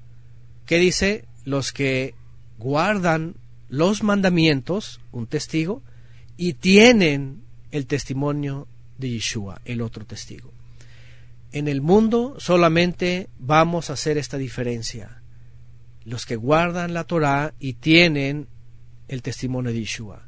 [0.67, 1.25] ¿qué dice?
[1.43, 2.13] Los que
[2.59, 3.35] guardan
[3.67, 5.81] los mandamientos, un testigo,
[6.37, 8.67] y tienen el testimonio
[8.99, 10.53] de Yeshua, el otro testigo.
[11.51, 15.21] En el mundo solamente vamos a hacer esta diferencia.
[16.03, 18.47] Los que guardan la Torah y tienen
[19.07, 20.27] el testimonio de Yeshua.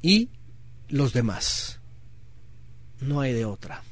[0.00, 0.30] Y
[0.88, 1.80] los demás.
[3.00, 3.82] No hay de otra.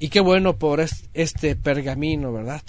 [0.00, 2.62] Y qué bueno por este pergamino, ¿verdad?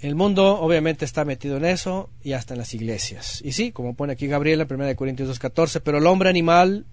[0.00, 3.42] El mundo obviamente está metido en eso y hasta en las iglesias.
[3.44, 6.86] Y sí, como pone aquí Gabriela, 1 Corintios 2.14, pero el hombre animal,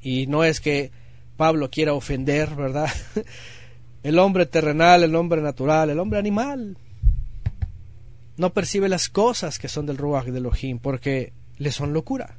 [0.00, 0.90] y no es que
[1.36, 2.90] Pablo quiera ofender, ¿verdad?
[4.02, 6.78] El hombre terrenal, el hombre natural, el hombre animal,
[8.36, 12.38] no percibe las cosas que son del Ruach de Elohim porque le son locura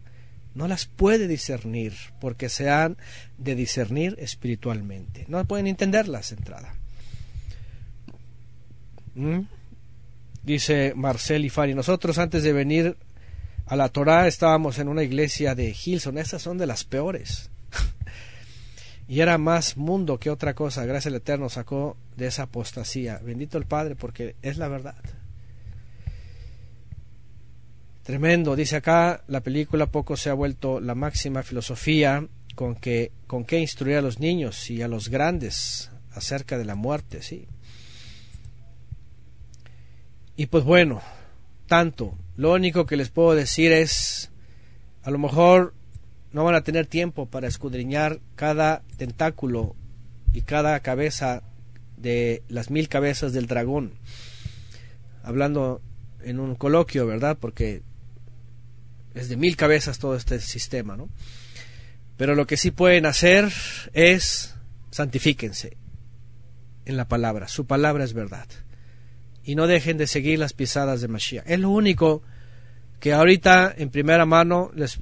[0.57, 2.97] no las puede discernir porque se han
[3.37, 5.25] de discernir espiritualmente.
[5.27, 6.73] No pueden entenderlas entrada.
[9.13, 9.41] ¿Mm?
[10.41, 12.97] Dice Marcel y Fari, nosotros antes de venir
[13.67, 17.51] a la Torah estábamos en una iglesia de Hilson, esas son de las peores.
[19.07, 23.19] y era más mundo que otra cosa, gracias al Eterno sacó de esa apostasía.
[23.19, 24.95] Bendito el Padre porque es la verdad.
[28.07, 32.25] Tremendo, dice acá, la película poco se ha vuelto la máxima filosofía
[32.55, 36.75] con que con qué instruir a los niños y a los grandes acerca de la
[36.75, 37.49] muerte, sí.
[40.37, 41.01] Y pues bueno,
[41.67, 44.31] tanto, lo único que les puedo decir es
[45.03, 45.73] a lo mejor
[46.31, 49.75] no van a tener tiempo para escudriñar cada tentáculo
[50.31, 51.43] y cada cabeza
[51.97, 53.95] de las mil cabezas del dragón.
[55.23, 55.81] Hablando
[56.21, 57.37] en un coloquio, ¿verdad?
[57.37, 57.81] Porque
[59.17, 61.09] es de mil cabezas todo este sistema, ¿no?
[62.17, 63.51] Pero lo que sí pueden hacer
[63.93, 64.55] es
[64.91, 65.77] santifíquense
[66.85, 67.47] en la palabra.
[67.47, 68.47] Su palabra es verdad.
[69.43, 71.45] Y no dejen de seguir las pisadas de Mashiach.
[71.47, 72.23] Es lo único
[72.99, 74.99] que ahorita en primera mano les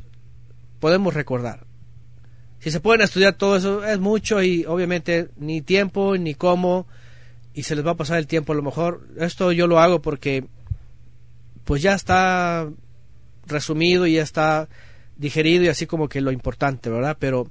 [0.79, 1.65] podemos recordar.
[2.59, 6.87] Si se pueden estudiar todo eso es mucho y obviamente ni tiempo ni cómo
[7.53, 9.07] y se les va a pasar el tiempo a lo mejor.
[9.17, 10.45] Esto yo lo hago porque
[11.63, 12.67] pues ya está
[13.47, 14.67] resumido y ya está
[15.17, 17.17] digerido y así como que lo importante, ¿verdad?
[17.19, 17.49] Pero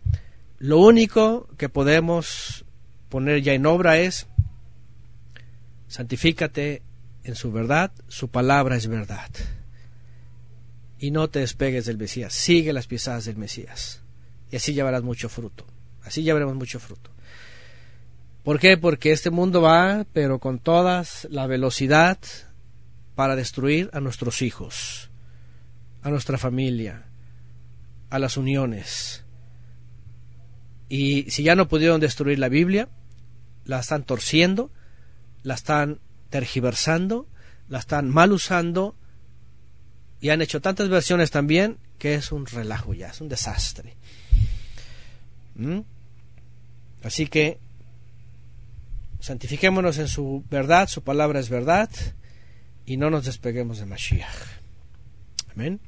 [0.58, 2.64] lo único que podemos
[3.08, 4.26] poner ya en obra es
[5.88, 6.82] santifícate
[7.22, 9.30] en su verdad, su palabra es verdad.
[10.98, 14.02] Y no te despegues del Mesías, sigue las pisadas del Mesías.
[14.50, 15.64] Y así llevarás mucho fruto.
[16.02, 17.10] Así llevaremos mucho fruto.
[18.42, 18.76] ¿Por qué?
[18.76, 22.18] Porque este mundo va, pero con toda la velocidad
[23.14, 25.10] para destruir a nuestros hijos
[26.04, 27.06] a nuestra familia,
[28.10, 29.24] a las uniones.
[30.88, 32.88] Y si ya no pudieron destruir la Biblia,
[33.64, 34.70] la están torciendo,
[35.42, 37.26] la están tergiversando,
[37.68, 38.94] la están mal usando
[40.20, 43.96] y han hecho tantas versiones también que es un relajo ya, es un desastre.
[45.54, 45.80] ¿Mm?
[47.02, 47.58] Así que
[49.20, 51.88] santifiquémonos en su verdad, su palabra es verdad
[52.84, 54.60] y no nos despeguemos de Mashiach.
[55.54, 55.80] Amén.